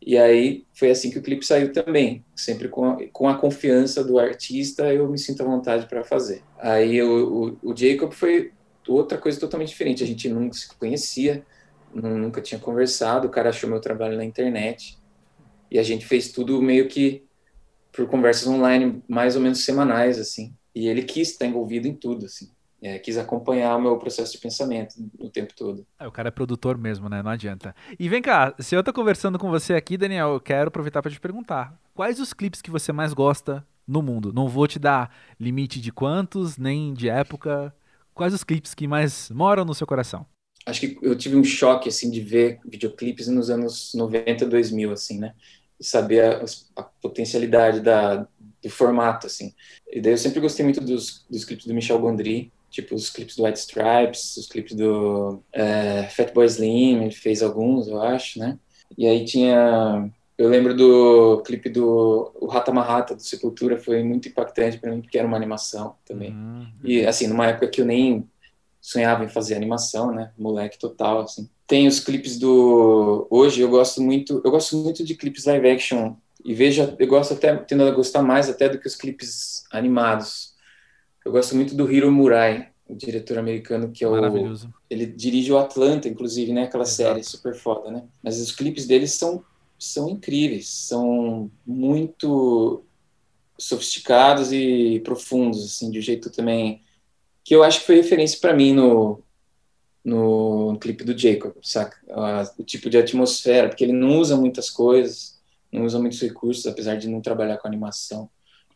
E 0.00 0.16
aí 0.16 0.64
foi 0.72 0.90
assim 0.90 1.10
que 1.10 1.18
o 1.18 1.22
clipe 1.22 1.44
saiu 1.44 1.72
também, 1.72 2.24
sempre 2.34 2.68
com 2.68 2.84
a, 2.84 3.08
com 3.12 3.28
a 3.28 3.36
confiança 3.36 4.04
do 4.04 4.18
artista, 4.18 4.92
eu 4.92 5.08
me 5.08 5.18
sinto 5.18 5.42
à 5.42 5.46
vontade 5.46 5.86
para 5.86 6.04
fazer. 6.04 6.42
Aí 6.58 7.02
o, 7.02 7.58
o, 7.62 7.70
o, 7.70 7.76
Jacob 7.76 8.12
foi 8.12 8.52
outra 8.92 9.18
coisa 9.18 9.38
totalmente 9.38 9.68
diferente, 9.68 10.02
a 10.02 10.06
gente 10.06 10.28
nunca 10.28 10.54
se 10.54 10.68
conhecia, 10.76 11.44
nunca 11.92 12.40
tinha 12.40 12.60
conversado, 12.60 13.26
o 13.26 13.30
cara 13.30 13.50
achou 13.50 13.68
meu 13.68 13.80
trabalho 13.80 14.16
na 14.16 14.24
internet, 14.24 14.98
e 15.70 15.78
a 15.78 15.82
gente 15.82 16.06
fez 16.06 16.32
tudo 16.32 16.60
meio 16.62 16.88
que 16.88 17.24
por 17.92 18.06
conversas 18.06 18.46
online, 18.46 19.02
mais 19.08 19.36
ou 19.36 19.42
menos 19.42 19.64
semanais, 19.64 20.18
assim, 20.18 20.54
e 20.74 20.88
ele 20.88 21.02
quis 21.02 21.30
estar 21.30 21.46
envolvido 21.46 21.88
em 21.88 21.94
tudo, 21.94 22.26
assim 22.26 22.48
é, 22.80 22.98
quis 22.98 23.16
acompanhar 23.16 23.76
o 23.76 23.80
meu 23.80 23.96
processo 23.98 24.32
de 24.32 24.38
pensamento 24.38 24.94
o 25.18 25.28
tempo 25.28 25.52
todo. 25.56 25.84
É, 25.98 26.06
o 26.06 26.12
cara 26.12 26.28
é 26.28 26.30
produtor 26.30 26.78
mesmo, 26.78 27.08
né? 27.08 27.22
Não 27.22 27.30
adianta. 27.30 27.74
E 27.98 28.08
vem 28.08 28.22
cá, 28.22 28.54
se 28.58 28.74
eu 28.74 28.82
tô 28.82 28.92
conversando 28.92 29.38
com 29.38 29.50
você 29.50 29.74
aqui, 29.74 29.96
Daniel, 29.96 30.34
eu 30.34 30.40
quero 30.40 30.68
aproveitar 30.68 31.02
para 31.02 31.10
te 31.10 31.20
perguntar: 31.20 31.78
quais 31.94 32.20
os 32.20 32.32
clipes 32.32 32.62
que 32.62 32.70
você 32.70 32.92
mais 32.92 33.12
gosta 33.12 33.66
no 33.86 34.02
mundo? 34.02 34.32
Não 34.32 34.48
vou 34.48 34.66
te 34.66 34.78
dar 34.78 35.12
limite 35.38 35.80
de 35.80 35.90
quantos, 35.90 36.56
nem 36.56 36.94
de 36.94 37.08
época. 37.08 37.74
Quais 38.18 38.34
os 38.34 38.42
clipes 38.42 38.74
que 38.74 38.88
mais 38.88 39.30
moram 39.30 39.64
no 39.64 39.72
seu 39.72 39.86
coração? 39.86 40.26
Acho 40.66 40.80
que 40.80 40.98
eu 41.00 41.16
tive 41.16 41.36
um 41.36 41.44
choque, 41.44 41.88
assim, 41.88 42.10
de 42.10 42.20
ver 42.20 42.58
videoclipes 42.68 43.28
nos 43.28 43.48
anos 43.48 43.92
90, 43.94 44.44
2000, 44.44 44.90
assim, 44.90 45.20
né? 45.20 45.34
E 45.78 45.84
saber 45.84 46.24
a, 46.24 46.44
a 46.74 46.82
potencialidade 46.82 47.78
da, 47.78 48.26
do 48.60 48.68
formato, 48.68 49.28
assim. 49.28 49.54
E 49.88 50.00
daí 50.00 50.14
eu 50.14 50.18
sempre 50.18 50.40
gostei 50.40 50.64
muito 50.64 50.80
dos, 50.80 51.24
dos 51.30 51.44
clipes 51.44 51.64
do 51.64 51.72
Michel 51.72 52.00
Gondry, 52.00 52.52
tipo 52.68 52.96
os 52.96 53.08
clipes 53.08 53.36
do 53.36 53.44
White 53.44 53.60
Stripes, 53.60 54.36
os 54.36 54.48
clipes 54.48 54.74
do 54.74 55.40
é, 55.52 56.08
Fatboy 56.08 56.44
Slim, 56.46 57.04
ele 57.04 57.12
fez 57.12 57.40
alguns, 57.40 57.86
eu 57.86 58.02
acho, 58.02 58.40
né? 58.40 58.58
E 58.98 59.06
aí 59.06 59.24
tinha, 59.24 60.10
eu 60.38 60.48
lembro 60.48 60.74
do 60.74 61.42
clipe 61.44 61.68
do 61.68 62.30
o 62.40 62.46
Rata 62.46 62.72
Marrata 62.72 63.14
do 63.14 63.22
Sepultura, 63.22 63.78
foi 63.78 64.02
muito 64.02 64.28
impactante 64.28 64.78
para 64.78 64.90
mim 64.90 65.02
porque 65.02 65.18
era 65.18 65.26
uma 65.26 65.36
animação 65.36 65.96
também. 66.06 66.32
Uhum. 66.32 66.66
E 66.84 67.04
assim, 67.04 67.26
numa 67.26 67.46
época 67.46 67.68
que 67.68 67.80
eu 67.80 67.84
nem 67.84 68.26
sonhava 68.80 69.24
em 69.24 69.28
fazer 69.28 69.54
animação, 69.56 70.12
né? 70.12 70.32
Moleque 70.38 70.78
total, 70.78 71.22
assim. 71.22 71.48
Tem 71.66 71.86
os 71.86 72.00
clipes 72.00 72.38
do 72.38 73.26
hoje 73.28 73.60
eu 73.60 73.68
gosto 73.68 74.00
muito, 74.00 74.40
eu 74.42 74.50
gosto 74.50 74.76
muito 74.76 75.04
de 75.04 75.14
clipes 75.14 75.44
live 75.44 75.68
action 75.68 76.14
e 76.44 76.54
vejo, 76.54 76.94
eu 76.98 77.06
gosto 77.06 77.34
até 77.34 77.54
tendo 77.56 77.82
a 77.82 77.90
gostar 77.90 78.22
mais 78.22 78.48
até 78.48 78.68
do 78.68 78.78
que 78.78 78.86
os 78.86 78.94
clipes 78.94 79.64
animados 79.70 80.56
eu 81.28 81.32
gosto 81.32 81.54
muito 81.54 81.74
do 81.74 81.92
Hiro 81.92 82.10
Murai, 82.10 82.68
o 82.88 82.94
diretor 82.94 83.36
americano 83.36 83.90
que 83.90 84.02
é 84.02 84.08
o 84.08 84.12
Maravilhoso. 84.12 84.72
ele 84.88 85.04
dirige 85.04 85.52
o 85.52 85.58
Atlanta, 85.58 86.08
inclusive, 86.08 86.54
né, 86.54 86.62
aquela 86.64 86.84
Exato. 86.84 87.10
série 87.10 87.22
super 87.22 87.54
foda, 87.54 87.90
né? 87.90 88.04
Mas 88.22 88.40
os 88.40 88.50
clipes 88.50 88.86
dele 88.86 89.06
são 89.06 89.44
são 89.78 90.08
incríveis, 90.08 90.68
são 90.68 91.50
muito 91.66 92.84
sofisticados 93.58 94.52
e 94.52 95.00
profundos 95.04 95.64
assim, 95.64 95.90
de 95.90 95.98
um 95.98 96.02
jeito 96.02 96.30
também 96.30 96.82
que 97.44 97.54
eu 97.54 97.62
acho 97.62 97.80
que 97.80 97.86
foi 97.86 97.96
referência 97.96 98.38
para 98.40 98.54
mim 98.54 98.72
no 98.72 99.22
no 100.04 100.78
clipe 100.78 101.04
do 101.04 101.16
Jacob, 101.16 101.52
saca? 101.62 101.98
O 102.56 102.62
tipo 102.62 102.88
de 102.88 102.96
atmosfera, 102.96 103.68
porque 103.68 103.84
ele 103.84 103.92
não 103.92 104.18
usa 104.18 104.36
muitas 104.36 104.70
coisas, 104.70 105.38
não 105.70 105.84
usa 105.84 105.98
muitos 105.98 106.20
recursos, 106.20 106.66
apesar 106.66 106.96
de 106.96 107.08
não 107.08 107.20
trabalhar 107.20 107.58
com 107.58 107.68
animação. 107.68 108.30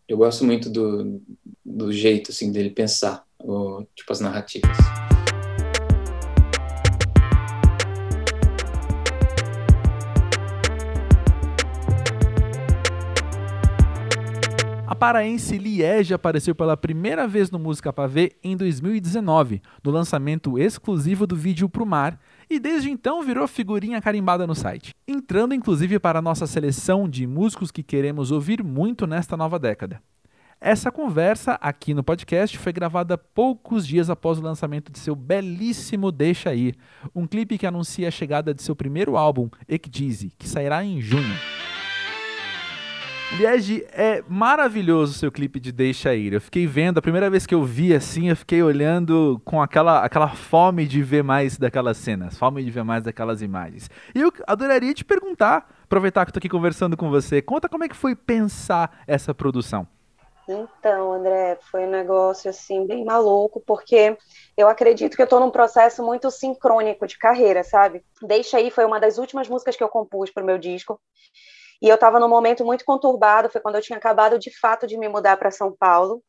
Eu 0.06 0.18
gosto 0.18 0.44
muito 0.44 0.68
do, 0.68 1.22
do 1.64 1.90
jeito, 1.92 2.30
assim, 2.30 2.52
dele 2.52 2.70
pensar, 2.70 3.24
o, 3.38 3.84
tipo, 3.94 4.12
as 4.12 4.20
narrativas. 4.20 4.76
Paraense 15.02 15.58
Liege 15.58 16.14
apareceu 16.14 16.54
pela 16.54 16.76
primeira 16.76 17.26
vez 17.26 17.50
no 17.50 17.58
Música 17.58 17.92
Pavê 17.92 18.36
em 18.40 18.56
2019, 18.56 19.60
no 19.82 19.90
lançamento 19.90 20.56
exclusivo 20.56 21.26
do 21.26 21.34
vídeo 21.34 21.68
Pro 21.68 21.84
Mar, 21.84 22.20
e 22.48 22.60
desde 22.60 22.88
então 22.88 23.20
virou 23.20 23.48
figurinha 23.48 24.00
carimbada 24.00 24.46
no 24.46 24.54
site, 24.54 24.94
entrando 25.08 25.56
inclusive 25.56 25.98
para 25.98 26.20
a 26.20 26.22
nossa 26.22 26.46
seleção 26.46 27.08
de 27.08 27.26
músicos 27.26 27.72
que 27.72 27.82
queremos 27.82 28.30
ouvir 28.30 28.62
muito 28.62 29.04
nesta 29.04 29.36
nova 29.36 29.58
década. 29.58 30.00
Essa 30.60 30.92
conversa 30.92 31.58
aqui 31.60 31.92
no 31.94 32.04
podcast 32.04 32.56
foi 32.56 32.72
gravada 32.72 33.18
poucos 33.18 33.84
dias 33.84 34.08
após 34.08 34.38
o 34.38 34.42
lançamento 34.42 34.92
de 34.92 35.00
seu 35.00 35.16
belíssimo 35.16 36.12
Deixa 36.12 36.54
Ir, 36.54 36.76
um 37.12 37.26
clipe 37.26 37.58
que 37.58 37.66
anuncia 37.66 38.06
a 38.06 38.12
chegada 38.12 38.54
de 38.54 38.62
seu 38.62 38.76
primeiro 38.76 39.16
álbum, 39.16 39.50
Ekdizi, 39.68 40.30
que 40.38 40.48
sairá 40.48 40.84
em 40.84 41.00
junho. 41.00 41.51
Liege, 43.36 43.86
é 43.92 44.22
maravilhoso 44.28 45.12
o 45.12 45.18
seu 45.18 45.32
clipe 45.32 45.58
de 45.58 45.72
Deixa 45.72 46.14
Ir. 46.14 46.34
Eu 46.34 46.40
fiquei 46.40 46.66
vendo, 46.66 46.98
a 46.98 47.02
primeira 47.02 47.30
vez 47.30 47.46
que 47.46 47.54
eu 47.54 47.64
vi 47.64 47.94
assim, 47.94 48.28
eu 48.28 48.36
fiquei 48.36 48.62
olhando 48.62 49.40
com 49.42 49.62
aquela, 49.62 50.04
aquela 50.04 50.28
fome 50.28 50.86
de 50.86 51.02
ver 51.02 51.24
mais 51.24 51.56
daquelas 51.56 51.96
cenas, 51.96 52.36
fome 52.36 52.62
de 52.62 52.70
ver 52.70 52.84
mais 52.84 53.04
daquelas 53.04 53.40
imagens. 53.40 53.88
E 54.14 54.20
eu 54.20 54.30
adoraria 54.46 54.92
te 54.92 55.02
perguntar, 55.02 55.74
aproveitar 55.84 56.26
que 56.26 56.30
estou 56.30 56.40
aqui 56.40 56.48
conversando 56.48 56.94
com 56.94 57.08
você, 57.08 57.40
conta 57.40 57.70
como 57.70 57.84
é 57.84 57.88
que 57.88 57.96
foi 57.96 58.14
pensar 58.14 59.02
essa 59.06 59.32
produção. 59.32 59.88
Então, 60.46 61.14
André, 61.14 61.58
foi 61.70 61.86
um 61.86 61.90
negócio 61.90 62.50
assim 62.50 62.86
bem 62.86 63.02
maluco, 63.02 63.62
porque 63.66 64.16
eu 64.56 64.68
acredito 64.68 65.16
que 65.16 65.22
eu 65.22 65.24
estou 65.24 65.40
num 65.40 65.50
processo 65.50 66.04
muito 66.04 66.30
sincrônico 66.30 67.06
de 67.06 67.16
carreira, 67.16 67.64
sabe? 67.64 68.04
Deixa 68.20 68.58
aí 68.58 68.70
foi 68.70 68.84
uma 68.84 69.00
das 69.00 69.16
últimas 69.16 69.48
músicas 69.48 69.74
que 69.74 69.82
eu 69.82 69.88
compus 69.88 70.30
para 70.30 70.42
o 70.42 70.46
meu 70.46 70.58
disco. 70.58 71.00
E 71.82 71.88
eu 71.88 71.96
estava 71.96 72.20
num 72.20 72.28
momento 72.28 72.64
muito 72.64 72.84
conturbado, 72.84 73.50
foi 73.50 73.60
quando 73.60 73.74
eu 73.74 73.82
tinha 73.82 73.98
acabado 73.98 74.38
de 74.38 74.56
fato 74.56 74.86
de 74.86 74.96
me 74.96 75.08
mudar 75.08 75.36
para 75.36 75.50
São 75.50 75.74
Paulo. 75.76 76.22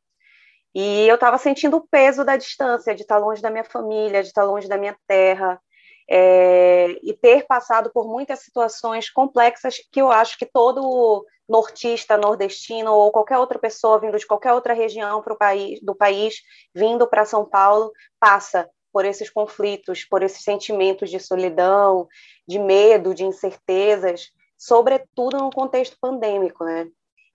E 0.74 1.08
eu 1.08 1.14
estava 1.14 1.38
sentindo 1.38 1.78
o 1.78 1.88
peso 1.88 2.26
da 2.26 2.36
distância, 2.36 2.95
de 2.95 3.04
estar 3.04 3.20
longe 3.20 3.39
da 3.39 3.51
minha 3.51 3.64
família, 3.64 4.24
de 4.24 4.30
estar 4.30 4.43
longe 4.43 4.68
da 4.68 4.80
minha 4.80 4.97
terra, 5.08 5.62
é, 6.10 6.88
e 7.04 7.14
ter 7.14 7.45
passado 7.45 7.91
por 7.93 8.08
muitas 8.08 8.39
situações 8.39 9.12
complexas 9.12 9.76
que 9.91 10.01
eu 10.01 10.12
acho 10.12 10.39
que 10.39 10.47
todo 10.47 11.24
nortista, 11.47 12.18
nordestino 12.18 12.91
ou 12.91 13.12
qualquer 13.12 13.38
outra 13.38 13.60
pessoa 13.60 13.99
vindo 13.99 14.18
de 14.18 14.26
qualquer 14.26 14.54
outra 14.54 14.74
região 14.74 15.22
pro 15.22 15.38
país, 15.38 15.80
do 15.84 15.93
país, 15.93 16.38
vindo 16.74 17.08
para 17.08 17.26
São 17.26 17.45
Paulo, 17.45 17.91
passa 18.20 18.68
por 18.91 19.06
esses 19.06 19.30
conflitos, 19.30 20.04
por 20.04 20.24
esses 20.24 20.43
sentimentos 20.43 21.12
de 21.12 21.20
solidão, 21.20 22.08
de 22.47 22.58
medo, 22.58 23.14
de 23.14 23.24
incertezas 23.24 24.32
sobretudo 24.64 25.38
no 25.39 25.49
contexto 25.49 25.97
pandêmico, 25.99 26.64
né? 26.64 26.88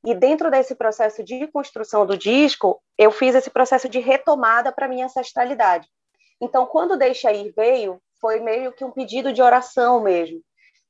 E 0.02 0.14
dentro 0.14 0.50
desse 0.50 0.74
processo 0.74 1.22
de 1.22 1.46
construção 1.48 2.06
do 2.06 2.16
disco, 2.16 2.80
eu 2.96 3.10
fiz 3.10 3.34
esse 3.34 3.50
processo 3.50 3.86
de 3.86 3.98
retomada 3.98 4.72
para 4.72 4.88
minha 4.88 5.04
ancestralidade. 5.04 5.86
Então, 6.40 6.64
quando 6.64 6.96
Deixa 6.96 7.30
Ir 7.30 7.52
veio, 7.54 8.00
foi 8.18 8.40
meio 8.40 8.72
que 8.72 8.82
um 8.82 8.90
pedido 8.90 9.30
de 9.30 9.42
oração 9.42 10.00
mesmo. 10.00 10.40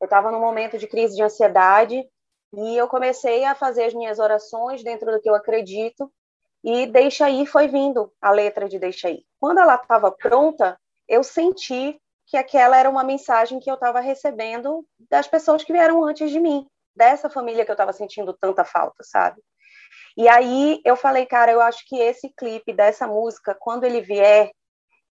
Eu 0.01 0.05
estava 0.05 0.30
num 0.30 0.39
momento 0.39 0.78
de 0.78 0.86
crise 0.86 1.16
de 1.16 1.22
ansiedade 1.22 2.09
e 2.53 2.76
eu 2.76 2.86
comecei 2.86 3.45
a 3.45 3.57
fazer 3.57 3.84
as 3.84 3.95
minhas 3.95 4.20
orações 4.20 4.84
dentro 4.84 5.11
do 5.11 5.20
que 5.20 5.28
eu 5.28 5.34
acredito 5.34 6.09
e 6.62 6.86
Deixa 6.86 7.28
Ir 7.28 7.47
foi 7.47 7.66
vindo, 7.66 8.12
a 8.20 8.30
letra 8.30 8.68
de 8.68 8.78
Deixa 8.78 9.11
Ir. 9.11 9.24
Quando 9.41 9.59
ela 9.59 9.74
estava 9.74 10.12
pronta, 10.12 10.78
eu 11.09 11.24
senti 11.24 12.01
que 12.29 12.37
aquela 12.37 12.76
era 12.76 12.91
uma 12.91 13.03
mensagem 13.03 13.59
que 13.59 13.70
eu 13.70 13.74
estava 13.74 14.01
recebendo 14.01 14.87
das 15.11 15.26
pessoas 15.26 15.64
que 15.64 15.72
vieram 15.72 16.05
antes 16.05 16.31
de 16.31 16.39
mim, 16.39 16.66
dessa 16.95 17.31
família 17.31 17.64
que 17.64 17.70
eu 17.70 17.74
estava 17.74 17.93
sentindo 17.93 18.37
tanta 18.39 18.64
falta, 18.64 19.03
sabe? 19.03 19.41
E 20.16 20.29
aí 20.29 20.81
eu 20.85 20.95
falei, 20.95 21.24
cara, 21.24 21.51
eu 21.51 21.61
acho 21.61 21.85
que 21.87 21.97
esse 21.97 22.29
clipe 22.37 22.72
dessa 22.72 23.07
música, 23.07 23.57
quando 23.59 23.85
ele 23.85 24.03
vier, 24.03 24.51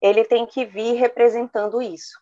ele 0.03 0.25
tem 0.25 0.45
que 0.45 0.65
vir 0.65 0.95
representando 0.95 1.81
isso. 1.81 2.19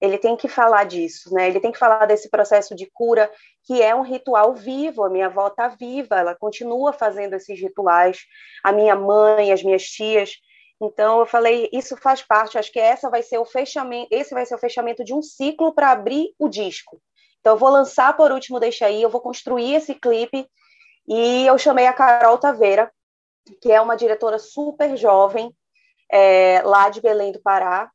Ele 0.00 0.18
tem 0.18 0.36
que 0.36 0.48
falar 0.48 0.84
disso, 0.84 1.32
né? 1.32 1.48
Ele 1.48 1.60
tem 1.60 1.72
que 1.72 1.78
falar 1.78 2.04
desse 2.04 2.28
processo 2.28 2.74
de 2.74 2.90
cura, 2.92 3.32
que 3.64 3.80
é 3.80 3.94
um 3.94 4.02
ritual 4.02 4.52
vivo. 4.52 5.04
A 5.04 5.08
minha 5.08 5.26
avó 5.26 5.46
está 5.46 5.68
viva, 5.68 6.18
ela 6.18 6.34
continua 6.34 6.92
fazendo 6.92 7.32
esses 7.34 7.58
rituais. 7.58 8.18
A 8.62 8.72
minha 8.72 8.94
mãe, 8.94 9.52
as 9.52 9.62
minhas 9.62 9.84
tias, 9.84 10.32
então 10.86 11.20
eu 11.20 11.26
falei, 11.26 11.68
isso 11.72 11.96
faz 11.96 12.22
parte, 12.22 12.58
acho 12.58 12.72
que 12.72 12.80
essa 12.80 13.10
vai 13.10 13.22
ser 13.22 13.38
o 13.38 13.44
fechamento, 13.44 14.08
esse 14.10 14.34
vai 14.34 14.44
ser 14.44 14.54
o 14.54 14.58
fechamento 14.58 15.04
de 15.04 15.14
um 15.14 15.22
ciclo 15.22 15.74
para 15.74 15.90
abrir 15.90 16.34
o 16.38 16.48
disco. 16.48 17.00
Então 17.40 17.54
eu 17.54 17.58
vou 17.58 17.70
lançar 17.70 18.16
por 18.16 18.32
último 18.32 18.58
Deixa 18.58 18.86
aí, 18.86 19.02
eu 19.02 19.10
vou 19.10 19.20
construir 19.20 19.74
esse 19.74 19.94
clipe 19.94 20.48
e 21.06 21.46
eu 21.46 21.58
chamei 21.58 21.86
a 21.86 21.92
Carol 21.92 22.38
Taveira, 22.38 22.90
que 23.60 23.70
é 23.70 23.80
uma 23.80 23.96
diretora 23.96 24.38
super 24.38 24.96
jovem, 24.96 25.54
é, 26.10 26.62
lá 26.64 26.88
de 26.88 27.00
Belém 27.00 27.32
do 27.32 27.42
Pará. 27.42 27.90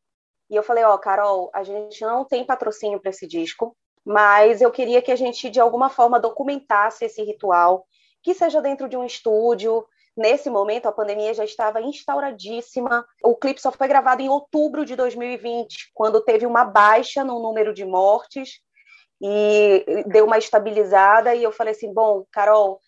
E 0.50 0.56
eu 0.56 0.64
falei, 0.64 0.84
ó, 0.84 0.94
oh, 0.94 1.00
Carol, 1.00 1.50
a 1.54 1.64
gente 1.64 2.02
não 2.02 2.26
tem 2.26 2.46
patrocínio 2.46 3.00
para 3.00 3.10
esse 3.10 3.28
disco, 3.28 3.76
mas 4.06 4.62
eu 4.62 4.72
queria 4.72 5.02
que 5.02 5.12
a 5.12 5.16
gente 5.16 5.50
de 5.50 5.60
alguma 5.60 5.90
forma 5.90 6.20
documentasse 6.20 7.06
esse 7.06 7.24
ritual, 7.24 7.86
que 8.24 8.34
seja 8.34 8.62
dentro 8.62 8.90
de 8.90 8.98
um 8.98 9.06
estúdio, 9.06 9.86
Nesse 10.20 10.50
momento, 10.50 10.86
a 10.86 10.92
pandemia 10.92 11.34
já 11.34 11.46
estava 11.46 11.82
instauradíssima. 11.82 13.08
O 13.24 13.38
clipe 13.38 13.62
só 13.62 13.72
foi 13.72 13.88
gravado 13.88 14.22
em 14.22 14.28
outubro 14.28 14.84
de 14.84 14.94
2020, 14.94 15.92
quando 15.94 16.20
teve 16.20 16.46
uma 16.46 16.66
baixa 16.66 17.24
no 17.24 17.40
número 17.40 17.74
de 17.74 17.86
mortes 17.86 18.60
e 19.22 20.04
deu 20.08 20.26
uma 20.26 20.38
estabilizada. 20.38 21.34
E 21.34 21.42
eu 21.42 21.54
falei 21.54 21.72
assim: 21.72 21.94
bom, 21.94 22.26
Carol, 22.34 22.82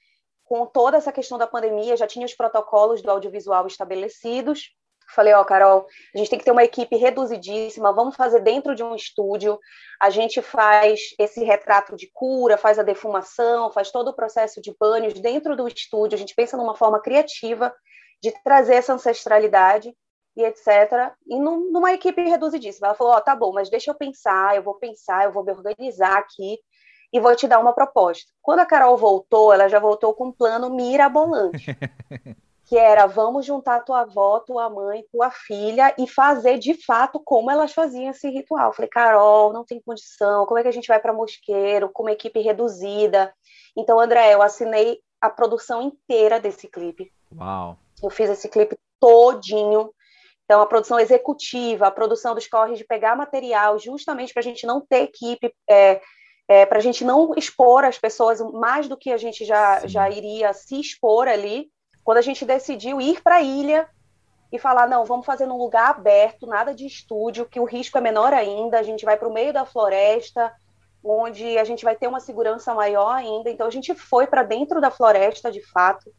com 0.44 0.66
toda 0.66 0.98
essa 0.98 1.10
questão 1.10 1.38
da 1.38 1.48
pandemia, 1.48 1.96
já 1.96 2.06
tinha 2.06 2.26
os 2.26 2.34
protocolos 2.34 3.02
do 3.02 3.10
audiovisual 3.10 3.66
estabelecidos, 3.66 4.76
Falei, 5.14 5.34
ó, 5.34 5.42
oh, 5.42 5.46
Carol, 5.46 5.86
a 6.16 6.18
gente 6.18 6.30
tem 6.30 6.40
que 6.40 6.46
ter 6.46 6.52
uma 6.52 6.64
equipe 6.64 6.96
reduzidíssima, 6.96 7.92
vamos 7.92 8.16
fazer 8.16 8.40
dentro 8.40 8.74
de 8.74 8.84
um 8.84 8.96
estúdio. 8.96 9.60
A 10.00 10.10
gente 10.10 10.42
faz 10.42 11.00
esse 11.20 11.44
retrato 11.44 11.96
de 11.96 12.10
cura, 12.14 12.58
faz 12.58 12.80
a 12.80 12.84
defumação, 12.84 13.72
faz 13.72 13.92
todo 13.92 14.10
o 14.10 14.16
processo 14.16 14.62
de 14.62 14.74
banhos 14.80 15.14
dentro 15.14 15.56
do 15.56 15.68
estúdio. 15.68 16.16
A 16.16 16.20
gente 16.20 16.34
pensa 16.34 16.56
numa 16.56 16.76
forma 16.76 17.02
criativa 17.02 17.74
de 18.22 18.32
trazer 18.44 18.76
essa 18.76 18.94
ancestralidade 18.94 19.94
e 20.36 20.44
etc. 20.44 21.14
E 21.28 21.38
num, 21.38 21.72
numa 21.72 21.92
equipe 21.92 22.22
reduzidíssima. 22.22 22.88
Ela 22.88 22.96
falou: 22.96 23.14
Ó, 23.14 23.18
oh, 23.18 23.22
tá 23.22 23.36
bom, 23.36 23.52
mas 23.52 23.70
deixa 23.70 23.92
eu 23.92 23.96
pensar, 23.96 24.56
eu 24.56 24.64
vou 24.64 24.76
pensar, 24.76 25.26
eu 25.26 25.32
vou 25.32 25.44
me 25.44 25.52
organizar 25.52 26.18
aqui 26.18 26.58
e 27.12 27.20
vou 27.20 27.36
te 27.36 27.48
dar 27.48 27.60
uma 27.60 27.74
proposta. 27.74 28.32
Quando 28.42 28.60
a 28.60 28.66
Carol 28.66 28.96
voltou, 28.96 29.52
ela 29.52 29.68
já 29.68 29.80
voltou 29.80 30.14
com 30.14 30.28
um 30.28 30.32
plano 30.32 30.70
mirabolante. 30.70 31.66
que 32.72 32.78
era 32.78 33.06
vamos 33.06 33.46
juntar 33.46 33.82
tua 33.82 34.04
avó, 34.04 34.40
tua 34.40 34.70
mãe, 34.70 35.04
tua 35.12 35.30
filha 35.30 35.94
e 36.00 36.08
fazer 36.08 36.58
de 36.58 36.74
fato 36.74 37.20
como 37.20 37.52
elas 37.52 37.74
faziam 37.74 38.12
esse 38.12 38.30
ritual. 38.30 38.68
Eu 38.68 38.74
falei, 38.74 38.88
Carol, 38.88 39.52
não 39.52 39.66
tem 39.66 39.82
condição, 39.82 40.46
como 40.46 40.58
é 40.58 40.62
que 40.62 40.70
a 40.70 40.72
gente 40.72 40.88
vai 40.88 40.98
para 40.98 41.12
Mosqueiro, 41.12 41.90
com 41.90 42.04
uma 42.04 42.14
equipe 42.14 42.40
reduzida? 42.40 43.34
Então, 43.76 44.00
André, 44.00 44.34
eu 44.34 44.42
assinei 44.42 45.02
a 45.20 45.30
produção 45.30 45.82
inteira 45.82 46.40
desse 46.40 46.66
clipe. 46.70 47.12
Uau! 47.38 47.78
Eu 48.02 48.10
fiz 48.10 48.30
esse 48.30 48.48
clipe 48.48 48.78
todinho. 49.02 49.94
Então, 50.46 50.62
a 50.62 50.66
produção 50.66 50.98
executiva, 50.98 51.88
a 51.88 51.92
produção 51.92 52.34
dos 52.34 52.48
corres 52.48 52.78
de 52.78 52.86
pegar 52.86 53.18
material, 53.18 53.78
justamente 53.80 54.32
para 54.32 54.40
a 54.40 54.46
gente 54.46 54.66
não 54.66 54.80
ter 54.80 55.04
equipe, 55.04 55.54
é, 55.70 56.02
é, 56.48 56.66
para 56.66 56.78
a 56.78 56.82
gente 56.82 57.04
não 57.04 57.34
expor 57.36 57.84
as 57.84 57.98
pessoas 57.98 58.40
mais 58.54 58.88
do 58.88 58.96
que 58.96 59.12
a 59.12 59.18
gente 59.18 59.44
já, 59.44 59.86
já 59.86 60.10
iria 60.10 60.54
se 60.54 60.80
expor 60.80 61.28
ali 61.28 61.70
quando 62.04 62.18
a 62.18 62.22
gente 62.22 62.46
decidiu 62.46 63.00
ir 63.00 63.22
para 63.22 63.36
a 63.36 63.42
ilha 63.42 63.88
e 64.52 64.60
falar, 64.60 64.88
não, 64.88 65.06
vamos 65.06 65.26
fazer 65.26 65.46
num 65.46 65.58
lugar 65.58 65.92
aberto, 65.92 66.46
nada 66.46 66.74
de 66.74 66.86
estúdio, 66.86 67.46
que 67.46 67.60
o 67.60 67.64
risco 67.64 67.98
é 67.98 68.02
menor 68.02 68.34
ainda, 68.34 68.80
a 68.80 68.84
gente 68.84 69.06
vai 69.06 69.16
para 69.16 69.28
o 69.28 69.34
meio 69.34 69.54
da 69.54 69.66
floresta, 69.66 70.54
onde 71.04 71.58
a 71.58 71.64
gente 71.64 71.84
vai 71.84 71.96
ter 71.96 72.08
uma 72.08 72.20
segurança 72.20 72.74
maior 72.74 73.12
ainda. 73.12 73.50
Então 73.50 73.66
a 73.66 73.72
gente 73.72 73.96
foi 73.96 74.28
para 74.28 74.44
dentro 74.44 74.82
da 74.82 74.92
floresta, 74.92 75.52
de 75.52 75.62
fato. 75.62 76.12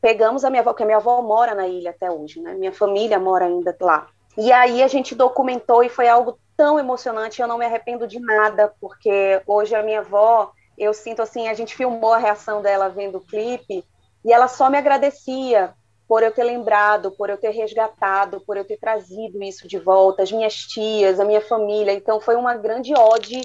Pegamos 0.00 0.44
a 0.44 0.50
minha 0.50 0.60
avó, 0.60 0.70
porque 0.70 0.82
a 0.82 0.86
minha 0.86 0.98
avó 0.98 1.20
mora 1.20 1.54
na 1.54 1.66
ilha 1.66 1.90
até 1.90 2.10
hoje, 2.10 2.40
né? 2.40 2.54
Minha 2.54 2.72
família 2.72 3.18
mora 3.18 3.46
ainda 3.46 3.76
lá. 3.80 4.06
E 4.36 4.52
aí 4.52 4.82
a 4.82 4.88
gente 4.88 5.14
documentou 5.14 5.82
e 5.82 5.88
foi 5.88 6.08
algo 6.08 6.38
tão 6.56 6.78
emocionante, 6.78 7.40
eu 7.40 7.48
não 7.48 7.58
me 7.58 7.64
arrependo 7.64 8.06
de 8.06 8.20
nada, 8.20 8.72
porque 8.80 9.40
hoje 9.46 9.74
a 9.74 9.82
minha 9.82 10.00
avó, 10.00 10.52
eu 10.78 10.94
sinto 10.94 11.22
assim, 11.22 11.48
a 11.48 11.54
gente 11.54 11.74
filmou 11.74 12.12
a 12.12 12.18
reação 12.18 12.62
dela 12.62 12.88
vendo 12.88 13.18
o 13.18 13.20
clipe, 13.20 13.84
e 14.24 14.32
ela 14.32 14.48
só 14.48 14.70
me 14.70 14.78
agradecia, 14.78 15.74
por 16.06 16.22
eu 16.22 16.32
ter 16.32 16.44
lembrado, 16.44 17.10
por 17.12 17.30
eu 17.30 17.36
ter 17.36 17.50
resgatado, 17.50 18.40
por 18.40 18.56
eu 18.56 18.64
ter 18.64 18.78
trazido 18.78 19.42
isso 19.42 19.66
de 19.66 19.78
volta, 19.78 20.22
as 20.22 20.30
minhas 20.30 20.54
tias, 20.54 21.18
a 21.18 21.24
minha 21.24 21.40
família. 21.40 21.92
Então 21.92 22.20
foi 22.20 22.36
uma 22.36 22.54
grande 22.56 22.94
ode 22.94 23.40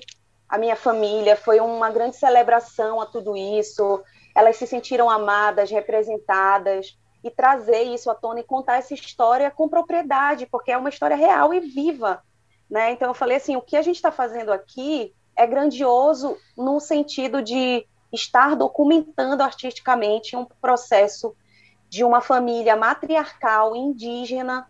à 0.48 0.58
minha 0.58 0.76
família, 0.76 1.36
foi 1.36 1.60
uma 1.60 1.90
grande 1.90 2.16
celebração 2.16 3.00
a 3.00 3.06
tudo 3.06 3.36
isso. 3.36 4.02
Elas 4.36 4.58
se 4.58 4.68
sentiram 4.68 5.10
amadas, 5.10 5.72
representadas 5.72 6.98
e 7.24 7.32
trazer 7.32 7.84
isso 7.84 8.10
à 8.10 8.16
tona 8.16 8.40
e 8.42 8.44
contar 8.44 8.78
essa 8.78 8.94
história 8.94 9.52
com 9.52 9.68
propriedade, 9.68 10.46
porque 10.46 10.72
é 10.72 10.78
uma 10.78 10.90
história 10.90 11.16
real 11.16 11.54
e 11.54 11.60
viva, 11.60 12.22
né? 12.70 12.92
Então 12.92 13.10
eu 13.10 13.14
falei 13.14 13.38
assim, 13.38 13.56
o 13.56 13.62
que 13.62 13.76
a 13.76 13.82
gente 13.82 13.98
está 13.98 14.12
fazendo 14.12 14.52
aqui 14.52 15.14
é 15.36 15.46
grandioso 15.46 16.38
no 16.58 16.80
sentido 16.80 17.42
de 17.42 17.86
estar 18.12 18.56
documentando 18.56 19.44
artisticamente 19.44 20.36
um 20.36 20.46
processo 20.46 21.36
de 21.88 22.04
uma 22.04 22.22
família 22.22 22.76
matriarcal 22.76 23.76
indígena, 23.76 24.70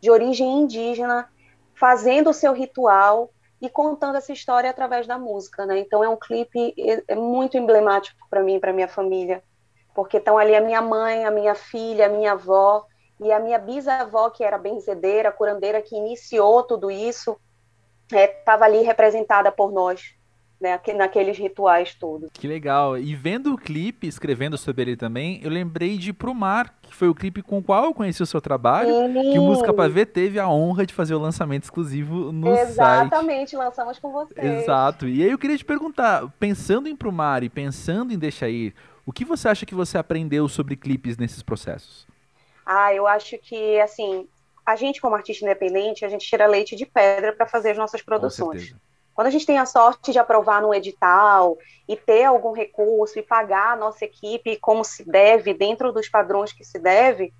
de 0.00 0.10
origem 0.10 0.60
indígena, 0.60 1.28
fazendo 1.74 2.30
o 2.30 2.34
seu 2.34 2.52
ritual 2.52 3.30
e 3.60 3.68
contando 3.68 4.16
essa 4.16 4.32
história 4.32 4.70
através 4.70 5.06
da 5.06 5.18
música, 5.18 5.66
né? 5.66 5.78
Então 5.78 6.02
é 6.02 6.08
um 6.08 6.16
clipe 6.16 6.74
é, 6.78 7.02
é 7.08 7.14
muito 7.14 7.56
emblemático 7.56 8.26
para 8.30 8.42
mim, 8.42 8.58
para 8.58 8.72
minha 8.72 8.88
família, 8.88 9.42
porque 9.94 10.16
estão 10.16 10.38
ali 10.38 10.54
a 10.54 10.60
minha 10.60 10.80
mãe, 10.80 11.24
a 11.24 11.30
minha 11.30 11.54
filha, 11.54 12.06
a 12.06 12.08
minha 12.08 12.32
avó 12.32 12.86
e 13.18 13.30
a 13.32 13.38
minha 13.38 13.58
bisavó 13.58 14.30
que 14.30 14.42
era 14.42 14.56
benzedeira, 14.56 15.32
curandeira 15.32 15.82
que 15.82 15.96
iniciou 15.96 16.62
tudo 16.62 16.90
isso, 16.90 17.38
estava 18.10 18.64
é, 18.64 18.68
ali 18.68 18.82
representada 18.82 19.52
por 19.52 19.70
nós 19.70 20.14
né, 20.60 20.78
naqueles 20.94 21.38
rituais 21.38 21.94
todos. 21.94 22.28
Que 22.32 22.46
legal. 22.46 22.98
E 22.98 23.14
vendo 23.14 23.54
o 23.54 23.56
clipe, 23.56 24.06
escrevendo 24.06 24.58
sobre 24.58 24.82
ele 24.82 24.96
também, 24.96 25.40
eu 25.42 25.50
lembrei 25.50 25.96
de 25.96 26.12
Pro 26.12 26.34
Mar, 26.34 26.74
que 26.82 26.94
foi 26.94 27.08
o 27.08 27.14
clipe 27.14 27.42
com 27.42 27.58
o 27.58 27.62
qual 27.62 27.84
eu 27.84 27.94
conheci 27.94 28.22
o 28.22 28.26
seu 28.26 28.40
trabalho, 28.40 28.90
Sim. 28.90 29.32
que 29.32 29.38
o 29.38 29.42
Música 29.42 29.72
Pra 29.72 29.88
Ver 29.88 30.06
teve 30.06 30.38
a 30.38 30.48
honra 30.48 30.84
de 30.84 30.92
fazer 30.92 31.14
o 31.14 31.18
lançamento 31.18 31.64
exclusivo 31.64 32.30
no 32.30 32.48
Exatamente, 32.48 32.74
site. 32.74 33.06
Exatamente, 33.06 33.56
lançamos 33.56 33.98
com 33.98 34.12
você. 34.12 34.34
Exato. 34.38 35.08
E 35.08 35.22
aí 35.22 35.30
eu 35.30 35.38
queria 35.38 35.56
te 35.56 35.64
perguntar, 35.64 36.28
pensando 36.38 36.88
em 36.88 36.94
Pro 36.94 37.10
Mar 37.10 37.42
e 37.42 37.48
pensando 37.48 38.12
em 38.12 38.18
Deixa 38.18 38.48
Ir, 38.48 38.74
o 39.06 39.12
que 39.12 39.24
você 39.24 39.48
acha 39.48 39.64
que 39.64 39.74
você 39.74 39.96
aprendeu 39.96 40.46
sobre 40.46 40.76
clipes 40.76 41.16
nesses 41.16 41.42
processos? 41.42 42.06
Ah, 42.66 42.94
eu 42.94 43.06
acho 43.06 43.38
que, 43.38 43.80
assim, 43.80 44.28
a 44.64 44.76
gente 44.76 45.00
como 45.00 45.14
artista 45.14 45.44
independente, 45.44 46.04
a 46.04 46.08
gente 46.08 46.26
tira 46.26 46.46
leite 46.46 46.76
de 46.76 46.84
pedra 46.84 47.32
para 47.32 47.46
fazer 47.46 47.70
as 47.70 47.78
nossas 47.78 48.02
produções. 48.02 48.74
Quando 49.14 49.26
a 49.26 49.30
gente 49.30 49.46
tem 49.46 49.58
a 49.58 49.66
sorte 49.66 50.12
de 50.12 50.18
aprovar 50.18 50.62
no 50.62 50.74
edital 50.74 51.58
e 51.86 51.96
ter 51.96 52.24
algum 52.24 52.52
recurso 52.52 53.18
e 53.18 53.22
pagar 53.22 53.72
a 53.72 53.76
nossa 53.76 54.04
equipe 54.04 54.56
como 54.56 54.84
se 54.84 55.04
deve, 55.04 55.52
dentro 55.52 55.92
dos 55.92 56.08
padrões 56.08 56.52
que 56.52 56.64
se 56.64 56.78
deve, 56.78 57.32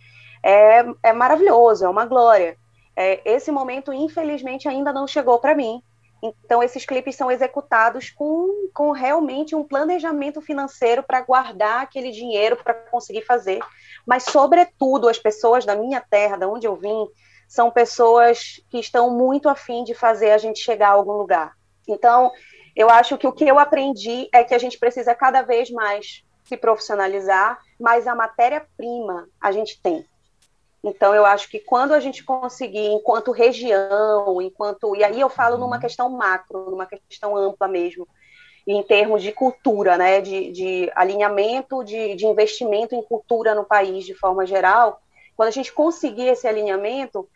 é, 0.43 0.85
é 1.03 1.12
maravilhoso, 1.12 1.85
é 1.85 1.89
uma 1.89 2.07
glória. 2.07 2.57
É, 2.97 3.21
esse 3.25 3.51
momento, 3.51 3.93
infelizmente, 3.93 4.68
ainda 4.68 4.93
não 4.93 5.07
chegou 5.07 5.39
para 5.39 5.55
mim. 5.55 5.83
Então, 6.23 6.62
esses 6.62 6.85
clipes 6.85 7.16
são 7.16 7.31
executados 7.31 8.11
com, 8.11 8.68
com 8.75 8.91
realmente 8.91 9.57
um 9.57 9.64
planejamento 9.64 10.43
financeiro 10.43 11.03
para 11.03 11.23
guardar 11.23 11.83
aquele 11.83 12.11
dinheiro 12.11 12.57
para 12.57 12.75
conseguir 12.75 13.23
fazer. 13.23 13.61
Mas, 14.05 14.25
sobretudo, 14.25 15.09
as 15.09 15.18
pessoas 15.18 15.64
da 15.64 15.75
minha 15.75 16.01
terra, 16.01 16.37
da 16.37 16.47
onde 16.47 16.66
eu 16.66 16.77
vim, 16.77 17.09
são 17.49 17.71
pessoas 17.71 18.62
que 18.68 18.79
estão 18.79 19.11
muito 19.11 19.49
afim 19.49 19.83
de 19.83 19.95
fazer 19.95 20.31
a 20.33 20.39
gente 20.39 20.61
chegar 20.61 20.91
a 20.91 20.93
algum 20.93 21.12
lugar. 21.12 21.57
Então, 21.93 22.32
eu 22.74 22.88
acho 22.88 23.18
que 23.18 23.26
o 23.26 23.32
que 23.32 23.47
eu 23.47 23.59
aprendi 23.59 24.28
é 24.32 24.45
que 24.45 24.55
a 24.55 24.59
gente 24.59 24.78
precisa 24.78 25.14
cada 25.14 25.43
vez 25.43 25.70
mais 25.70 26.24
se 26.45 26.57
profissionalizar, 26.57 27.59
mas 27.78 28.07
a 28.07 28.14
matéria-prima 28.14 29.28
a 29.41 29.53
gente 29.53 29.80
tem. 29.80 30.05
Então, 30.82 31.14
eu 31.14 31.26
acho 31.26 31.51
que 31.51 31.59
quando 31.59 31.93
a 31.93 32.01
gente 32.01 32.24
conseguir, 32.24 32.86
enquanto 32.86 33.32
região, 33.32 34.41
enquanto. 34.41 34.97
E 34.97 35.05
aí 35.05 35.20
eu 35.20 35.28
falo 35.28 35.59
numa 35.59 35.76
uhum. 35.76 35.80
questão 35.80 36.09
macro, 36.09 36.70
numa 36.70 36.86
questão 36.86 37.36
ampla 37.36 37.68
mesmo, 37.68 38.09
em 38.66 38.82
termos 38.82 39.22
de 39.22 39.32
cultura, 39.32 39.99
né, 39.99 40.20
de, 40.20 40.51
de 40.53 40.93
alinhamento, 40.95 41.84
de, 41.84 42.14
de 42.14 42.26
investimento 42.26 42.95
em 42.95 43.03
cultura 43.03 43.55
no 43.55 43.64
país 43.64 44.05
de 44.05 44.14
forma 44.14 44.47
geral, 44.47 45.01
quando 45.36 45.49
a 45.49 45.53
gente 45.53 45.72
conseguir 45.72 46.28
esse 46.28 46.47
alinhamento, 46.47 47.28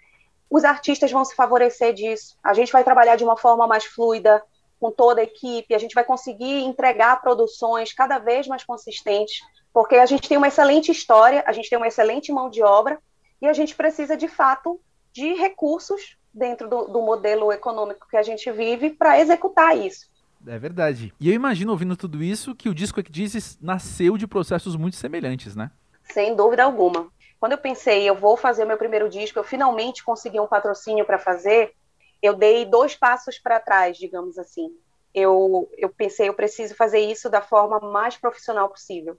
os 0.50 0.64
artistas 0.64 1.10
vão 1.10 1.24
se 1.24 1.34
favorecer 1.34 1.92
disso. 1.92 2.36
A 2.42 2.54
gente 2.54 2.72
vai 2.72 2.84
trabalhar 2.84 3.16
de 3.16 3.24
uma 3.24 3.36
forma 3.36 3.66
mais 3.66 3.84
fluida 3.84 4.42
com 4.80 4.90
toda 4.90 5.20
a 5.20 5.24
equipe, 5.24 5.74
a 5.74 5.78
gente 5.78 5.94
vai 5.94 6.04
conseguir 6.04 6.62
entregar 6.62 7.20
produções 7.20 7.92
cada 7.92 8.18
vez 8.18 8.46
mais 8.46 8.64
consistentes, 8.64 9.40
porque 9.72 9.96
a 9.96 10.06
gente 10.06 10.28
tem 10.28 10.36
uma 10.36 10.48
excelente 10.48 10.92
história, 10.92 11.42
a 11.46 11.52
gente 11.52 11.70
tem 11.70 11.78
uma 11.78 11.88
excelente 11.88 12.32
mão 12.32 12.50
de 12.50 12.62
obra 12.62 12.98
e 13.40 13.46
a 13.46 13.52
gente 13.52 13.74
precisa, 13.74 14.16
de 14.16 14.28
fato, 14.28 14.80
de 15.12 15.32
recursos 15.34 16.16
dentro 16.32 16.68
do, 16.68 16.84
do 16.86 17.00
modelo 17.00 17.52
econômico 17.52 18.06
que 18.08 18.16
a 18.16 18.22
gente 18.22 18.50
vive 18.50 18.90
para 18.90 19.18
executar 19.20 19.76
isso. 19.76 20.12
É 20.46 20.58
verdade. 20.58 21.14
E 21.18 21.28
eu 21.28 21.34
imagino, 21.34 21.72
ouvindo 21.72 21.96
tudo 21.96 22.22
isso, 22.22 22.54
que 22.54 22.68
o 22.68 22.74
disco 22.74 23.02
que 23.02 23.10
dizes 23.10 23.58
nasceu 23.60 24.18
de 24.18 24.26
processos 24.26 24.76
muito 24.76 24.96
semelhantes, 24.96 25.56
né? 25.56 25.70
Sem 26.12 26.36
dúvida 26.36 26.64
alguma. 26.64 27.08
Quando 27.44 27.52
eu 27.52 27.58
pensei, 27.58 28.08
eu 28.08 28.14
vou 28.14 28.38
fazer 28.38 28.64
meu 28.64 28.78
primeiro 28.78 29.06
disco, 29.06 29.38
eu 29.38 29.44
finalmente 29.44 30.02
consegui 30.02 30.40
um 30.40 30.46
patrocínio 30.46 31.04
para 31.04 31.18
fazer, 31.18 31.74
eu 32.22 32.32
dei 32.32 32.64
dois 32.64 32.96
passos 32.96 33.38
para 33.38 33.60
trás, 33.60 33.98
digamos 33.98 34.38
assim. 34.38 34.74
Eu, 35.12 35.70
eu 35.76 35.90
pensei, 35.90 36.30
eu 36.30 36.32
preciso 36.32 36.74
fazer 36.74 37.00
isso 37.00 37.28
da 37.28 37.42
forma 37.42 37.78
mais 37.80 38.16
profissional 38.16 38.70
possível. 38.70 39.18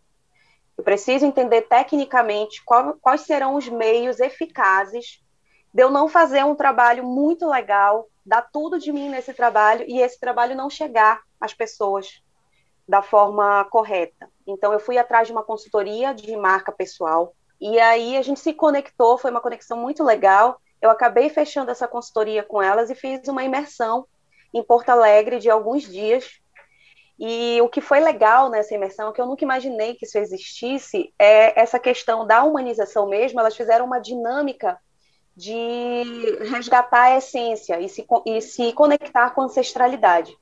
Eu 0.76 0.84
preciso 0.84 1.23
entender 1.23 1.67
tecnicamente 1.69 2.63
qual, 2.65 2.95
quais 2.99 3.21
serão 3.21 3.53
os 3.53 3.69
meios 3.69 4.19
eficazes 4.19 5.23
de 5.71 5.84
eu 5.84 5.91
não 5.91 6.09
fazer 6.09 6.43
um 6.43 6.55
trabalho 6.55 7.03
muito 7.03 7.47
legal, 7.47 8.09
dar 8.26 8.41
tudo 8.41 8.80
de 8.80 8.91
mim 8.91 9.07
nesse 9.07 9.36
trabalho 9.36 9.86
e 9.88 10.01
esse 10.01 10.19
trabalho 10.19 10.55
não 10.55 10.67
chegar 10.67 11.21
às 11.39 11.53
pessoas 11.53 12.23
da 12.89 13.03
forma 13.03 13.63
correta. 13.65 14.28
Então, 14.47 14.73
eu 14.73 14.80
fui 14.80 14.97
atrás 14.97 15.28
de 15.28 15.32
uma 15.32 15.43
consultoria 15.43 16.11
de 16.11 16.36
marca 16.36 16.71
pessoal, 16.71 17.36
e 17.59 17.79
aí 17.79 18.17
a 18.17 18.21
gente 18.21 18.39
se 18.39 18.53
conectou, 18.53 19.17
foi 19.17 19.31
uma 19.31 19.41
conexão 19.41 19.77
muito 19.77 20.03
legal. 20.03 20.59
Eu 20.81 20.89
acabei 20.89 21.29
fechando 21.29 21.71
essa 21.71 21.87
consultoria 21.87 22.43
com 22.43 22.61
elas 22.61 22.89
e 22.89 22.95
fiz 22.95 23.27
uma 23.27 23.43
imersão 23.43 24.05
em 24.53 24.63
Porto 24.63 24.89
Alegre 24.89 25.39
de 25.39 25.49
alguns 25.49 25.83
dias. 25.83 26.39
E 27.17 27.61
o 27.61 27.69
que 27.69 27.79
foi 27.79 28.01
legal 28.01 28.49
nessa 28.49 28.75
imersão, 28.75 29.13
que 29.13 29.21
eu 29.21 29.25
nunca 29.25 29.43
imaginei 29.43 29.95
que 29.95 30.05
isso 30.05 30.17
existisse, 30.17 31.13
é 31.17 31.59
essa 31.59 31.79
questão 31.79 32.27
da 32.27 32.43
humanização 32.43 33.07
mesmo. 33.07 33.39
Elas 33.39 33.55
fizeram 33.55 33.85
uma 33.85 33.99
dinâmica 33.99 34.77
de 35.35 36.03
resgatar 36.49 37.03
a 37.03 37.17
essência 37.17 37.79
e 37.79 37.89
se, 37.89 38.05
e 38.25 38.41
se 38.41 38.73
conectar 38.73 39.31
com 39.31 39.41
a 39.41 39.45
ancestralidade. 39.45 40.35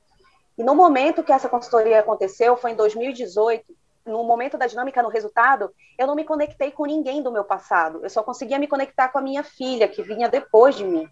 E 0.56 0.62
no 0.62 0.74
momento 0.74 1.22
que 1.22 1.32
essa 1.32 1.48
consultoria 1.48 1.98
aconteceu, 2.00 2.56
foi 2.56 2.72
em 2.72 2.76
2018, 2.76 3.74
no 4.06 4.22
momento 4.24 4.58
da 4.58 4.66
dinâmica, 4.66 5.02
no 5.02 5.08
resultado, 5.08 5.72
eu 5.98 6.06
não 6.06 6.14
me 6.14 6.24
conectei 6.24 6.70
com 6.70 6.84
ninguém 6.84 7.22
do 7.22 7.32
meu 7.32 7.44
passado. 7.44 8.00
Eu 8.02 8.10
só 8.10 8.22
conseguia 8.22 8.58
me 8.58 8.68
conectar 8.68 9.08
com 9.08 9.18
a 9.18 9.22
minha 9.22 9.42
filha, 9.42 9.88
que 9.88 10.02
vinha 10.02 10.28
depois 10.28 10.74
de 10.74 10.84
mim. 10.84 11.08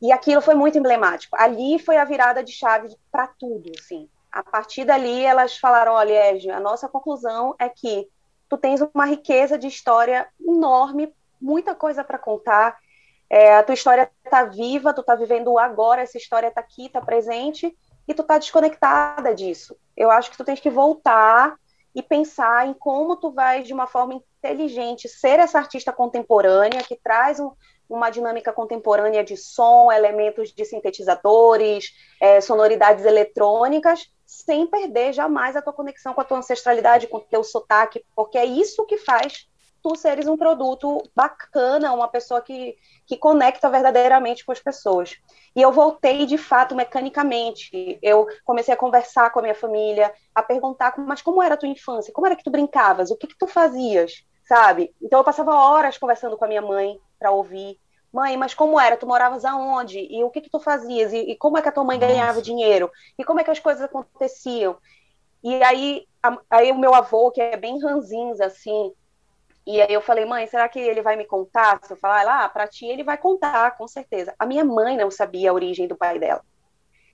E 0.00 0.12
aquilo 0.12 0.42
foi 0.42 0.54
muito 0.54 0.76
emblemático. 0.76 1.36
Ali 1.36 1.78
foi 1.78 1.96
a 1.96 2.04
virada 2.04 2.44
de 2.44 2.52
chave 2.52 2.94
para 3.10 3.26
tudo, 3.26 3.70
assim. 3.78 4.08
A 4.30 4.42
partir 4.42 4.84
dali, 4.84 5.24
elas 5.24 5.56
falaram: 5.56 5.92
olha, 5.92 6.32
Ege, 6.32 6.50
a 6.50 6.60
nossa 6.60 6.88
conclusão 6.88 7.54
é 7.58 7.68
que 7.68 8.08
tu 8.48 8.58
tens 8.58 8.80
uma 8.94 9.06
riqueza 9.06 9.56
de 9.56 9.66
história 9.66 10.28
enorme, 10.40 11.14
muita 11.40 11.74
coisa 11.74 12.04
para 12.04 12.18
contar. 12.18 12.76
É, 13.30 13.56
a 13.56 13.62
tua 13.62 13.74
história 13.74 14.10
está 14.24 14.44
viva, 14.44 14.92
tu 14.92 15.00
está 15.00 15.14
vivendo 15.14 15.58
agora, 15.58 16.02
essa 16.02 16.18
história 16.18 16.48
está 16.48 16.60
aqui, 16.60 16.86
está 16.86 17.00
presente, 17.00 17.76
e 18.06 18.14
tu 18.14 18.22
está 18.22 18.38
desconectada 18.38 19.34
disso. 19.34 19.76
Eu 19.96 20.10
acho 20.10 20.30
que 20.30 20.36
tu 20.36 20.44
tens 20.44 20.60
que 20.60 20.70
voltar 20.70 21.56
e 21.94 22.02
pensar 22.02 22.66
em 22.66 22.74
como 22.74 23.16
tu 23.16 23.30
vais, 23.30 23.66
de 23.66 23.72
uma 23.72 23.86
forma 23.86 24.14
inteligente, 24.14 25.08
ser 25.08 25.38
essa 25.38 25.58
artista 25.58 25.92
contemporânea 25.92 26.82
que 26.82 26.96
traz 26.96 27.38
um, 27.38 27.52
uma 27.88 28.10
dinâmica 28.10 28.52
contemporânea 28.52 29.22
de 29.22 29.36
som, 29.36 29.92
elementos 29.92 30.52
de 30.52 30.64
sintetizadores, 30.64 31.92
é, 32.20 32.40
sonoridades 32.40 33.04
eletrônicas, 33.04 34.10
sem 34.26 34.66
perder 34.66 35.12
jamais 35.12 35.54
a 35.54 35.62
tua 35.62 35.72
conexão 35.72 36.14
com 36.14 36.20
a 36.20 36.24
tua 36.24 36.38
ancestralidade, 36.38 37.06
com 37.06 37.18
o 37.18 37.20
teu 37.20 37.44
sotaque, 37.44 38.04
porque 38.16 38.38
é 38.38 38.44
isso 38.44 38.84
que 38.86 38.98
faz 38.98 39.48
tu 39.84 39.94
seres 39.94 40.26
um 40.26 40.34
produto 40.34 41.02
bacana, 41.14 41.92
uma 41.92 42.08
pessoa 42.08 42.40
que, 42.40 42.74
que 43.06 43.18
conecta 43.18 43.68
verdadeiramente 43.68 44.42
com 44.42 44.50
as 44.50 44.58
pessoas. 44.58 45.18
E 45.54 45.60
eu 45.60 45.70
voltei, 45.70 46.24
de 46.24 46.38
fato, 46.38 46.74
mecanicamente. 46.74 47.98
Eu 48.00 48.26
comecei 48.46 48.72
a 48.72 48.78
conversar 48.78 49.28
com 49.30 49.40
a 49.40 49.42
minha 49.42 49.54
família, 49.54 50.10
a 50.34 50.42
perguntar, 50.42 50.94
mas 50.96 51.20
como 51.20 51.42
era 51.42 51.52
a 51.52 51.56
tua 51.58 51.68
infância? 51.68 52.14
Como 52.14 52.26
era 52.26 52.34
que 52.34 52.42
tu 52.42 52.50
brincavas? 52.50 53.10
O 53.10 53.16
que 53.16 53.26
que 53.26 53.36
tu 53.36 53.46
fazias? 53.46 54.24
Sabe? 54.48 54.94
Então 55.02 55.20
eu 55.20 55.24
passava 55.24 55.54
horas 55.54 55.98
conversando 55.98 56.38
com 56.38 56.46
a 56.46 56.48
minha 56.48 56.62
mãe 56.62 56.98
para 57.18 57.30
ouvir. 57.30 57.78
Mãe, 58.10 58.38
mas 58.38 58.54
como 58.54 58.80
era? 58.80 58.96
Tu 58.96 59.06
moravas 59.06 59.44
aonde? 59.44 59.98
E 59.98 60.24
o 60.24 60.30
que 60.30 60.40
que 60.40 60.50
tu 60.50 60.60
fazias? 60.60 61.12
E, 61.12 61.32
e 61.32 61.36
como 61.36 61.58
é 61.58 61.62
que 61.62 61.68
a 61.68 61.72
tua 61.72 61.84
mãe 61.84 61.98
Nossa. 61.98 62.10
ganhava 62.10 62.40
dinheiro? 62.40 62.90
E 63.18 63.24
como 63.24 63.40
é 63.40 63.44
que 63.44 63.50
as 63.50 63.58
coisas 63.58 63.82
aconteciam? 63.82 64.78
E 65.42 65.62
aí, 65.62 66.06
a, 66.22 66.38
aí 66.48 66.72
o 66.72 66.78
meu 66.78 66.94
avô, 66.94 67.30
que 67.30 67.42
é 67.42 67.54
bem 67.54 67.78
ranzinza, 67.82 68.46
assim, 68.46 68.94
E 69.66 69.80
aí 69.80 69.92
eu 69.92 70.02
falei, 70.02 70.24
mãe, 70.26 70.46
será 70.46 70.68
que 70.68 70.78
ele 70.78 71.00
vai 71.00 71.16
me 71.16 71.24
contar? 71.24 71.80
Se 71.82 71.92
eu 71.92 71.96
falar, 71.96 72.44
ah, 72.44 72.48
para 72.48 72.68
ti 72.68 72.86
ele 72.86 73.02
vai 73.02 73.16
contar, 73.16 73.76
com 73.76 73.88
certeza. 73.88 74.34
A 74.38 74.44
minha 74.44 74.64
mãe 74.64 74.96
não 74.96 75.10
sabia 75.10 75.50
a 75.50 75.54
origem 75.54 75.88
do 75.88 75.96
pai 75.96 76.18
dela. 76.18 76.42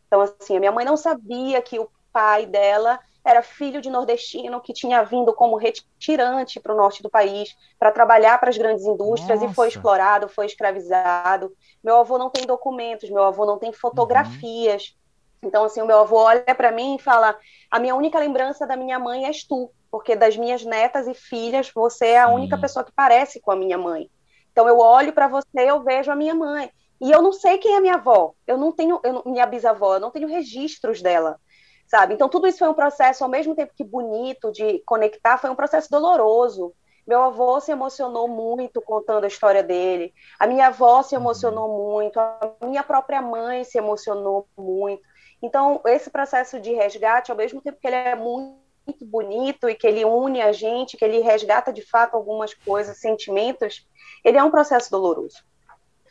Então, 0.06 0.20
assim, 0.20 0.56
a 0.56 0.60
minha 0.60 0.72
mãe 0.72 0.84
não 0.84 0.96
sabia 0.96 1.62
que 1.62 1.78
o 1.78 1.88
pai 2.12 2.44
dela 2.46 2.98
era 3.24 3.42
filho 3.42 3.80
de 3.80 3.90
nordestino 3.90 4.60
que 4.60 4.72
tinha 4.72 5.02
vindo 5.04 5.32
como 5.32 5.56
retirante 5.56 6.58
para 6.58 6.74
o 6.74 6.76
norte 6.76 7.02
do 7.02 7.10
país 7.10 7.54
para 7.78 7.92
trabalhar 7.92 8.38
para 8.38 8.50
as 8.50 8.56
grandes 8.56 8.84
indústrias 8.84 9.40
Nossa. 9.40 9.52
e 9.52 9.54
foi 9.54 9.68
explorado, 9.68 10.28
foi 10.28 10.46
escravizado. 10.46 11.54
Meu 11.84 11.98
avô 11.98 12.18
não 12.18 12.30
tem 12.30 12.46
documentos, 12.46 13.10
meu 13.10 13.22
avô 13.22 13.44
não 13.44 13.58
tem 13.58 13.72
fotografias. 13.72 14.88
Uhum. 15.42 15.48
Então, 15.48 15.64
assim, 15.64 15.80
o 15.80 15.86
meu 15.86 16.00
avô 16.00 16.16
olha 16.16 16.54
para 16.54 16.72
mim 16.72 16.96
e 16.96 17.02
fala: 17.02 17.38
a 17.70 17.78
minha 17.78 17.94
única 17.94 18.18
lembrança 18.18 18.66
da 18.66 18.76
minha 18.76 18.98
mãe 18.98 19.26
és 19.26 19.44
tu 19.44 19.70
porque 19.90 20.14
das 20.14 20.36
minhas 20.36 20.64
netas 20.64 21.08
e 21.08 21.14
filhas, 21.14 21.70
você 21.74 22.08
é 22.08 22.20
a 22.20 22.28
única 22.28 22.56
pessoa 22.56 22.84
que 22.84 22.92
parece 22.92 23.40
com 23.40 23.50
a 23.50 23.56
minha 23.56 23.76
mãe. 23.76 24.10
Então 24.52 24.68
eu 24.68 24.78
olho 24.78 25.12
para 25.12 25.28
você, 25.28 25.48
eu 25.58 25.82
vejo 25.82 26.10
a 26.10 26.16
minha 26.16 26.34
mãe. 26.34 26.70
E 27.00 27.10
eu 27.10 27.22
não 27.22 27.32
sei 27.32 27.58
quem 27.58 27.74
é 27.74 27.80
minha 27.80 27.94
avó. 27.94 28.34
Eu 28.46 28.58
não 28.58 28.72
tenho, 28.72 29.00
eu, 29.02 29.22
minha 29.24 29.46
bisavó, 29.46 29.94
eu 29.94 30.00
não 30.00 30.10
tenho 30.10 30.28
registros 30.28 31.00
dela. 31.00 31.40
Sabe? 31.86 32.14
Então 32.14 32.28
tudo 32.28 32.46
isso 32.46 32.58
foi 32.58 32.68
um 32.68 32.74
processo, 32.74 33.24
ao 33.24 33.30
mesmo 33.30 33.54
tempo 33.54 33.72
que 33.74 33.82
bonito 33.82 34.52
de 34.52 34.80
conectar, 34.86 35.38
foi 35.38 35.50
um 35.50 35.56
processo 35.56 35.90
doloroso. 35.90 36.72
Meu 37.06 37.22
avô 37.22 37.58
se 37.60 37.72
emocionou 37.72 38.28
muito 38.28 38.80
contando 38.80 39.24
a 39.24 39.28
história 39.28 39.62
dele. 39.62 40.12
A 40.38 40.46
minha 40.46 40.68
avó 40.68 41.02
se 41.02 41.16
emocionou 41.16 41.68
muito. 41.68 42.20
A 42.20 42.54
minha 42.62 42.84
própria 42.84 43.20
mãe 43.20 43.64
se 43.64 43.78
emocionou 43.78 44.46
muito. 44.56 45.02
Então, 45.42 45.80
esse 45.86 46.10
processo 46.10 46.60
de 46.60 46.72
resgate, 46.72 47.30
ao 47.30 47.36
mesmo 47.36 47.60
tempo 47.62 47.78
que 47.80 47.86
ele 47.86 47.96
é 47.96 48.14
muito 48.14 48.59
muito 48.86 49.04
bonito 49.04 49.68
e 49.68 49.74
que 49.74 49.86
ele 49.86 50.04
une 50.04 50.40
a 50.40 50.52
gente, 50.52 50.96
que 50.96 51.04
ele 51.04 51.20
resgata 51.20 51.72
de 51.72 51.82
fato 51.82 52.14
algumas 52.14 52.54
coisas, 52.54 52.98
sentimentos, 52.98 53.86
ele 54.24 54.38
é 54.38 54.42
um 54.42 54.50
processo 54.50 54.90
doloroso. 54.90 55.42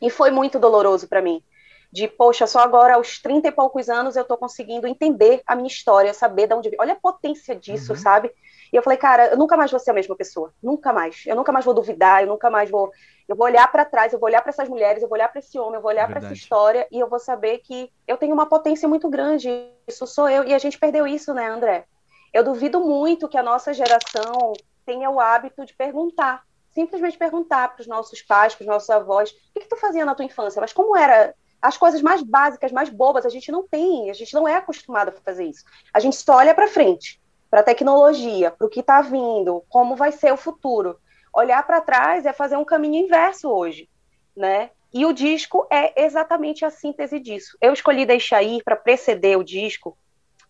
E 0.02 0.10
foi 0.10 0.32
muito 0.32 0.60
doloroso 0.60 1.08
para 1.08 1.22
mim. 1.22 1.44
De, 1.92 2.08
poxa, 2.08 2.46
só 2.46 2.60
agora 2.60 2.96
aos 2.96 3.20
30 3.20 3.48
e 3.48 3.52
poucos 3.52 3.90
anos 3.90 4.16
eu 4.16 4.24
tô 4.24 4.38
conseguindo 4.38 4.88
entender 4.88 5.42
a 5.46 5.56
minha 5.56 5.68
história, 5.68 6.14
saber 6.14 6.48
de 6.48 6.54
onde. 6.54 6.72
Olha 6.80 6.94
a 6.94 7.00
potência 7.00 7.56
disso, 7.56 7.94
uhum. 7.94 7.98
sabe? 7.98 8.32
E 8.72 8.76
eu 8.76 8.84
falei, 8.84 8.98
cara, 8.98 9.30
eu 9.30 9.38
nunca 9.38 9.58
mais 9.58 9.72
vou 9.72 9.80
ser 9.80 9.90
a 9.90 9.96
mesma 9.96 10.16
pessoa. 10.16 10.54
Nunca 10.62 10.94
mais. 10.94 11.24
Eu 11.26 11.36
nunca 11.36 11.52
mais 11.52 11.66
vou 11.66 11.74
duvidar, 11.74 12.22
eu 12.22 12.28
nunca 12.28 12.50
mais 12.50 12.70
vou. 12.70 12.92
Eu 13.28 13.36
vou 13.36 13.48
olhar 13.48 13.70
para 13.72 13.86
trás, 13.86 14.14
eu 14.14 14.20
vou 14.20 14.28
olhar 14.28 14.42
para 14.42 14.52
essas 14.52 14.70
mulheres, 14.70 15.02
eu 15.02 15.10
vou 15.10 15.16
olhar 15.16 15.30
para 15.30 15.40
esse 15.40 15.58
homem, 15.58 15.76
eu 15.76 15.82
vou 15.82 15.90
olhar 15.90 16.08
para 16.08 16.20
essa 16.20 16.34
história 16.34 16.88
e 16.92 17.00
eu 17.00 17.10
vou 17.10 17.20
saber 17.20 17.60
que 17.60 17.92
eu 18.08 18.18
tenho 18.18 18.34
uma 18.34 18.46
potência 18.46 18.88
muito 18.88 19.10
grande. 19.10 19.50
Isso 19.88 20.06
sou 20.06 20.30
eu. 20.30 20.44
E 20.44 20.54
a 20.54 20.60
gente 20.60 20.78
perdeu 20.78 21.08
isso, 21.08 21.34
né, 21.34 21.48
André? 21.48 21.86
Eu 22.34 22.44
duvido 22.44 22.80
muito 22.80 23.28
que 23.28 23.38
a 23.38 23.44
nossa 23.44 23.74
geração 23.74 24.54
tenha 24.86 25.10
o 25.10 25.20
hábito 25.20 25.66
de 25.66 25.74
perguntar, 25.74 26.44
simplesmente 26.72 27.18
perguntar 27.18 27.70
para 27.70 27.82
os 27.82 27.88
nossos 27.88 28.22
pais, 28.22 28.56
para 28.56 28.64
os 28.64 28.68
nossos 28.68 28.90
avós, 28.90 29.32
o 29.32 29.34
que, 29.54 29.62
que 29.62 29.70
tu 29.70 29.76
fazia 29.78 30.06
na 30.06 30.16
tua 30.16 30.26
infância? 30.26 30.60
Mas 30.60 30.74
como 30.74 30.96
era 30.96 31.36
as 31.62 31.78
coisas 31.78 32.02
mais 32.02 32.24
básicas, 32.24 32.72
mais 32.72 32.90
bobas, 32.90 33.26
a 33.26 33.30
gente 33.30 33.52
não 33.52 33.68
tem, 33.68 34.10
a 34.10 34.14
gente 34.14 34.34
não 34.34 34.48
é 34.48 34.56
acostumado 34.56 35.10
a 35.10 35.12
fazer 35.12 35.46
isso. 35.46 35.64
A 35.94 36.00
gente 36.00 36.16
só 36.16 36.38
olha 36.38 36.56
para 36.56 36.68
frente, 36.68 37.22
para 37.50 37.60
a 37.60 37.64
tecnologia, 37.64 38.52
para 38.52 38.66
o 38.66 38.70
que 38.70 38.80
está 38.80 39.02
vindo, 39.02 39.64
como 39.68 39.96
vai 39.96 40.12
ser 40.12 40.32
o 40.32 40.38
futuro. 40.38 40.98
Olhar 41.34 41.66
para 41.66 41.82
trás 41.82 42.26
é 42.26 42.34
fazer 42.34 42.58
um 42.58 42.66
caminho 42.66 43.06
inverso 43.06 43.50
hoje, 43.50 43.90
né? 44.36 44.72
E 44.92 45.06
o 45.06 45.14
disco 45.14 45.68
é 45.70 46.04
exatamente 46.04 46.66
a 46.66 46.70
síntese 46.72 47.20
disso. 47.20 47.56
Eu 47.62 47.74
escolhi 47.74 48.06
deixar 48.06 48.42
ir 48.42 48.64
para 48.64 48.76
preceder 48.76 49.38
o 49.38 49.44
disco, 49.44 49.98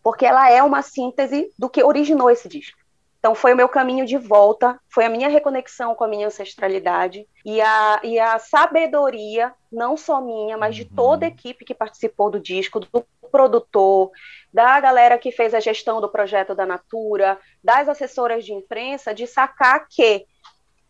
porque 0.03 0.25
ela 0.25 0.49
é 0.49 0.61
uma 0.63 0.81
síntese 0.81 1.51
do 1.57 1.69
que 1.69 1.83
originou 1.83 2.29
esse 2.29 2.47
disco. 2.47 2.79
Então, 3.19 3.35
foi 3.35 3.53
o 3.53 3.55
meu 3.55 3.67
caminho 3.67 4.05
de 4.05 4.17
volta, 4.17 4.79
foi 4.87 5.03
a 5.05 5.09
minha 5.09 5.27
reconexão 5.27 5.93
com 5.93 6.05
a 6.05 6.07
minha 6.07 6.27
ancestralidade 6.27 7.27
e 7.45 7.59
a, 7.59 7.99
e 8.01 8.17
a 8.17 8.39
sabedoria, 8.39 9.53
não 9.69 9.97
só 9.97 10.21
minha, 10.21 10.57
mas 10.57 10.75
de 10.75 10.85
toda 10.85 11.25
a 11.25 11.29
uhum. 11.29 11.33
equipe 11.33 11.65
que 11.65 11.73
participou 11.73 12.31
do 12.31 12.39
disco, 12.39 12.79
do 12.79 13.05
produtor, 13.29 14.09
da 14.53 14.79
galera 14.79 15.17
que 15.17 15.31
fez 15.31 15.53
a 15.53 15.59
gestão 15.59 15.99
do 15.99 16.07
projeto 16.07 16.55
da 16.55 16.65
Natura, 16.65 17.37
das 17.61 17.89
assessoras 17.89 18.45
de 18.45 18.53
imprensa, 18.53 19.13
de 19.13 19.27
sacar 19.27 19.85
que 19.89 20.25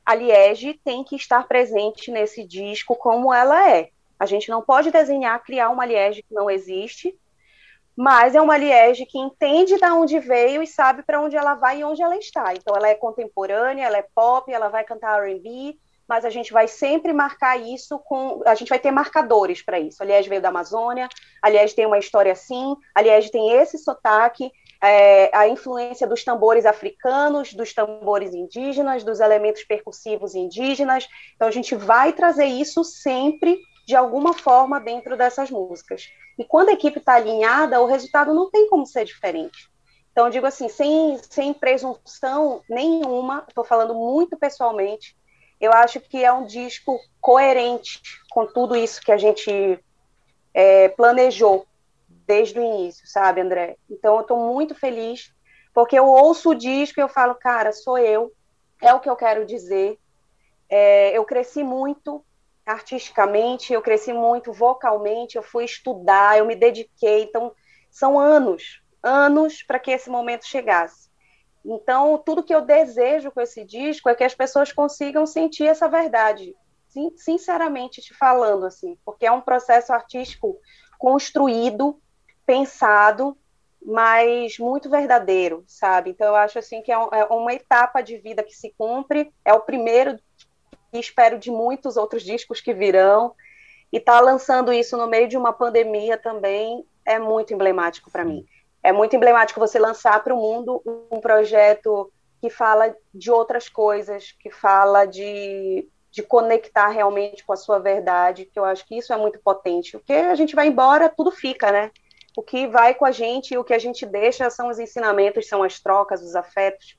a 0.06 0.14
Liege 0.14 0.80
tem 0.84 1.04
que 1.04 1.16
estar 1.16 1.48
presente 1.48 2.12
nesse 2.12 2.46
disco 2.46 2.96
como 2.96 3.34
ela 3.34 3.70
é. 3.70 3.90
A 4.20 4.26
gente 4.26 4.50
não 4.50 4.62
pode 4.62 4.92
desenhar, 4.92 5.44
criar 5.44 5.70
uma 5.70 5.86
Liege 5.86 6.22
que 6.22 6.34
não 6.34 6.50
existe, 6.50 7.16
mas 8.00 8.34
é 8.34 8.40
uma 8.40 8.56
Liege 8.56 9.06
que 9.06 9.20
entende 9.20 9.76
de 9.76 9.92
onde 9.92 10.20
veio 10.20 10.64
e 10.64 10.68
sabe 10.68 11.04
para 11.04 11.20
onde 11.20 11.36
ela 11.36 11.56
vai 11.56 11.80
e 11.80 11.84
onde 11.84 12.02
ela 12.02 12.16
está. 12.16 12.54
Então, 12.54 12.74
ela 12.74 12.88
é 12.88 12.96
contemporânea, 12.96 13.84
ela 13.84 13.98
é 13.98 14.06
pop, 14.16 14.50
ela 14.50 14.70
vai 14.70 14.86
cantar 14.86 15.22
R&B, 15.22 15.78
mas 16.08 16.24
a 16.24 16.30
gente 16.30 16.54
vai 16.54 16.66
sempre 16.66 17.12
marcar 17.12 17.58
isso 17.58 18.00
com... 18.00 18.42
A 18.46 18.56
gente 18.56 18.70
vai 18.70 18.80
ter 18.80 18.90
marcadores 18.90 19.62
para 19.62 19.82
isso. 19.82 20.02
A 20.02 20.06
Liege 20.06 20.30
veio 20.30 20.42
da 20.42 20.48
Amazônia, 20.48 21.10
a 21.42 21.50
Liege 21.50 21.76
tem 21.76 21.86
uma 21.86 22.00
história 22.00 22.32
assim, 22.32 22.74
a 22.96 23.02
Liege 23.02 23.32
tem 23.32 23.52
esse 23.52 23.78
sotaque, 23.78 24.50
é, 24.82 25.30
a 25.38 25.50
influência 25.50 26.08
dos 26.08 26.24
tambores 26.24 26.66
africanos, 26.66 27.54
dos 27.54 27.74
tambores 27.74 28.34
indígenas, 28.34 29.04
dos 29.04 29.20
elementos 29.20 29.66
percussivos 29.66 30.36
indígenas. 30.36 31.06
Então, 31.36 31.50
a 31.50 31.52
gente 31.52 31.76
vai 31.76 32.14
trazer 32.14 32.46
isso 32.46 32.82
sempre 32.86 33.60
de 33.90 33.96
alguma 33.96 34.36
forma 34.36 34.80
dentro 34.80 35.18
dessas 35.18 35.50
músicas. 35.50 36.14
E 36.38 36.46
quando 36.46 36.70
a 36.70 36.74
equipe 36.74 37.00
está 37.00 37.16
alinhada, 37.16 37.82
o 37.82 37.88
resultado 37.88 38.36
não 38.36 38.48
tem 38.48 38.70
como 38.70 38.86
ser 38.86 39.04
diferente. 39.04 39.68
Então, 40.12 40.28
eu 40.28 40.32
digo 40.32 40.46
assim, 40.46 40.70
sem, 40.70 41.18
sem 41.28 41.52
presunção 41.56 42.62
nenhuma, 42.70 43.44
estou 43.48 43.64
falando 43.64 43.96
muito 43.96 44.38
pessoalmente, 44.38 45.18
eu 45.60 45.74
acho 45.74 46.00
que 46.00 46.24
é 46.24 46.32
um 46.32 46.46
disco 46.46 47.00
coerente 47.20 48.00
com 48.30 48.46
tudo 48.46 48.76
isso 48.76 49.02
que 49.02 49.12
a 49.12 49.18
gente 49.18 49.84
é, 50.54 50.90
planejou 50.90 51.66
desde 52.28 52.60
o 52.60 52.64
início, 52.64 53.08
sabe, 53.08 53.42
André? 53.42 53.76
Então, 53.90 54.18
eu 54.18 54.22
estou 54.22 54.38
muito 54.38 54.76
feliz, 54.76 55.34
porque 55.74 55.98
eu 55.98 56.06
ouço 56.06 56.52
o 56.52 56.56
disco 56.56 57.00
e 57.00 57.02
eu 57.02 57.10
falo, 57.10 57.34
cara, 57.34 57.72
sou 57.72 57.98
eu, 57.98 58.32
é 58.84 58.94
o 58.94 59.00
que 59.00 59.10
eu 59.10 59.16
quero 59.16 59.48
dizer. 59.48 59.98
É, 60.70 61.18
eu 61.18 61.26
cresci 61.26 61.64
muito 61.64 62.24
artisticamente, 62.70 63.74
eu 63.74 63.82
cresci 63.82 64.14
muito 64.14 64.54
vocalmente, 64.54 65.36
eu 65.36 65.44
fui 65.44 65.66
estudar, 65.66 66.38
eu 66.38 66.46
me 66.46 66.56
dediquei, 66.56 67.24
então 67.24 67.52
são 67.90 68.20
anos, 68.20 68.82
anos 69.02 69.64
para 69.64 69.80
que 69.80 69.92
esse 69.92 70.10
momento 70.10 70.46
chegasse. 70.46 71.10
Então, 71.66 72.18
tudo 72.18 72.44
que 72.44 72.54
eu 72.54 72.62
desejo 72.62 73.32
com 73.32 73.42
esse 73.42 73.66
disco 73.66 74.08
é 74.08 74.16
que 74.16 74.24
as 74.24 74.36
pessoas 74.36 74.72
consigam 74.72 75.26
sentir 75.26 75.66
essa 75.66 75.88
verdade, 75.88 76.56
sinceramente 77.18 78.02
te 78.02 78.14
falando 78.14 78.66
assim, 78.66 78.98
porque 79.04 79.26
é 79.26 79.32
um 79.32 79.42
processo 79.42 79.92
artístico 79.92 80.58
construído, 80.98 82.00
pensado, 82.46 83.38
mas 83.82 84.58
muito 84.60 84.90
verdadeiro, 84.90 85.64
sabe? 85.68 86.12
Então 86.12 86.28
eu 86.28 86.36
acho 86.36 86.60
assim 86.60 86.82
que 86.82 86.92
é, 86.92 86.96
é 86.96 87.26
uma 87.26 87.54
etapa 87.54 88.02
de 88.02 88.18
vida 88.18 88.44
que 88.44 88.54
se 88.54 88.74
cumpre, 88.78 89.34
é 89.44 89.54
o 89.54 89.62
primeiro 89.62 90.20
e 90.92 91.00
espero 91.00 91.38
de 91.38 91.52
muitos 91.52 91.98
outros 91.98 92.24
discos 92.24 92.62
que 92.62 92.74
virão. 92.74 93.34
E 93.92 93.98
estar 93.98 94.18
tá 94.18 94.20
lançando 94.20 94.72
isso 94.72 94.96
no 94.98 95.08
meio 95.08 95.28
de 95.28 95.38
uma 95.38 95.52
pandemia 95.52 96.18
também 96.18 96.86
é 97.06 97.18
muito 97.18 97.54
emblemático 97.54 98.12
para 98.12 98.24
mim. 98.24 98.46
É 98.84 98.92
muito 98.92 99.16
emblemático 99.16 99.60
você 99.60 99.80
lançar 99.80 100.24
para 100.24 100.34
o 100.34 100.38
mundo 100.38 100.82
um 101.12 101.20
projeto 101.20 102.12
que 102.40 102.50
fala 102.50 102.96
de 103.14 103.30
outras 103.30 103.68
coisas, 103.68 104.32
que 104.40 104.50
fala 104.50 105.06
de, 105.06 105.88
de 106.12 106.24
conectar 106.24 106.88
realmente 106.88 107.44
com 107.44 107.52
a 107.52 107.58
sua 107.58 107.80
verdade, 107.80 108.46
que 108.46 108.58
eu 108.58 108.64
acho 108.64 108.86
que 108.86 108.98
isso 108.98 109.12
é 109.12 109.18
muito 109.18 109.40
potente. 109.40 109.92
Porque 109.94 110.14
a 110.14 110.36
gente 110.36 110.56
vai 110.56 110.68
embora, 110.68 111.10
tudo 111.10 111.32
fica, 111.32 111.72
né? 111.72 111.92
O 112.38 112.42
que 112.42 112.68
vai 112.68 112.94
com 112.94 113.06
a 113.06 113.12
gente 113.12 113.54
e 113.54 113.58
o 113.58 113.64
que 113.64 113.74
a 113.74 113.80
gente 113.80 114.06
deixa 114.06 114.50
são 114.50 114.70
os 114.70 114.80
ensinamentos, 114.80 115.48
são 115.48 115.62
as 115.62 115.80
trocas, 115.80 116.22
os 116.22 116.36
afetos. 116.36 116.98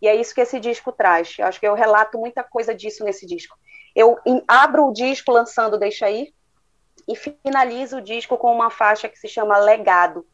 E 0.00 0.08
é 0.08 0.14
isso 0.14 0.34
que 0.34 0.40
esse 0.40 0.58
disco 0.58 0.92
traz. 0.92 1.36
Eu 1.38 1.46
acho 1.46 1.60
que 1.60 1.66
eu 1.66 1.74
relato 1.74 2.18
muita 2.18 2.42
coisa 2.42 2.74
disso 2.74 3.04
nesse 3.04 3.26
disco. 3.26 3.56
Eu 3.94 4.18
abro 4.48 4.86
o 4.86 4.92
disco 4.92 5.32
lançando 5.32 5.78
Deixa 5.78 6.10
Ir 6.10 6.32
e 7.06 7.16
finalizo 7.16 7.98
o 7.98 8.00
disco 8.00 8.38
com 8.38 8.52
uma 8.52 8.70
faixa 8.70 9.08
que 9.08 9.18
se 9.18 9.28
chama 9.28 9.58
Legado. 9.58 10.26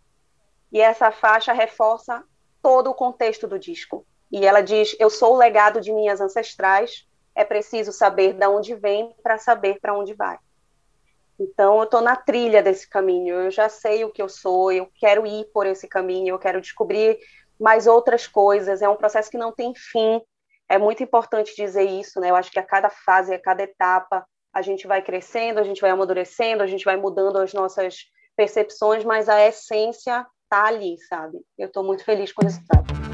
E 0.72 0.80
essa 0.80 1.10
faixa 1.10 1.52
reforça 1.52 2.22
todo 2.62 2.90
o 2.90 2.94
contexto 2.94 3.46
do 3.46 3.58
disco. 3.58 4.06
E 4.30 4.44
ela 4.44 4.60
diz: 4.60 4.94
Eu 4.98 5.08
sou 5.08 5.34
o 5.34 5.36
legado 5.36 5.80
de 5.80 5.92
minhas 5.92 6.20
ancestrais, 6.20 7.06
é 7.34 7.44
preciso 7.44 7.92
saber 7.92 8.34
de 8.34 8.46
onde 8.46 8.74
vem 8.74 9.14
para 9.22 9.38
saber 9.38 9.78
para 9.80 9.96
onde 9.96 10.14
vai. 10.14 10.38
Então, 11.38 11.76
eu 11.76 11.84
estou 11.84 12.00
na 12.00 12.16
trilha 12.16 12.62
desse 12.62 12.88
caminho, 12.88 13.34
eu 13.36 13.50
já 13.50 13.68
sei 13.68 14.04
o 14.04 14.10
que 14.10 14.22
eu 14.22 14.28
sou, 14.28 14.72
eu 14.72 14.90
quero 14.98 15.26
ir 15.26 15.44
por 15.52 15.66
esse 15.66 15.86
caminho, 15.86 16.34
eu 16.34 16.38
quero 16.38 16.60
descobrir 16.60 17.18
mais 17.58 17.86
outras 17.86 18.26
coisas. 18.26 18.82
É 18.82 18.88
um 18.88 18.96
processo 18.96 19.30
que 19.30 19.38
não 19.38 19.52
tem 19.52 19.74
fim. 19.74 20.20
É 20.68 20.78
muito 20.78 21.02
importante 21.02 21.54
dizer 21.56 21.84
isso, 21.84 22.20
né? 22.20 22.30
Eu 22.30 22.36
acho 22.36 22.50
que 22.50 22.58
a 22.58 22.62
cada 22.62 22.90
fase, 22.90 23.34
a 23.34 23.40
cada 23.40 23.62
etapa, 23.62 24.26
a 24.52 24.62
gente 24.62 24.86
vai 24.86 25.02
crescendo, 25.02 25.60
a 25.60 25.64
gente 25.64 25.80
vai 25.80 25.90
amadurecendo, 25.90 26.62
a 26.62 26.66
gente 26.66 26.84
vai 26.84 26.96
mudando 26.96 27.38
as 27.38 27.52
nossas 27.52 27.98
percepções, 28.36 29.04
mas 29.04 29.28
a 29.28 29.46
essência 29.46 30.26
tá 30.48 30.64
ali, 30.64 30.96
sabe? 31.08 31.38
Eu 31.58 31.68
estou 31.68 31.84
muito 31.84 32.04
feliz 32.04 32.32
com 32.32 32.42
o 32.42 32.44
resultado. 32.44 33.05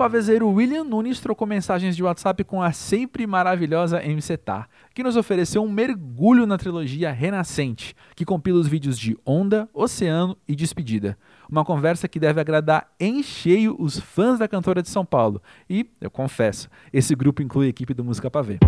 Pavezeiro 0.00 0.48
William 0.48 0.82
Nunes 0.82 1.20
trocou 1.20 1.46
mensagens 1.46 1.94
de 1.94 2.02
WhatsApp 2.02 2.42
com 2.44 2.62
a 2.62 2.72
sempre 2.72 3.26
maravilhosa 3.26 4.02
MC 4.02 4.34
Tá, 4.38 4.66
que 4.94 5.02
nos 5.02 5.14
ofereceu 5.14 5.62
um 5.62 5.70
mergulho 5.70 6.46
na 6.46 6.56
trilogia 6.56 7.12
Renascente, 7.12 7.94
que 8.16 8.24
compila 8.24 8.58
os 8.58 8.66
vídeos 8.66 8.98
de 8.98 9.14
Onda, 9.26 9.68
Oceano 9.74 10.38
e 10.48 10.56
Despedida. 10.56 11.18
Uma 11.50 11.66
conversa 11.66 12.08
que 12.08 12.18
deve 12.18 12.40
agradar 12.40 12.90
em 12.98 13.22
cheio 13.22 13.76
os 13.78 14.00
fãs 14.00 14.38
da 14.38 14.48
cantora 14.48 14.80
de 14.80 14.88
São 14.88 15.04
Paulo. 15.04 15.42
E, 15.68 15.86
eu 16.00 16.10
confesso, 16.10 16.70
esse 16.94 17.14
grupo 17.14 17.42
inclui 17.42 17.66
a 17.66 17.68
equipe 17.68 17.92
do 17.92 18.02
Música 18.02 18.30
Pavê. 18.30 18.58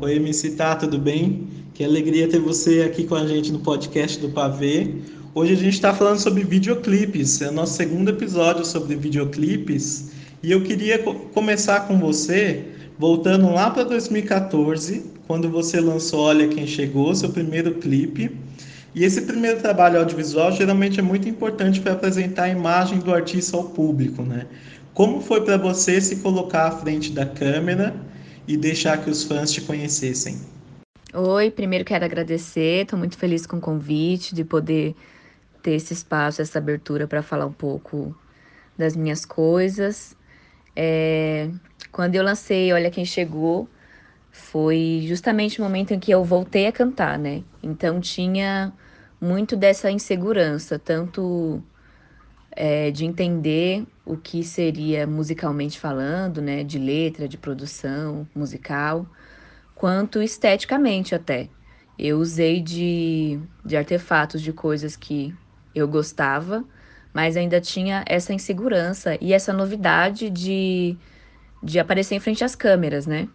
Oi, 0.00 0.16
MC 0.16 0.56
Tá, 0.56 0.74
tudo 0.74 0.98
bem? 0.98 1.46
Que 1.72 1.84
alegria 1.84 2.28
ter 2.28 2.40
você 2.40 2.82
aqui 2.82 3.06
com 3.06 3.14
a 3.14 3.24
gente 3.24 3.52
no 3.52 3.60
podcast 3.60 4.18
do 4.18 4.30
Pavê. 4.30 4.96
Hoje 5.34 5.54
a 5.54 5.56
gente 5.56 5.72
está 5.72 5.94
falando 5.94 6.18
sobre 6.18 6.44
videoclipes, 6.44 7.40
é 7.40 7.48
o 7.48 7.52
nosso 7.52 7.72
segundo 7.72 8.10
episódio 8.10 8.66
sobre 8.66 8.94
videoclipes. 8.96 10.10
E 10.42 10.52
eu 10.52 10.62
queria 10.62 10.98
começar 11.32 11.88
com 11.88 11.98
você, 11.98 12.66
voltando 12.98 13.50
lá 13.50 13.70
para 13.70 13.84
2014, 13.84 15.10
quando 15.26 15.48
você 15.48 15.80
lançou 15.80 16.20
Olha 16.20 16.46
Quem 16.48 16.66
Chegou, 16.66 17.14
seu 17.14 17.30
primeiro 17.30 17.76
clipe. 17.76 18.36
E 18.94 19.04
esse 19.04 19.22
primeiro 19.22 19.58
trabalho 19.58 20.00
audiovisual 20.00 20.52
geralmente 20.52 21.00
é 21.00 21.02
muito 21.02 21.26
importante 21.26 21.80
para 21.80 21.92
apresentar 21.92 22.42
a 22.42 22.48
imagem 22.50 22.98
do 22.98 23.10
artista 23.10 23.56
ao 23.56 23.64
público, 23.64 24.20
né? 24.20 24.46
Como 24.92 25.22
foi 25.22 25.40
para 25.40 25.56
você 25.56 25.98
se 25.98 26.16
colocar 26.16 26.66
à 26.66 26.70
frente 26.72 27.10
da 27.10 27.24
câmera 27.24 27.96
e 28.46 28.54
deixar 28.54 29.02
que 29.02 29.08
os 29.08 29.24
fãs 29.24 29.50
te 29.50 29.62
conhecessem? 29.62 30.36
Oi, 31.14 31.50
primeiro 31.50 31.86
quero 31.86 32.04
agradecer, 32.04 32.82
estou 32.82 32.98
muito 32.98 33.16
feliz 33.16 33.46
com 33.46 33.56
o 33.56 33.60
convite 33.60 34.34
de 34.34 34.44
poder 34.44 34.94
ter 35.62 35.72
esse 35.72 35.92
espaço, 35.92 36.42
essa 36.42 36.58
abertura 36.58 37.06
para 37.06 37.22
falar 37.22 37.46
um 37.46 37.52
pouco 37.52 38.14
das 38.76 38.96
minhas 38.96 39.24
coisas. 39.24 40.16
É, 40.74 41.50
quando 41.90 42.14
eu 42.14 42.22
lancei 42.22 42.72
Olha 42.72 42.90
Quem 42.90 43.04
Chegou, 43.04 43.68
foi 44.30 45.04
justamente 45.06 45.60
o 45.60 45.64
momento 45.64 45.92
em 45.92 46.00
que 46.00 46.10
eu 46.10 46.24
voltei 46.24 46.66
a 46.66 46.72
cantar, 46.72 47.18
né? 47.18 47.44
Então 47.62 48.00
tinha 48.00 48.72
muito 49.20 49.56
dessa 49.56 49.90
insegurança, 49.90 50.78
tanto 50.78 51.62
é, 52.50 52.90
de 52.90 53.04
entender 53.04 53.86
o 54.04 54.16
que 54.16 54.42
seria 54.42 55.06
musicalmente 55.06 55.78
falando, 55.78 56.40
né? 56.42 56.64
De 56.64 56.78
letra, 56.78 57.28
de 57.28 57.36
produção 57.38 58.26
musical, 58.34 59.06
quanto 59.74 60.22
esteticamente 60.22 61.14
até. 61.14 61.48
Eu 61.98 62.18
usei 62.18 62.60
de, 62.60 63.38
de 63.64 63.76
artefatos, 63.76 64.40
de 64.42 64.52
coisas 64.52 64.96
que 64.96 65.34
eu 65.74 65.88
gostava, 65.88 66.64
mas 67.12 67.36
ainda 67.36 67.60
tinha 67.60 68.04
essa 68.06 68.32
insegurança 68.32 69.16
e 69.20 69.32
essa 69.32 69.52
novidade 69.52 70.30
de, 70.30 70.96
de 71.62 71.78
aparecer 71.78 72.14
em 72.14 72.20
frente 72.20 72.44
às 72.44 72.54
câmeras, 72.54 73.06
né? 73.06 73.28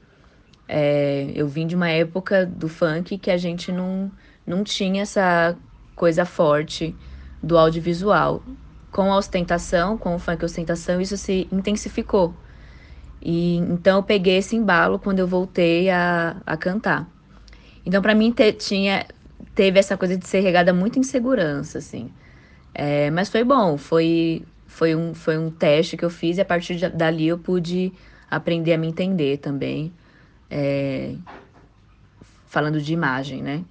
É, 0.68 1.32
eu 1.36 1.48
vim 1.48 1.66
de 1.66 1.76
uma 1.76 1.90
época 1.90 2.46
do 2.46 2.68
funk 2.68 3.18
que 3.18 3.32
a 3.32 3.38
gente 3.38 3.72
não, 3.72 4.12
não 4.46 4.64
tinha 4.64 5.04
essa 5.04 5.56
coisa 5.96 6.26
forte 6.26 6.96
do 7.42 7.58
audiovisual. 7.58 8.44
Com 8.92 9.12
a 9.12 9.18
ostentação, 9.18 9.98
com 9.98 10.16
o 10.16 10.20
funk 10.20 10.44
ostentação, 10.44 11.00
isso 11.00 11.18
se 11.18 11.48
intensificou. 11.52 12.34
E 13.22 13.56
então 13.58 13.98
eu 13.98 14.04
peguei 14.04 14.38
esse 14.38 14.56
embalo 14.56 15.00
quando 15.00 15.20
eu 15.20 15.28
voltei 15.28 15.90
a, 15.90 16.42
a 16.46 16.58
cantar. 16.58 17.10
Então 17.86 18.02
para 18.02 18.16
mim 18.16 18.32
te, 18.32 18.52
tinha 18.54 19.06
teve 19.56 19.80
essa 19.80 19.98
coisa 19.98 20.18
de 20.18 20.28
ser 20.28 20.42
regada 20.42 20.74
muito 20.74 21.00
insegurança, 21.00 21.80
assim. 21.80 22.12
É, 22.74 23.10
mas 23.12 23.30
foi 23.30 23.44
bom, 23.44 23.78
foi, 23.78 24.44
foi, 24.68 24.96
um, 24.96 25.14
foi 25.14 25.38
um 25.38 25.50
teste 25.50 25.98
que 25.98 26.06
eu 26.06 26.10
fiz 26.10 26.38
e 26.38 26.42
a 26.42 26.46
partir 26.46 26.76
de, 26.76 26.90
dali 26.90 27.28
eu 27.28 27.38
pude 27.38 27.92
aprender 28.30 28.74
a 28.74 28.78
me 28.78 28.88
entender 28.88 29.38
também. 29.38 29.92
É, 30.50 31.16
falando 32.48 32.82
de 32.82 32.94
imagem, 32.94 33.42
né? 33.42 33.64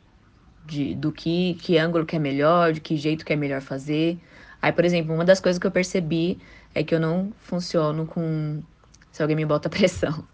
De, 0.64 0.94
do 0.94 1.12
que, 1.12 1.54
que 1.54 1.78
ângulo 1.78 2.04
que 2.04 2.16
é 2.16 2.18
melhor, 2.18 2.72
de 2.72 2.80
que 2.80 2.96
jeito 2.96 3.24
que 3.24 3.32
é 3.32 3.36
melhor 3.36 3.60
fazer. 3.60 4.18
Aí, 4.60 4.72
por 4.72 4.84
exemplo, 4.84 5.14
uma 5.14 5.24
das 5.24 5.40
coisas 5.40 5.58
que 5.58 5.66
eu 5.66 5.70
percebi 5.70 6.38
é 6.74 6.82
que 6.82 6.94
eu 6.94 7.00
não 7.00 7.32
funciono 7.38 8.06
com 8.06 8.62
se 9.12 9.22
alguém 9.22 9.36
me 9.36 9.46
bota 9.46 9.68
pressão. 9.70 10.24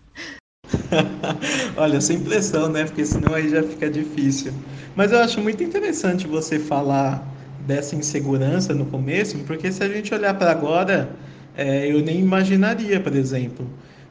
Olha, 1.77 2.01
sem 2.01 2.21
pressão, 2.21 2.69
né? 2.69 2.85
Porque 2.85 3.05
senão 3.05 3.35
aí 3.35 3.49
já 3.49 3.63
fica 3.63 3.89
difícil. 3.91 4.53
Mas 4.95 5.13
eu 5.13 5.19
acho 5.19 5.41
muito 5.41 5.63
interessante 5.63 6.27
você 6.27 6.59
falar 6.59 7.25
dessa 7.67 7.95
insegurança 7.95 8.75
no 8.75 8.87
começo, 8.87 9.39
porque 9.41 9.71
se 9.71 9.83
a 9.83 9.89
gente 9.89 10.13
olhar 10.15 10.35
para 10.35 10.51
agora, 10.51 11.11
é, 11.57 11.91
eu 11.91 12.01
nem 12.01 12.21
imaginaria, 12.21 13.01
por 13.01 13.15
exemplo. 13.15 13.67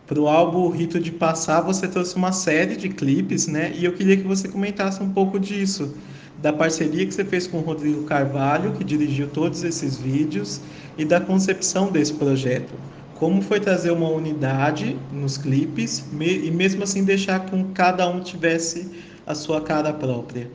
Para 0.07 0.19
o 0.19 0.27
álbum 0.27 0.69
Rito 0.69 0.99
de 0.99 1.11
Passar, 1.11 1.61
você 1.61 1.87
trouxe 1.87 2.15
uma 2.15 2.31
série 2.31 2.75
de 2.75 2.89
clipes, 2.89 3.47
né? 3.47 3.71
E 3.75 3.85
eu 3.85 3.93
queria 3.93 4.17
que 4.17 4.27
você 4.27 4.47
comentasse 4.47 5.01
um 5.01 5.09
pouco 5.09 5.39
disso, 5.39 5.95
da 6.41 6.51
parceria 6.51 7.05
que 7.05 7.13
você 7.13 7.23
fez 7.23 7.47
com 7.47 7.59
o 7.59 7.61
Rodrigo 7.61 8.03
Carvalho, 8.03 8.73
que 8.73 8.83
dirigiu 8.83 9.27
todos 9.27 9.63
esses 9.63 9.97
vídeos, 9.97 10.59
e 10.97 11.05
da 11.05 11.21
concepção 11.21 11.91
desse 11.91 12.13
projeto. 12.13 12.73
Como 13.15 13.41
foi 13.41 13.59
trazer 13.59 13.91
uma 13.91 14.09
unidade 14.09 14.97
nos 15.13 15.37
clipes 15.37 16.03
e 16.19 16.51
mesmo 16.51 16.83
assim 16.83 17.03
deixar 17.03 17.45
que 17.45 17.63
cada 17.73 18.09
um 18.09 18.19
tivesse 18.19 18.89
a 19.25 19.35
sua 19.35 19.61
cara 19.61 19.93
própria? 19.93 20.49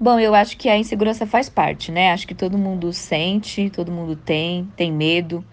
Bom, 0.00 0.18
eu 0.20 0.34
acho 0.34 0.56
que 0.56 0.68
a 0.68 0.76
insegurança 0.78 1.26
faz 1.26 1.48
parte, 1.48 1.90
né? 1.90 2.12
Acho 2.12 2.26
que 2.26 2.34
todo 2.34 2.56
mundo 2.56 2.92
sente, 2.92 3.68
todo 3.70 3.90
mundo 3.90 4.14
tem, 4.16 4.66
tem 4.76 4.92
medo. 4.92 5.44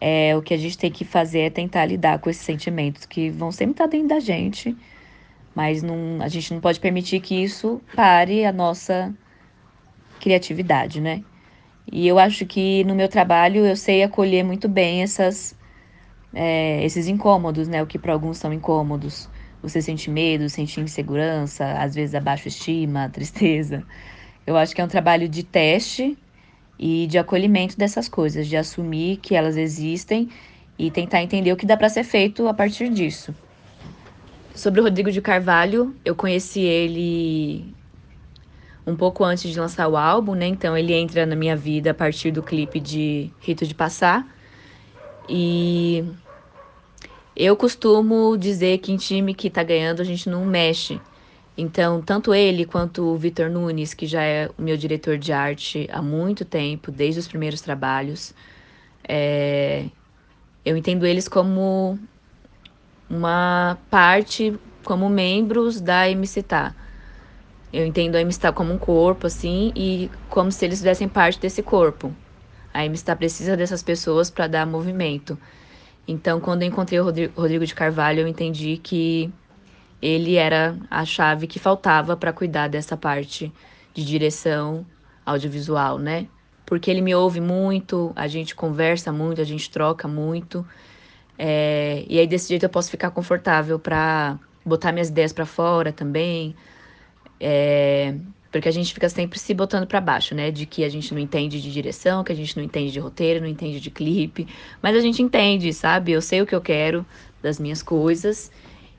É, 0.00 0.36
o 0.36 0.42
que 0.42 0.54
a 0.54 0.56
gente 0.58 0.76
tem 0.78 0.90
que 0.92 1.04
fazer 1.04 1.40
é 1.40 1.50
tentar 1.50 1.86
lidar 1.86 2.18
com 2.20 2.28
esses 2.30 2.44
sentimentos 2.44 3.06
que 3.06 3.30
vão 3.30 3.52
sempre 3.52 3.74
estar 3.74 3.86
dentro 3.86 4.08
da 4.08 4.20
gente, 4.20 4.76
mas 5.54 5.82
não, 5.82 6.22
a 6.22 6.28
gente 6.28 6.52
não 6.54 6.60
pode 6.60 6.80
permitir 6.80 7.20
que 7.20 7.34
isso 7.42 7.82
pare 7.94 8.44
a 8.44 8.52
nossa 8.52 9.14
criatividade, 10.20 11.00
né? 11.00 11.24
E 11.90 12.08
eu 12.08 12.18
acho 12.18 12.46
que 12.46 12.84
no 12.84 12.94
meu 12.94 13.08
trabalho 13.08 13.66
eu 13.66 13.76
sei 13.76 14.02
acolher 14.04 14.44
muito 14.44 14.68
bem 14.68 15.02
essas, 15.02 15.56
é, 16.34 16.84
esses 16.84 17.08
incômodos, 17.08 17.68
né? 17.68 17.82
O 17.82 17.88
que 17.88 17.98
para 17.98 18.14
alguns 18.14 18.38
são 18.38 18.52
incômodos. 18.52 19.31
Você 19.62 19.80
sente 19.80 20.10
medo, 20.10 20.48
sente 20.48 20.80
insegurança, 20.80 21.64
às 21.78 21.94
vezes 21.94 22.14
a 22.14 22.20
baixa 22.20 22.48
estima, 22.48 23.08
tristeza. 23.08 23.84
Eu 24.46 24.56
acho 24.56 24.74
que 24.74 24.80
é 24.80 24.84
um 24.84 24.88
trabalho 24.88 25.28
de 25.28 25.44
teste 25.44 26.18
e 26.78 27.06
de 27.06 27.16
acolhimento 27.16 27.78
dessas 27.78 28.08
coisas, 28.08 28.48
de 28.48 28.56
assumir 28.56 29.18
que 29.18 29.36
elas 29.36 29.56
existem 29.56 30.28
e 30.76 30.90
tentar 30.90 31.22
entender 31.22 31.52
o 31.52 31.56
que 31.56 31.64
dá 31.64 31.76
para 31.76 31.88
ser 31.88 32.02
feito 32.02 32.48
a 32.48 32.54
partir 32.54 32.88
disso. 32.88 33.32
Sobre 34.54 34.80
o 34.80 34.84
Rodrigo 34.84 35.12
de 35.12 35.20
Carvalho, 35.20 35.94
eu 36.04 36.14
conheci 36.14 36.60
ele 36.60 37.72
um 38.86 38.96
pouco 38.96 39.22
antes 39.24 39.50
de 39.50 39.58
lançar 39.58 39.86
o 39.88 39.96
álbum, 39.96 40.34
né? 40.34 40.46
Então 40.46 40.76
ele 40.76 40.92
entra 40.92 41.24
na 41.24 41.36
minha 41.36 41.56
vida 41.56 41.92
a 41.92 41.94
partir 41.94 42.32
do 42.32 42.42
clipe 42.42 42.80
de 42.80 43.30
Rito 43.40 43.64
de 43.64 43.74
Passar. 43.74 44.26
E 45.28 46.04
eu 47.36 47.56
costumo 47.56 48.36
dizer 48.36 48.78
que 48.78 48.92
em 48.92 48.96
time 48.96 49.34
que 49.34 49.50
tá 49.50 49.62
ganhando 49.62 50.00
a 50.02 50.04
gente 50.04 50.28
não 50.28 50.44
mexe. 50.44 51.00
Então, 51.56 52.00
tanto 52.02 52.34
ele 52.34 52.64
quanto 52.64 53.04
o 53.04 53.16
Vitor 53.16 53.50
Nunes, 53.50 53.94
que 53.94 54.06
já 54.06 54.22
é 54.22 54.50
meu 54.58 54.76
diretor 54.76 55.18
de 55.18 55.32
arte 55.32 55.88
há 55.92 56.00
muito 56.00 56.44
tempo, 56.44 56.90
desde 56.90 57.20
os 57.20 57.28
primeiros 57.28 57.60
trabalhos, 57.60 58.34
é... 59.06 59.86
eu 60.64 60.76
entendo 60.76 61.06
eles 61.06 61.28
como 61.28 61.98
uma 63.08 63.78
parte, 63.90 64.58
como 64.84 65.08
membros 65.10 65.80
da 65.80 66.08
MCTA. 66.08 66.74
Eu 67.72 67.86
entendo 67.86 68.16
a 68.16 68.20
MCTA 68.20 68.52
como 68.52 68.72
um 68.72 68.78
corpo, 68.78 69.26
assim, 69.26 69.72
e 69.76 70.10
como 70.28 70.50
se 70.52 70.64
eles 70.64 70.78
fizessem 70.78 71.08
parte 71.08 71.40
desse 71.40 71.62
corpo. 71.62 72.14
A 72.72 72.84
MCTA 72.86 73.16
precisa 73.16 73.56
dessas 73.56 73.82
pessoas 73.82 74.30
para 74.30 74.46
dar 74.46 74.66
movimento. 74.66 75.38
Então, 76.06 76.40
quando 76.40 76.62
eu 76.62 76.68
encontrei 76.68 76.98
o 77.00 77.04
Rodrigo 77.04 77.64
de 77.64 77.74
Carvalho, 77.74 78.20
eu 78.20 78.28
entendi 78.28 78.76
que 78.76 79.32
ele 80.00 80.34
era 80.34 80.76
a 80.90 81.04
chave 81.04 81.46
que 81.46 81.58
faltava 81.58 82.16
para 82.16 82.32
cuidar 82.32 82.68
dessa 82.68 82.96
parte 82.96 83.52
de 83.94 84.04
direção 84.04 84.84
audiovisual, 85.24 85.98
né? 85.98 86.26
Porque 86.66 86.90
ele 86.90 87.00
me 87.00 87.14
ouve 87.14 87.40
muito, 87.40 88.12
a 88.16 88.26
gente 88.26 88.54
conversa 88.54 89.12
muito, 89.12 89.40
a 89.40 89.44
gente 89.44 89.70
troca 89.70 90.08
muito. 90.08 90.66
É, 91.38 92.04
e 92.08 92.18
aí, 92.18 92.26
desse 92.26 92.48
jeito, 92.48 92.64
eu 92.64 92.70
posso 92.70 92.90
ficar 92.90 93.10
confortável 93.10 93.78
para 93.78 94.38
botar 94.64 94.92
minhas 94.92 95.08
ideias 95.08 95.32
para 95.32 95.46
fora 95.46 95.92
também. 95.92 96.56
É, 97.40 98.14
porque 98.52 98.68
a 98.68 98.72
gente 98.72 98.92
fica 98.92 99.08
sempre 99.08 99.38
se 99.38 99.54
botando 99.54 99.86
para 99.86 100.00
baixo, 100.00 100.34
né? 100.34 100.50
De 100.50 100.66
que 100.66 100.84
a 100.84 100.88
gente 100.88 101.12
não 101.14 101.20
entende 101.20 101.60
de 101.60 101.72
direção, 101.72 102.22
que 102.22 102.30
a 102.30 102.36
gente 102.36 102.54
não 102.54 102.62
entende 102.62 102.92
de 102.92 103.00
roteiro, 103.00 103.40
não 103.40 103.48
entende 103.48 103.80
de 103.80 103.90
clipe. 103.90 104.46
Mas 104.82 104.94
a 104.94 105.00
gente 105.00 105.22
entende, 105.22 105.72
sabe? 105.72 106.12
Eu 106.12 106.20
sei 106.20 106.42
o 106.42 106.46
que 106.46 106.54
eu 106.54 106.60
quero 106.60 107.04
das 107.42 107.58
minhas 107.58 107.82
coisas. 107.82 108.52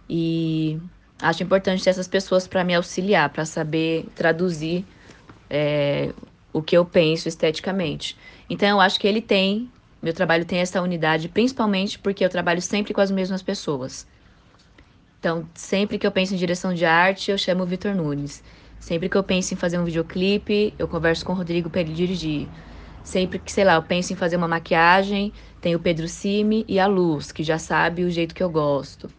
E 0.09 0.79
acho 1.21 1.43
importante 1.43 1.83
ter 1.83 1.91
essas 1.91 2.07
pessoas 2.07 2.47
para 2.47 2.63
me 2.63 2.73
auxiliar, 2.73 3.29
para 3.29 3.45
saber 3.45 4.07
traduzir 4.15 4.83
é, 5.47 6.11
o 6.51 6.61
que 6.61 6.75
eu 6.75 6.83
penso 6.83 7.29
esteticamente. 7.29 8.17
Então 8.49 8.67
eu 8.67 8.81
acho 8.81 8.99
que 8.99 9.07
ele 9.07 9.21
tem 9.21 9.69
meu 10.01 10.13
trabalho 10.13 10.43
tem 10.43 10.59
essa 10.59 10.81
unidade, 10.81 11.29
principalmente 11.29 11.97
porque 11.97 12.25
eu 12.25 12.29
trabalho 12.29 12.61
sempre 12.61 12.93
com 12.93 12.99
as 12.99 13.09
mesmas 13.09 13.41
pessoas. 13.41 14.05
Então, 15.17 15.47
sempre 15.55 15.97
que 15.97 16.05
eu 16.05 16.11
penso 16.11 16.33
em 16.33 16.37
direção 16.37 16.73
de 16.73 16.83
arte, 16.83 17.31
eu 17.31 17.37
chamo 17.37 17.63
o 17.63 17.65
Vitor 17.65 17.95
Nunes. 17.95 18.43
Sempre 18.83 19.07
que 19.07 19.15
eu 19.15 19.23
penso 19.23 19.53
em 19.53 19.57
fazer 19.57 19.79
um 19.79 19.85
videoclipe, 19.85 20.73
eu 20.77 20.89
converso 20.89 21.23
com 21.23 21.31
o 21.31 21.35
Rodrigo 21.37 21.69
para 21.69 21.79
ele 21.79 21.93
dirigir. 21.93 22.49
Sempre 23.01 23.39
que, 23.39 23.49
sei 23.49 23.63
lá, 23.63 23.75
eu 23.75 23.81
penso 23.83 24.11
em 24.11 24.15
fazer 24.17 24.35
uma 24.35 24.47
maquiagem, 24.47 25.31
tem 25.61 25.73
o 25.73 25.79
Pedro 25.79 26.05
Cime 26.05 26.65
e 26.67 26.77
a 26.77 26.85
Luz, 26.85 27.31
que 27.31 27.43
já 27.43 27.57
sabe 27.57 28.03
o 28.03 28.11
jeito 28.11 28.35
que 28.35 28.43
eu 28.43 28.49
gosto. 28.49 29.09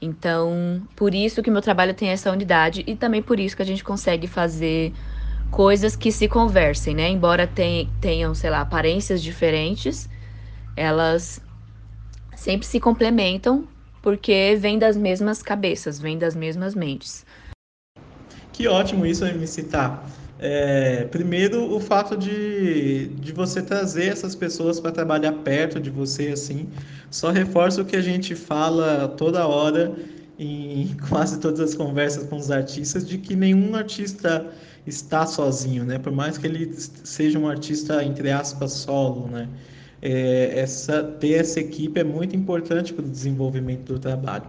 Então, 0.00 0.80
por 0.96 1.14
isso 1.14 1.42
que 1.42 1.50
meu 1.50 1.60
trabalho 1.60 1.92
tem 1.92 2.08
essa 2.08 2.32
unidade 2.32 2.84
e 2.86 2.96
também 2.96 3.20
por 3.20 3.38
isso 3.38 3.54
que 3.54 3.60
a 3.60 3.66
gente 3.66 3.84
consegue 3.84 4.26
fazer 4.26 4.94
coisas 5.50 5.94
que 5.94 6.10
se 6.10 6.26
conversem, 6.26 6.94
né? 6.94 7.10
Embora 7.10 7.46
tenham, 8.00 8.34
sei 8.34 8.48
lá, 8.48 8.62
aparências 8.62 9.22
diferentes, 9.22 10.08
elas 10.74 11.38
sempre 12.34 12.66
se 12.66 12.80
complementam 12.80 13.68
porque 14.00 14.56
vêm 14.58 14.78
das 14.78 14.96
mesmas 14.96 15.42
cabeças, 15.42 16.00
vêm 16.00 16.16
das 16.16 16.34
mesmas 16.34 16.74
mentes. 16.74 17.26
Que 18.52 18.68
ótimo 18.68 19.06
isso, 19.06 19.24
me 19.34 19.46
citar. 19.46 20.06
É, 20.38 21.04
primeiro, 21.04 21.72
o 21.72 21.78
fato 21.78 22.16
de, 22.16 23.06
de 23.06 23.32
você 23.32 23.62
trazer 23.62 24.08
essas 24.08 24.34
pessoas 24.34 24.80
para 24.80 24.90
trabalhar 24.90 25.32
perto 25.32 25.78
de 25.78 25.88
você, 25.88 26.28
assim, 26.28 26.68
só 27.10 27.30
reforça 27.30 27.80
o 27.80 27.84
que 27.84 27.94
a 27.94 28.02
gente 28.02 28.34
fala 28.34 29.06
toda 29.16 29.46
hora 29.46 29.94
em 30.38 30.96
quase 31.08 31.38
todas 31.38 31.60
as 31.60 31.74
conversas 31.74 32.24
com 32.24 32.36
os 32.36 32.50
artistas, 32.50 33.06
de 33.06 33.18
que 33.18 33.36
nenhum 33.36 33.74
artista 33.76 34.46
está 34.84 35.24
sozinho, 35.26 35.84
né? 35.84 35.98
Por 35.98 36.12
mais 36.12 36.36
que 36.36 36.46
ele 36.46 36.72
seja 37.04 37.38
um 37.38 37.48
artista, 37.48 38.04
entre 38.04 38.30
aspas, 38.30 38.72
solo, 38.72 39.28
né? 39.28 39.48
É, 40.02 40.58
essa, 40.58 41.04
ter 41.04 41.34
essa 41.34 41.60
equipe 41.60 42.00
é 42.00 42.04
muito 42.04 42.34
importante 42.34 42.92
para 42.92 43.04
o 43.04 43.08
desenvolvimento 43.08 43.92
do 43.92 43.98
trabalho. 44.00 44.46